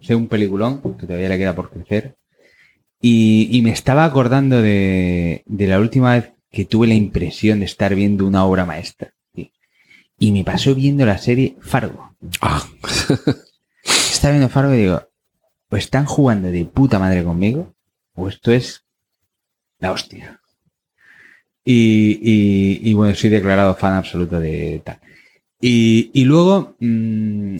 [0.00, 2.16] sea un peliculón que todavía le queda por crecer.
[3.00, 7.64] Y, y me estaba acordando de, de la última vez que tuve la impresión de
[7.66, 9.12] estar viendo una obra maestra.
[9.34, 9.52] sí.
[10.18, 12.14] Y me pasó viendo la serie Fargo.
[12.42, 12.66] Ah,
[13.84, 15.02] Estaba viendo Fargo y digo,
[15.70, 17.74] o están jugando de puta madre conmigo,
[18.14, 18.84] o esto es
[19.78, 20.40] la hostia.
[21.64, 24.98] Y, y- y bueno, soy declarado fan absoluto de tal.
[25.60, 27.56] Y, y luego, mm,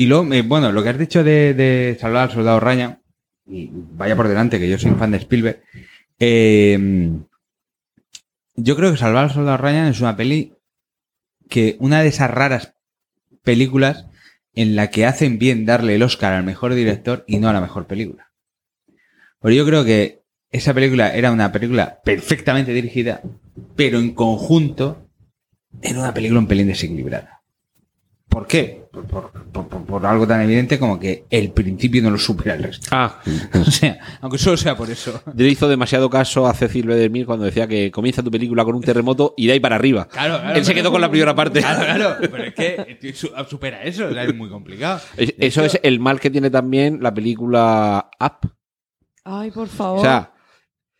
[0.00, 3.02] y luego, eh, bueno, lo que has dicho de, salvar al soldado Ryan,
[3.46, 5.62] y vaya por delante que yo soy un fan de Spielberg,
[6.18, 7.10] eh,
[8.54, 10.54] yo creo que salvar al soldado Ryan es una peli
[11.50, 12.72] que una de esas raras
[13.42, 14.06] películas
[14.54, 17.60] en la que hacen bien darle el Oscar al mejor director y no a la
[17.60, 18.32] mejor película.
[19.38, 23.20] Porque yo creo que esa película era una película perfectamente dirigida,
[23.76, 25.10] pero en conjunto
[25.82, 27.39] era una película un pelín desequilibrada.
[28.30, 28.84] ¿Por qué?
[28.92, 32.54] Por, por- por- por- por algo tan evidente como que el principio no lo supera
[32.54, 32.88] el resto.
[32.92, 33.20] ah,
[33.54, 35.20] O sea, aunque solo sea por eso.
[35.34, 36.94] le hizo demasiado caso a Cecil B.
[36.94, 40.06] DeMille cuando decía que comienza tu película con un terremoto y de ahí para arriba.
[40.08, 41.60] Claro, claro, Él se quedó con la primera parte.
[41.60, 42.16] Claro, claro.
[42.20, 45.00] Pero es que su- supera eso, o sea, es muy complicado.
[45.16, 48.50] Es- Eso hecho, es el mal que tiene también la película Up.
[49.24, 49.98] Ay, por favor.
[49.98, 50.32] O sea,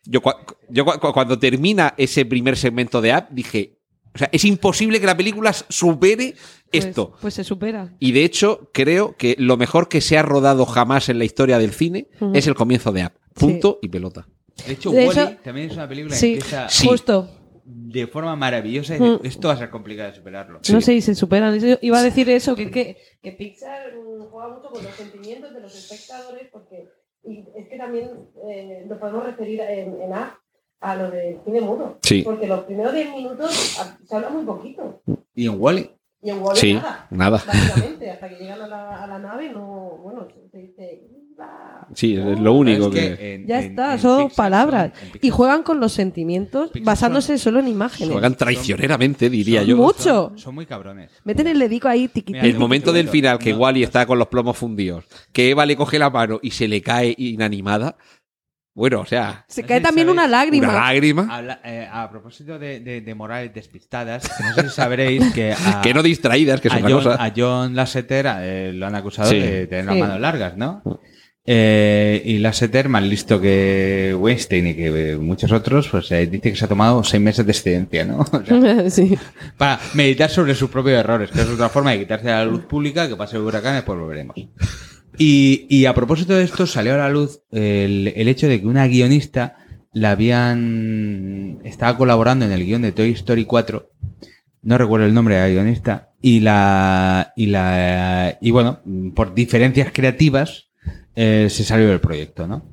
[0.03, 0.35] Yo, cua-
[0.69, 3.77] yo cua- cua- cuando termina ese primer segmento de App dije,
[4.13, 7.13] o sea, es imposible que la película supere Pues- esto.
[7.21, 7.93] Pues, se supera.
[7.99, 11.57] Y de hecho, creo que lo mejor que se ha rodado jamás en la historia
[11.59, 13.15] del cine es el comienzo de App.
[13.33, 14.27] Punto y pelota.
[14.67, 16.87] De hecho, De hecho- también es una película Sí, que empieza Sí.
[16.87, 17.29] justo.
[17.63, 20.59] de forma maravillosa y de- esto va a ser complicado de superarlo.
[20.61, 20.73] Sí.
[20.73, 21.57] No sé, y se superan.
[21.81, 23.93] Iba a decir eso, que, que, que Pixar
[24.29, 26.89] juega mucho con los sentimientos de los espectadores, porque
[27.23, 28.09] y es que también
[28.51, 30.33] eh, lo podemos referir en, en App
[30.81, 31.99] a lo del cine mudo.
[32.01, 32.23] Sí.
[32.23, 33.51] Porque los primeros 10 minutos
[34.03, 35.01] se habla muy poquito.
[35.33, 35.89] Y en Wally.
[36.23, 37.07] Y en Wall Sí, nada.
[37.09, 37.43] nada.
[37.47, 39.97] Básicamente, hasta que llegan a la, a la nave, no.
[40.03, 41.07] Bueno, se dice.
[41.95, 43.43] Sí, es lo único que...
[43.47, 44.91] Ya está, son palabras.
[45.21, 48.11] Y juegan con los sentimientos Pixar basándose solo en imágenes.
[48.11, 49.75] Juegan traicioneramente, diría yo.
[49.75, 50.29] Mucho.
[50.29, 51.09] Son, son muy cabrones.
[51.23, 54.05] Meten el dedico ahí, tiqui, Mira, El momento del final que No, Wally no está
[54.05, 57.97] con los plomos fundidos, que Eva le coge la mano y se le cae inanimada.
[58.73, 60.69] Bueno, o sea, Se cae también sabéis, una lágrima.
[60.69, 61.27] una lágrima.
[61.29, 65.51] Habla- eh, a propósito de, de- de morales despistadas, que no sé si sabréis que
[65.65, 67.23] a, Que no distraídas, que otra John, cosa.
[67.23, 69.39] a John Lasseter eh, lo han acusado Sí.
[69.39, 70.01] de tener las Sí.
[70.01, 70.81] manos largas, ¿no?
[71.43, 76.51] Eh, y Lasseter, más listo que Weinstein y que eh, muchos otros, pues eh, dice
[76.51, 78.19] que se ha tomado seis meses de excedencia, ¿no?
[78.31, 79.17] O sea, sí.
[79.57, 82.65] para meditar sobre sus propios errores, que es otra forma de quitarse a la luz
[82.65, 84.35] pública, que pase huracanes, pues lo veremos.
[85.17, 88.67] Y, y a propósito de esto, salió a la luz el, el hecho de que
[88.67, 89.57] una guionista
[89.93, 91.59] la habían.
[91.63, 93.89] estaba colaborando en el guion de Toy Story 4.
[94.63, 96.11] No recuerdo el nombre de la guionista.
[96.21, 97.33] Y la.
[97.35, 98.37] y la.
[98.41, 98.79] y bueno,
[99.15, 100.69] por diferencias creativas,
[101.15, 102.65] eh, se salió del proyecto, ¿no?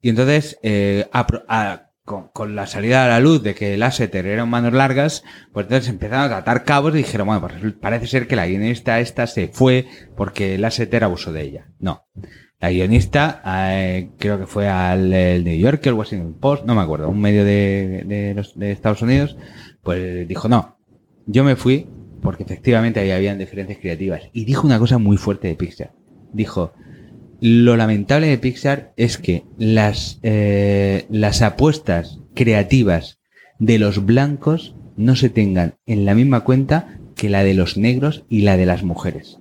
[0.00, 3.82] Y entonces, eh, a a- con, con la salida a la luz de que el
[3.82, 5.22] Asseter era un manos largas,
[5.52, 9.00] pues entonces empezaron a atar cabos y dijeron, bueno, pues parece ser que la guionista
[9.00, 11.66] esta se fue porque el Asseter abusó de ella.
[11.78, 12.06] No.
[12.60, 17.08] La guionista, eh, creo que fue al New Yorker, el Washington Post, no me acuerdo,
[17.08, 19.36] un medio de, de, los- de Estados Unidos,
[19.82, 20.78] pues dijo, no,
[21.26, 21.88] yo me fui
[22.20, 24.22] porque efectivamente ahí habían diferencias creativas.
[24.32, 25.92] Y dijo una cosa muy fuerte de Pixar.
[26.32, 26.72] Dijo,
[27.42, 33.18] lo lamentable de Pixar es que las, eh, las apuestas creativas
[33.58, 38.24] de los blancos no se tengan en la misma cuenta que la de los negros
[38.28, 39.38] y la de las mujeres.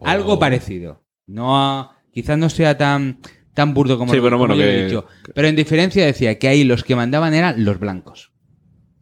[0.00, 0.38] Algo Oh.
[0.40, 1.04] parecido.
[1.26, 3.20] No, quizás no sea tan,
[3.54, 5.06] tan burdo como, Sí, lo, pero como bueno, yo he que- dicho.
[5.34, 8.32] Pero en diferencia decía que ahí los que mandaban eran los blancos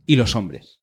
[0.04, 0.80] y los hombres.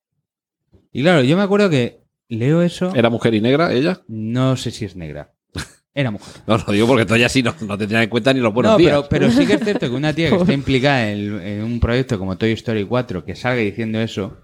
[0.92, 4.02] Y claro, yo me acuerdo que leo eso, ¿Era mujer y negra ella?
[4.08, 5.34] no sé si es negra.
[5.96, 6.42] Era mujer.
[6.46, 8.78] No, lo digo porque todavía sí no, no tendrían en cuenta ni los buenos no,
[8.78, 9.06] días.
[9.08, 11.80] pero, pero sí que es cierto que una tía que está implicada en, en un
[11.80, 14.36] proyecto como Toy Story 4 que salga diciendo eso.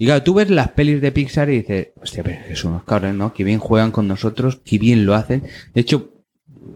[0.00, 2.72] Y claro, tú ves las pelis de Pixar y dices, hostia, pero es que son
[2.72, 3.32] unos cabrones, ¿no?
[3.32, 5.44] Que bien juegan con nosotros, que bien lo hacen.
[5.74, 6.10] De hecho,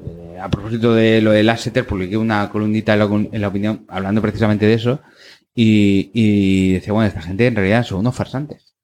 [0.06, 3.84] eh, a propósito de lo de Lasseter, publiqué una columnita en la, en la opinión
[3.88, 5.00] hablando precisamente de eso.
[5.56, 8.74] Y, y decía, bueno, esta gente en realidad son unos farsantes.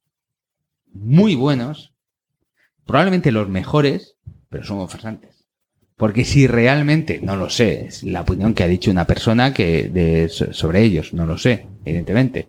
[0.93, 1.93] Muy buenos.
[2.87, 4.17] Probablemente los mejores,
[4.51, 5.47] pero son farsantes.
[5.97, 9.89] Porque si realmente, no lo sé, es la opinión que ha dicho una persona que
[9.89, 12.49] de, so- sobre ellos, no lo sé, evidentemente.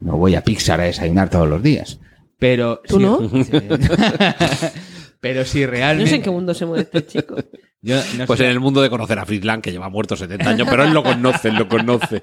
[0.00, 1.98] No voy a Pixar a desayunar todos los días.
[2.38, 2.80] Pero.
[2.86, 3.18] ¿Tú si- no?
[5.20, 6.10] pero si No realmente.
[6.10, 7.36] sé en qué mundo se mueve este chico.
[7.84, 10.48] Yo no Pues sé- en el mundo de conocer a Frisland, que lleva muerto 70
[10.50, 12.22] años, pero él lo conoce, él lo conoce.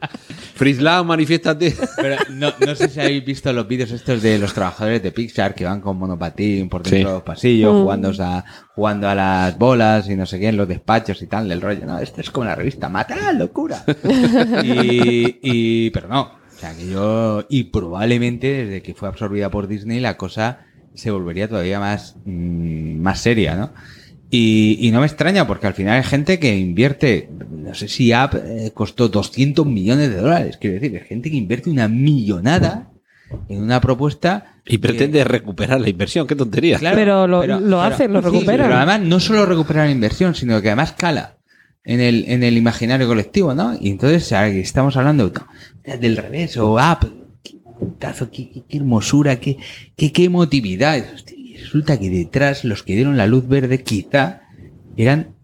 [0.56, 1.76] Frisland, manifiéstate.
[1.98, 5.54] Pero no, no sé si habéis visto los vídeos estos de los trabajadores de Pixar
[5.56, 7.06] que van con monopatín por dentro Sí.
[7.06, 7.82] de los pasillos, Mm.
[7.84, 8.44] jugando, a,
[8.76, 11.86] jugando a las bolas y no sé qué, en los despachos y tal, del rollo.
[11.86, 13.84] No, esto es como la revista Mata, locura.
[14.64, 16.22] y, y, pero no.
[16.22, 20.60] O sea, que yo, y probablemente desde que fue absorbida por Disney, la cosa
[20.94, 23.72] se volvería todavía más, mm, más seria, ¿no?
[24.32, 28.14] Y, y no me extraña porque al final hay gente que invierte, no sé si
[28.14, 32.90] App eh, costó 200 millones de dólares, quiero decir, hay gente que invierte una millonada
[33.50, 34.56] en una propuesta.
[34.66, 36.80] Y pretende recuperar la inversión, qué tontería.
[36.80, 38.68] Claro, Pero lo- lo hacen, lo sí, recuperan.
[38.68, 41.38] pero además no solo recuperar la inversión, sino que además cala
[41.84, 43.76] en el, en el imaginario colectivo, ¿no?
[43.80, 45.32] Y entonces estamos hablando
[46.00, 47.04] del revés o App,
[47.44, 47.58] qué
[48.32, 49.58] qué, qué- hermosura, qué,
[49.98, 51.04] qué, qué emotividad.
[51.16, 54.42] Hostia, resulta que detrás los que dieron la luz verde quizá
[54.98, 55.36] eran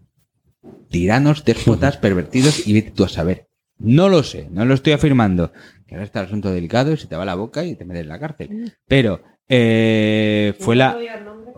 [0.90, 3.48] tiranos, déspotas, pervertidos y vete tú a saber.
[3.78, 5.52] No lo sé, no lo estoy afirmando.
[5.86, 8.02] Que ahora está el asunto delicado y se te va la boca y te metes
[8.02, 8.74] en la cárcel.
[8.86, 10.98] Pero eh, fue la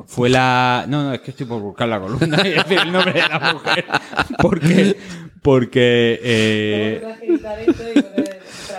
[0.06, 3.12] fue la no no es que estoy por buscar la columna y decir el nombre
[3.14, 3.84] de la mujer
[4.40, 4.96] porque
[5.42, 7.02] porque eh,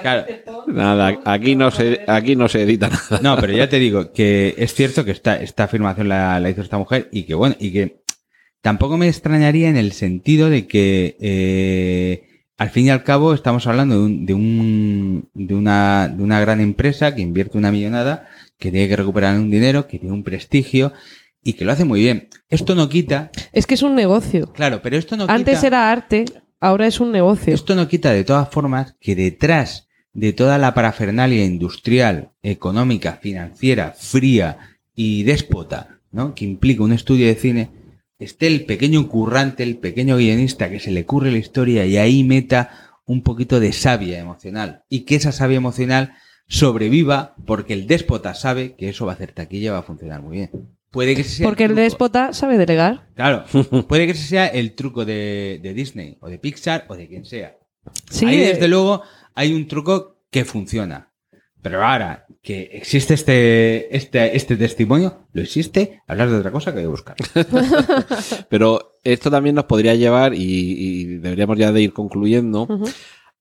[0.01, 0.25] Claro.
[0.67, 3.19] Nada, aquí no se, aquí no se edita nada.
[3.21, 6.61] no pero ya te digo que es cierto que esta esta afirmación la, la hizo
[6.61, 8.01] esta mujer y que bueno y que
[8.61, 13.65] tampoco me extrañaría en el sentido de que eh, al fin y al cabo estamos
[13.67, 18.27] hablando de, un- de, un- de una, de una gran empresa que invierte una millonada,
[18.59, 20.93] que tiene que recuperar un dinero, que tiene un prestigio
[21.43, 22.29] y que lo hace muy bien.
[22.49, 24.53] Esto no quita, Es que es un negocio.
[24.53, 26.25] claro, pero esto no Antes quita, era arte,
[26.59, 27.51] ahora es un negocio.
[27.51, 33.93] esto no quita de todas formas que detrás de toda la parafernalia industrial, económica, financiera,
[33.97, 36.35] fría y déspota, ¿no?
[36.35, 37.69] que implica un estudio de cine,
[38.19, 42.23] esté el pequeño currante, el pequeño guionista que se le ocurre la historia y ahí
[42.23, 42.69] meta
[43.05, 44.83] un poquito de savia emocional.
[44.89, 46.13] Y que esa savia emocional
[46.47, 50.21] sobreviva porque el déspota sabe que eso va a hacer taquilla y va a funcionar
[50.21, 50.51] muy bien.
[50.91, 51.81] Puede que sea Porque el truco.
[51.83, 53.07] déspota sabe delegar.
[53.15, 53.45] Claro,
[53.87, 57.23] puede que ese sea el truco de, de Disney o de Pixar o de quien
[57.23, 57.57] sea.
[58.09, 59.01] Sí, Ahí, eh, desde luego,
[59.35, 61.09] hay un truco que funciona.
[61.61, 66.79] Pero ahora que existe este, este, este testimonio, lo existe, hablar de otra cosa que
[66.79, 67.15] de buscar.
[68.49, 72.85] Pero esto también nos podría llevar, y, y deberíamos ya de ir concluyendo, Ujú.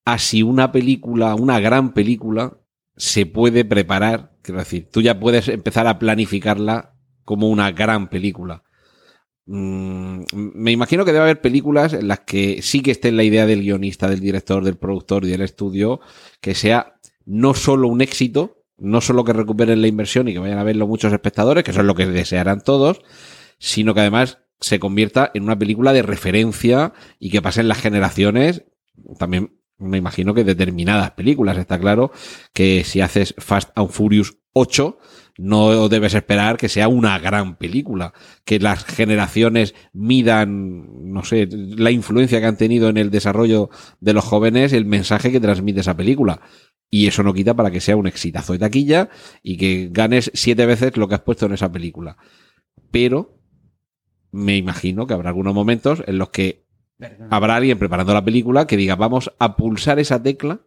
[0.04, 2.58] a si una película, una gran película,
[2.96, 4.32] se puede preparar.
[4.42, 6.92] Quiero decir, tú ya puedes empezar a planificarla
[7.24, 8.64] como una gran película.
[9.46, 13.46] Mm, me imagino que debe haber películas en las que sí que esté la idea
[13.46, 16.00] del guionista, del director, del productor y del estudio,
[16.40, 16.94] que sea
[17.24, 20.86] no solo un éxito, no solo que recuperen la inversión y que vayan a verlo
[20.86, 23.02] muchos espectadores, que eso es lo que desearán todos,
[23.58, 28.64] sino que además se convierta en una película de referencia y que pasen las generaciones.
[29.18, 32.12] También me imagino que determinadas películas, está claro
[32.52, 34.98] que si haces Fast and Furious 8,
[35.39, 38.12] no debes esperar que sea una gran película,
[38.44, 43.70] que las generaciones midan, no sé, la influencia que han tenido en el desarrollo
[44.01, 46.40] de los jóvenes, el mensaje que transmite esa película.
[46.90, 49.09] Y eso no quita para que sea un exitazo de taquilla
[49.43, 52.16] y que ganes siete veces lo que has puesto en esa película.
[52.90, 53.39] Pero
[54.32, 56.66] me imagino que habrá algunos momentos en los que
[57.31, 60.61] habrá alguien preparando la película que diga, vamos a pulsar esa tecla,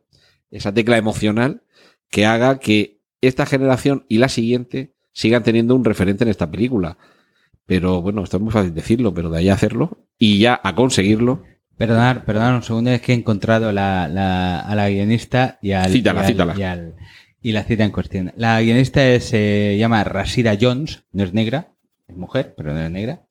[0.50, 1.64] esa tecla emocional,
[2.10, 6.98] que haga que esta generación y la siguiente sigan teniendo un referente en esta película.
[7.66, 10.76] Pero bueno, esto es muy fácil decirlo, pero de ahí a hacerlo y ya a
[10.76, 11.44] conseguirlo,
[11.76, 15.92] Perdonad, perdonad un segundo, es que he encontrado la, la- a la guionista y al,
[15.92, 16.54] Cítala, y, al- cítala.
[16.58, 16.96] y al-
[17.42, 18.32] y la cita en cuestión.
[18.38, 21.74] La guionista es, se llama Rashida Jones, no es negra,
[22.08, 23.24] es mujer, pero no es negra.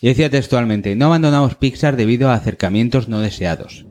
[0.00, 3.84] Y decía textualmente, no abandonamos Pixar debido a acercamientos no deseados.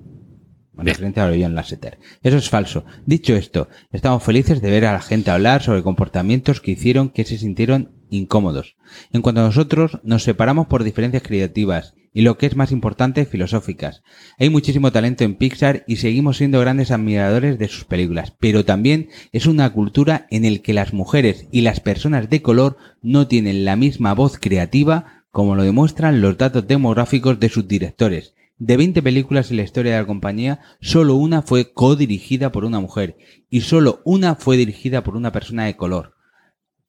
[0.82, 0.96] En Bien.
[0.96, 2.00] referencia a John Lasseter.
[2.24, 2.86] Eso es falso.
[3.06, 7.24] Dicho esto, estamos felices de ver a la gente hablar sobre comportamientos que hicieron que
[7.24, 8.76] se sintieron incómodos.
[9.14, 13.26] En cuanto a nosotros, nos separamos por diferencias creativas y lo que es más importante,
[13.26, 14.02] filosóficas.
[14.40, 19.10] Hay muchísimo talento en Pixar y seguimos siendo grandes admiradores de sus películas, pero también
[19.32, 23.66] es una cultura en el que las mujeres y las personas de color no tienen
[23.66, 28.34] la misma voz creativa como lo demuestran los datos demográficos de sus directores.
[28.62, 32.80] De 20 películas en la historia de la compañía, solo una fue codirigida por una
[32.80, 33.18] mujer
[33.50, 36.14] y solo una fue dirigida por una persona de color.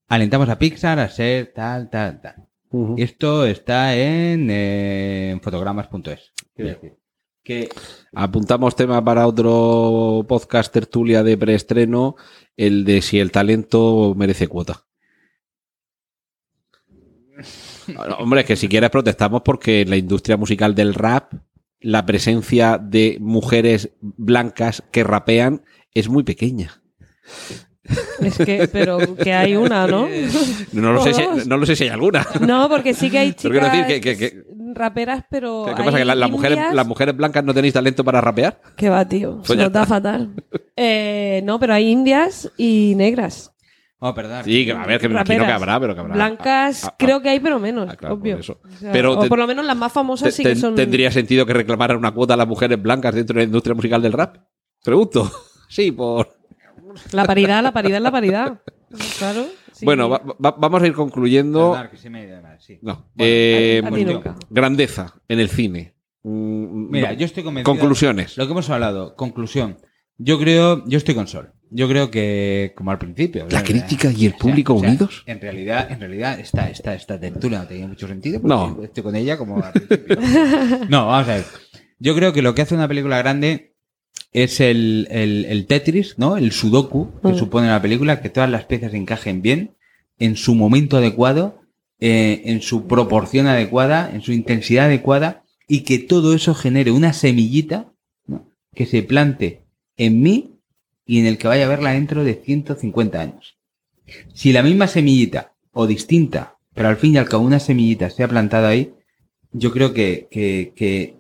[0.07, 2.47] Alentamos a Pixar a ser tal, tal, tal.
[2.99, 6.35] Esto está en, eh, fotogramas.es.
[7.43, 7.71] Que
[8.13, 12.17] Apuntamos tema para otro podcast tertulia de preestreno,
[12.55, 14.85] el de si el talento merece cuota.
[18.19, 21.33] Hombre, es que si quieres protestamos porque la industria musical del rap,
[21.83, 25.63] la presencia de mujeres blancas que rapean
[25.95, 26.81] es muy pequeña.
[28.21, 30.09] Es que, pero que hay una, ¿no?
[30.73, 32.27] No lo, sé si, no lo sé si hay alguna.
[32.41, 34.43] No, porque sí que hay chicas decir que- que- que-
[34.75, 35.65] raperas, pero.
[35.77, 35.99] ¿Qué pasa?
[35.99, 38.61] ¿Que la- las, mujeres, las mujeres blancas no tenéis talento para rapear?
[38.77, 39.37] Que va, tío.
[39.39, 40.31] Pues Se ya nos da fatal.
[40.77, 43.52] Eh, no, pero hay indias y negras.
[44.05, 44.43] Oh, perdón.
[44.45, 46.15] Sí, que a ver, que me imagino que habrá, pero que habrá.
[46.15, 47.89] Blancas, Ah, ah, creo que hay, pero menos.
[47.89, 48.35] Ah, claro, obvio.
[48.35, 48.61] por eso.
[48.65, 50.75] O, sea, Pero o por lo menos las más famosas Te- sí que son.
[50.75, 54.03] ¿Tendría sentido que reclamaran una cuota a las mujeres blancas dentro de la industria musical
[54.03, 54.37] del rap?
[54.85, 55.31] Pregunto.
[55.69, 56.29] Sí, por...
[57.13, 58.61] La paridad, la paridad, la paridad.
[59.19, 59.47] Claro.
[59.73, 59.87] sí.
[59.87, 61.75] Bueno, va- va- vamos a ir concluyendo.
[62.11, 62.19] Me
[62.59, 62.79] sí.
[62.83, 63.07] No.
[63.15, 63.83] Bueno, Eh,
[64.51, 65.95] grandeza en el cine.
[66.25, 67.19] Mm, Mira, no.
[67.19, 67.73] yo estoy convencido.
[67.73, 68.37] Conclusiones.
[68.37, 69.79] Lo que hemos hablado, conclusión.
[70.19, 71.53] Yo creo, yo estoy con Sol.
[71.75, 73.47] Yo creo que, como al principio.
[73.51, 75.23] La crítica y el O sea, público o sea, unidos.
[75.27, 78.41] En realidad, en realidad, esta, esta, esta tertulia no tenía mucho sentido.
[78.41, 78.83] porque No.
[78.85, 80.19] Estoy con ella como al principio.
[80.89, 81.45] no, vamos a ver.
[81.99, 83.75] Yo creo que lo que hace una película grande
[84.33, 86.37] es el, el, el Tetris, ¿no?
[86.37, 87.37] El Sudoku que Mm.
[87.39, 89.77] supone la película, que todas las piezas encajen bien,
[90.19, 91.61] en su momento adecuado,
[92.01, 97.13] eh, en su proporción adecuada, en su intensidad adecuada, y que todo eso genere una
[97.13, 97.93] semillita
[98.27, 98.51] ¿no?
[98.75, 99.65] que se plante
[99.97, 100.52] en mí
[101.07, 103.57] y en el que vaya a verla dentro de 150 años.
[104.35, 108.23] Si la misma semillita, o distinta, pero al fin y al cabo una semillita se
[108.25, 108.93] ha plantado ahí,
[109.53, 111.17] yo creo que, que, que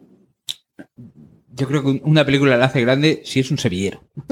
[1.54, 4.02] Yo creo que una película la hace grande si es un semillero.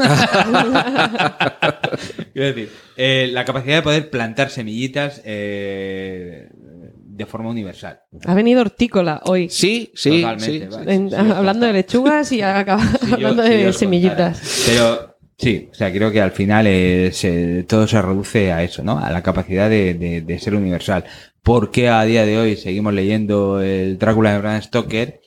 [2.32, 8.00] Quiero decir, eh, la capacidad de poder plantar semillitas eh, de forma universal.
[8.24, 9.48] Ha venido hortícola hoy.
[9.48, 10.74] Sí, sí, Totalmente, sí.
[10.76, 10.94] vale.
[10.94, 12.82] En- Sí, hablando de lechugas y acaba
[13.12, 14.38] hablando yo de semillitas.
[14.40, 14.62] contara.
[14.66, 15.09] Pero
[15.40, 18.98] sí, o sea, creo que al final eh, se- todo se reduce a eso, ¿no?
[18.98, 21.04] A la capacidad de, de- de ser universal.
[21.42, 25.20] ¿Por qué a día de hoy seguimos leyendo el Drácula de Bram Stoker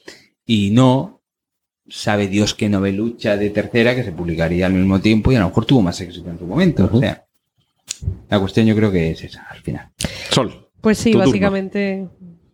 [0.45, 1.21] y no
[1.87, 5.47] sabe Dios qué novelucha de tercera que se publicaría al mismo tiempo y a lo
[5.47, 6.89] mejor tuvo más éxito en su momento?
[6.91, 7.25] O sea,
[8.29, 9.89] la cuestión yo creo que es esa, al final.
[10.31, 10.69] Sol.
[10.81, 11.25] Pues sí, turno.
[11.25, 12.07] básicamente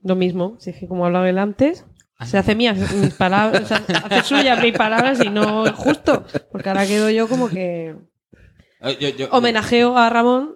[0.03, 0.55] lo mismo.
[0.59, 1.85] Si es que como hablaba él antes,
[2.25, 6.25] se hace mías mis palabras, o sea, hace suyas mis palabras y no justo.
[6.51, 7.95] Porque ahora quedo yo como que
[9.31, 10.55] homenajeo a Ramón.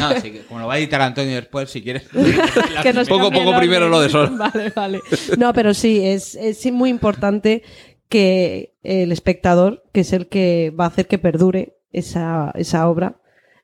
[0.00, 2.08] No, sí, que como lo va a editar Antonio después, si quieres.
[2.82, 4.30] que nos Poco- poco primero lo de Sol.
[4.38, 5.00] Vale, vale.
[5.38, 7.62] No, pero sí, es, es muy importante
[8.08, 13.16] que el espectador, que es el que va a hacer que perdure esa, esa obra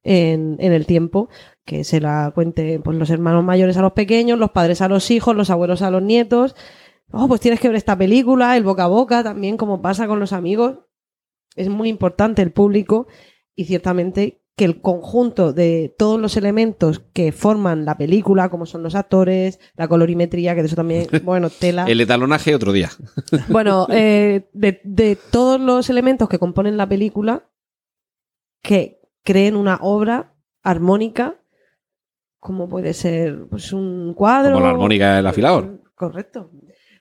[0.04, 1.28] en, en el tiempo,
[1.64, 5.10] que se la cuente pues, los hermanos mayores a los pequeños, los padres a los
[5.10, 6.54] hijos, los abuelos a los nietos.
[7.10, 10.20] Oh, pues tienes que ver esta película, el boca a boca también, como pasa con
[10.20, 10.78] los amigos.
[11.56, 13.08] Es muy importante el público
[13.54, 18.82] y ciertamente que el conjunto de todos los elementos que forman la película, como son
[18.82, 21.84] los actores, la colorimetría, que de eso también, bueno, tela.
[21.86, 22.90] El etalonaje otro día.
[23.48, 27.48] Bueno, eh, de, de todos los elementos que componen la película,
[28.62, 31.40] que creen una obra armónica,
[32.40, 34.54] como puede ser pues, un cuadro.
[34.54, 35.82] Como la armónica del afilador.
[35.94, 36.50] Correcto.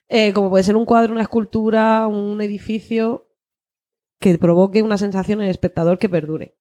[0.08, 3.26] Eh, como puede ser un cuadro, una escultura, un edificio
[4.18, 6.54] que provoque una sensación en el espectador que perdure.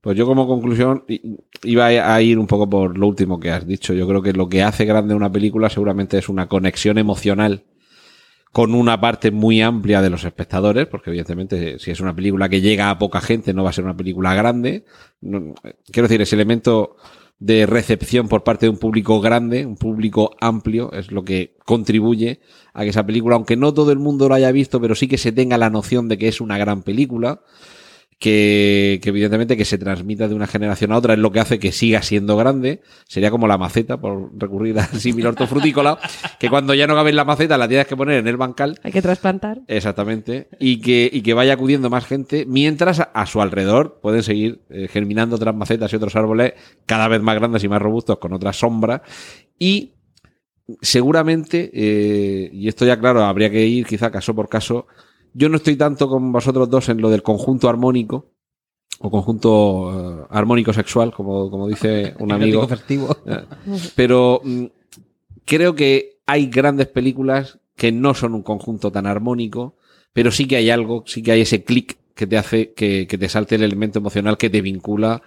[0.00, 1.04] Pues yo como conclusión
[1.64, 3.92] iba a ir un poco por lo último que has dicho.
[3.92, 7.64] Yo creo que lo que hace grande una película seguramente es una conexión emocional
[8.52, 12.60] con una parte muy amplia de los espectadores, porque evidentemente si es una película que
[12.60, 14.84] llega a poca gente no va a ser una película grande.
[15.20, 15.54] No-
[15.90, 16.96] quiero decir, ese elemento
[17.38, 22.40] de recepción por parte de un público grande, un público amplio, es lo que contribuye
[22.72, 25.18] a que esa película, aunque no todo el mundo lo haya visto, pero sí que
[25.18, 27.42] se tenga la noción de que es una gran película,
[28.18, 31.58] que, que evidentemente que se transmita de una generación a otra es lo que hace
[31.58, 32.80] que siga siendo grande.
[33.06, 35.98] Sería como la maceta, por recurrir al símil hortofrutícola,
[36.38, 38.78] que cuando ya no cabe en la maceta la tienes que poner en el bancal.
[38.82, 39.60] Hay que trasplantar.
[39.68, 40.48] Exactamente.
[40.58, 44.62] Y que, y que vaya acudiendo más gente, mientras a, a su alrededor pueden seguir
[44.70, 46.54] eh, germinando otras macetas y otros árboles
[46.86, 49.02] cada vez más grandes y más robustos con otras sombras.
[49.58, 49.92] Y
[50.80, 54.86] seguramente, eh, y esto ya claro, habría que ir quizá caso por caso,
[55.36, 58.30] yo no estoy tanto con vosotros dos en lo del conjunto armónico,
[59.00, 62.66] o conjunto eh, armónico sexual, como, como dice un amigo.
[63.26, 63.44] Eh,
[63.94, 64.64] Pero mm,
[65.44, 69.76] creo que hay grandes películas que no son un conjunto tan armónico,
[70.14, 73.18] pero sí que hay algo, sí que hay ese clic que te hace que, que
[73.18, 75.20] te salte el elemento emocional que te vincula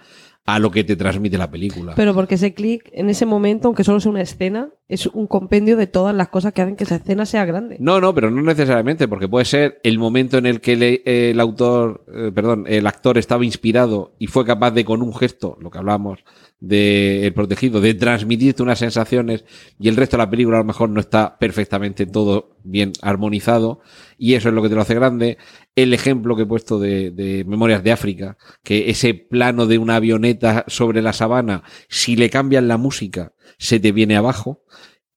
[0.54, 1.94] a lo que te transmite la película.
[1.96, 5.76] Pero porque ese clic, en ese momento, aunque solo sea una escena, es un compendio
[5.76, 7.76] de todas las cosas que hacen que esa escena sea grande.
[7.80, 11.38] No, no, pero no necesariamente, porque puede ser el momento en el que le- el
[11.40, 15.70] autor, eh, perdón, el actor estaba inspirado y fue capaz de con un gesto, lo
[15.70, 16.20] que hablábamos
[16.60, 19.44] de El protegido, de transmitirte unas sensaciones
[19.78, 23.80] y el resto de la película a lo mejor no está perfectamente todo bien armonizado
[24.18, 25.38] y eso es lo que te lo hace grande.
[25.74, 29.96] El ejemplo que he puesto de, de Memorias de África, que ese plano de una
[29.96, 34.62] avioneta sobre la sabana, si le cambian la música, se te viene abajo.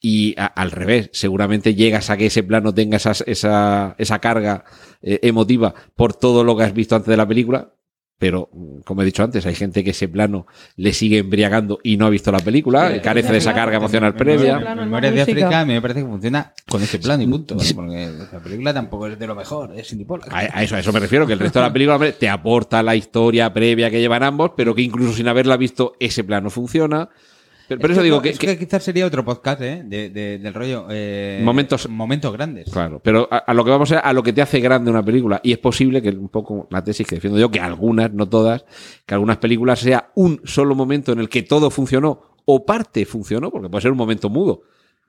[0.06, 4.65] Y al revés, seguramente llegas a que ese plano tenga esas- esa, esa carga
[5.02, 7.74] eh, emotiva por todo lo que has visto antes de la película.
[8.24, 10.48] Pero, mm, como he dicho antes, hay gente que ese plano
[10.78, 14.16] le sigue embriagando y no ha visto la película, Sí, carece de esa carga emocional
[14.16, 14.60] previa.
[14.76, 15.22] Memorias de.
[15.24, 17.58] África a mí me parece que funciona con ese plano y punto.
[17.58, 17.74] ¿vale?
[17.76, 20.32] Porque la película tampoco es de lo mejor, es Cindy Pollack.
[20.32, 22.82] A, a eso, a eso me refiero, que el resto de la película te aporta
[22.82, 27.10] la historia previa que llevan ambos, pero que incluso sin haberla visto, ese plano funciona.
[27.78, 29.84] Pero, pero Es eso digo que, quizás sería otro podcast, ¿eh?
[29.86, 30.86] De, de- del rollo.
[30.90, 32.70] eh, Momentos- Momentos grandes.
[32.72, 35.04] Claro, pero a, a lo que vamos a, a lo que te hace grande una
[35.04, 35.40] película.
[35.44, 38.66] Y es posible que un poco la tesis que defiendo yo, que algunas, no todas,
[39.06, 43.50] que algunas películas sea un solo momento en el que todo funcionó o parte funcionó,
[43.52, 44.64] porque puede ser un momento mudo.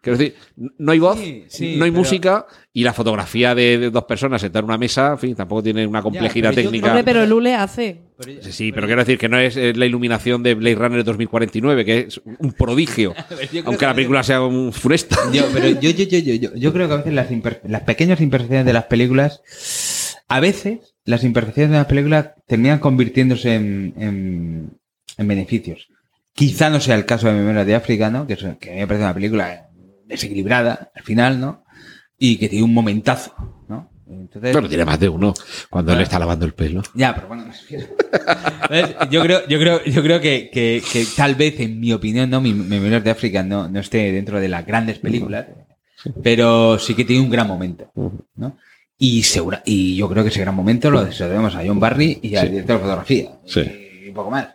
[0.05, 0.35] Quiero decir,
[0.79, 4.05] no hay voz, Sí, sí, no hay pero- música y la fotografía de, de dos
[4.05, 6.89] personas sentar en una mesa, en fin, tampoco tiene una complejidad pero yo técnica.
[6.89, 8.03] Hombre, pero Lule hace.
[8.19, 11.03] Pero yo- Sí, sí, pero quiero decir que no es la iluminación de Blade Runner
[11.05, 13.15] 2049, que es un prodigio,
[13.53, 15.17] yo aunque la que- película sea un funesta.
[15.33, 17.83] Yo, pero yo, yo, yo, yo, yo, yo creo que a veces las, imper- las
[17.83, 19.41] pequeñas imperfecciones de las películas,
[20.29, 24.71] a veces las imperfecciones de las películas terminan convirtiéndose en, en,
[25.17, 25.89] en beneficios.
[26.35, 28.27] Quizá no sea el caso de Memorias de África, ¿no?
[28.27, 29.69] Que, que a mí me parece una película
[30.07, 31.65] desequilibrada al final, ¿no?
[32.19, 33.35] Y que tiene un momentazo,
[33.69, 33.91] ¿no?
[34.09, 35.33] Entonces, Bueno, tiene más de uno
[35.71, 36.83] cuando él está lavando el pelo.
[36.95, 37.87] Ya, pero bueno, me refiero.
[38.63, 42.29] Entonces, yo creo, yo creo, yo creo que, que, que tal vez, en mi opinión,
[42.31, 45.47] no, mi Memorias de África no, no esté dentro de las grandes películas,
[46.23, 47.91] pero sí que tiene un gran momento,
[48.37, 48.57] ¿no?
[48.99, 52.37] Y segura, y yo creo que ese gran momento lo debemos a John Barry y
[52.37, 52.53] al Sí.
[52.53, 53.31] director de fotografía.
[53.47, 53.84] Sí.
[54.15, 54.49] Poco más.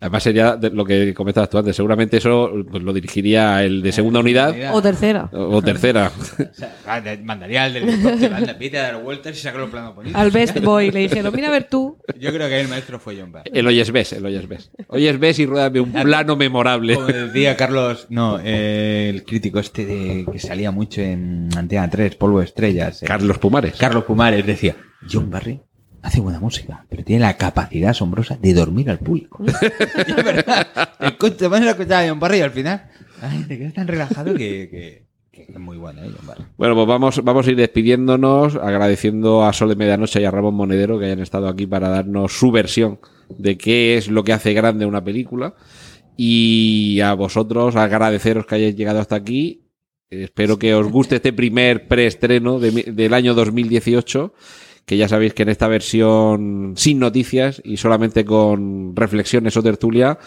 [0.00, 1.74] Además sería de lo que comentabas tú antes.
[1.74, 5.28] Seguramente eso pues, lo dirigiría el de segunda unidad O tercera.
[5.32, 6.10] o tercera.
[6.38, 9.70] O sea, ah, de- mandaría al del helicóptero, anda, a dar vueltas y saca los
[9.70, 10.20] planos bonitos.
[10.20, 11.98] Al Best Boy le dijeron, mira a ver tú.
[12.18, 13.50] Yo creo que el maestro fue John Barry.
[13.52, 14.70] El oyes ves, el oyes ves.
[14.88, 16.94] Oyes ves y ruédame un plano memorable.
[16.94, 22.14] Como decía Carlos, no, eh, el crítico este de, que salía mucho en Antena 3,
[22.16, 23.02] Polvo de Estrellas.
[23.02, 23.74] eh, Carlos Pumares.
[23.76, 24.76] Carlos Pumares decía,
[25.10, 25.60] John Barry
[26.06, 29.42] hace buena música, pero tiene la capacidad asombrosa de dormir al público.
[30.06, 30.66] Es verdad.
[30.98, 32.88] Te, pones a escuchar a John Barry y al final
[33.22, 36.44] ay, te quedas tan relajado que, que- que es muy bueno, ¿eh, John Barry.
[36.56, 40.54] Bueno, pues vamos, vamos a ir despidiéndonos, agradeciendo a Sol de Medianoche y a Ramón
[40.54, 43.00] Monedero que hayan estado aquí para darnos su versión
[43.36, 45.54] de qué es lo que hace grande una película.
[46.16, 49.64] Y a vosotros agradeceros que hayáis llegado hasta aquí.
[50.08, 54.32] Espero que os guste este primer preestreno de mi- del año 2018,
[54.86, 60.18] que ya sabéis que en esta versión sin noticias y solamente con reflexiones o tertulia,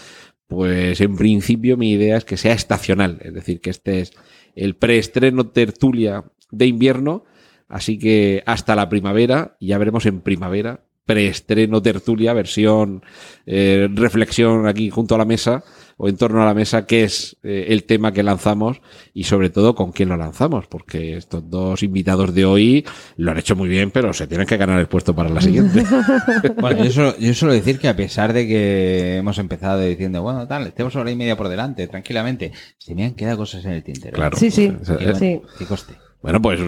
[0.47, 4.11] pues en principio mi idea es que sea estacional, es decir, que este es
[4.55, 7.23] el preestreno tertulia de invierno,
[7.69, 13.03] así que hasta la primavera, y ya veremos en primavera, preestreno tertulia, versión
[13.45, 15.63] eh, reflexión aquí junto a la mesa
[16.01, 18.81] o en torno a la mesa, qué es eh, el tema que lanzamos
[19.13, 22.85] y sobre todo con quién lo lanzamos, porque estos dos invitados de hoy
[23.17, 25.83] lo han hecho muy bien, pero se tienen que ganar el puesto para la siguiente.
[26.59, 30.47] Bueno, yo solo, yo suelo decir que a pesar de que hemos empezado diciendo, bueno,
[30.47, 33.83] tal, tenemos hora y media por delante, tranquilamente, se me han quedado cosas en el
[33.83, 34.15] tintero.
[34.15, 34.37] Claro.
[34.37, 34.73] Sí, sí.
[34.81, 35.41] O sea, Y bueno, Sí.
[35.57, 35.93] que coste.
[36.21, 36.59] Bueno, pues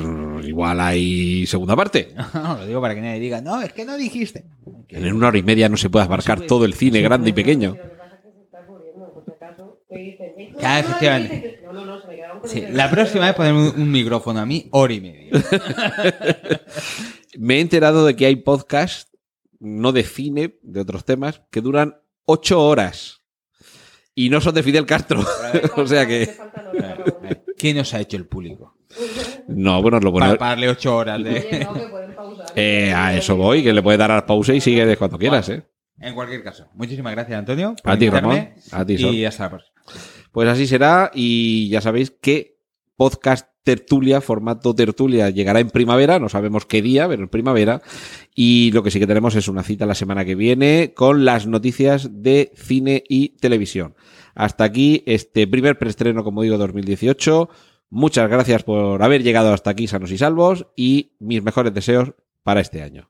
[0.46, 2.14] igual hay segunda parte.
[2.34, 4.44] No, lo digo para que nadie diga, no, es que no dijiste.
[4.90, 7.76] En una hora y media no se puede abarcar todo el cine grande y pequeño.
[10.60, 11.60] Ya, efectivamente.
[12.46, 15.32] Sí, la próxima vez poner un, un micrófono a mí, hora y media.
[17.38, 19.12] Me he enterado de que hay podcasts,
[19.60, 23.22] no de cine, de otros temas, que duran ocho horas.
[24.14, 25.24] Y no son de Fidel Castro.
[25.76, 26.30] o sea que.
[27.58, 28.76] ¿Qué nos ha hecho el público?
[29.48, 30.40] No, bueno, lo Para bueno.
[30.40, 31.68] pagarle ocho horas de...
[32.56, 35.64] Eh, a eso voy, que le puedes dar al pausa y sigue cuando quieras, ¿eh?
[36.02, 37.76] En cualquier caso, muchísimas gracias, Antonio.
[37.82, 38.50] por A ti, Ramón.
[38.72, 39.14] A ti, Sol.
[39.14, 39.76] Y hasta la próxima.
[40.32, 42.58] Pues así será y ya sabéis que
[42.96, 47.82] podcast tertulia, formato tertulia, llegará en primavera, no sabemos qué día, pero en primavera.
[48.34, 51.48] Y lo que sí que tenemos es una cita la semana que viene con las
[51.48, 53.96] noticias de cine y televisión.
[54.34, 57.50] Hasta aquí este primer preestreno, como digo, 2018.
[57.90, 62.14] Muchas gracias por haber llegado hasta aquí sanos y salvos y mis mejores deseos
[62.44, 63.10] para este año.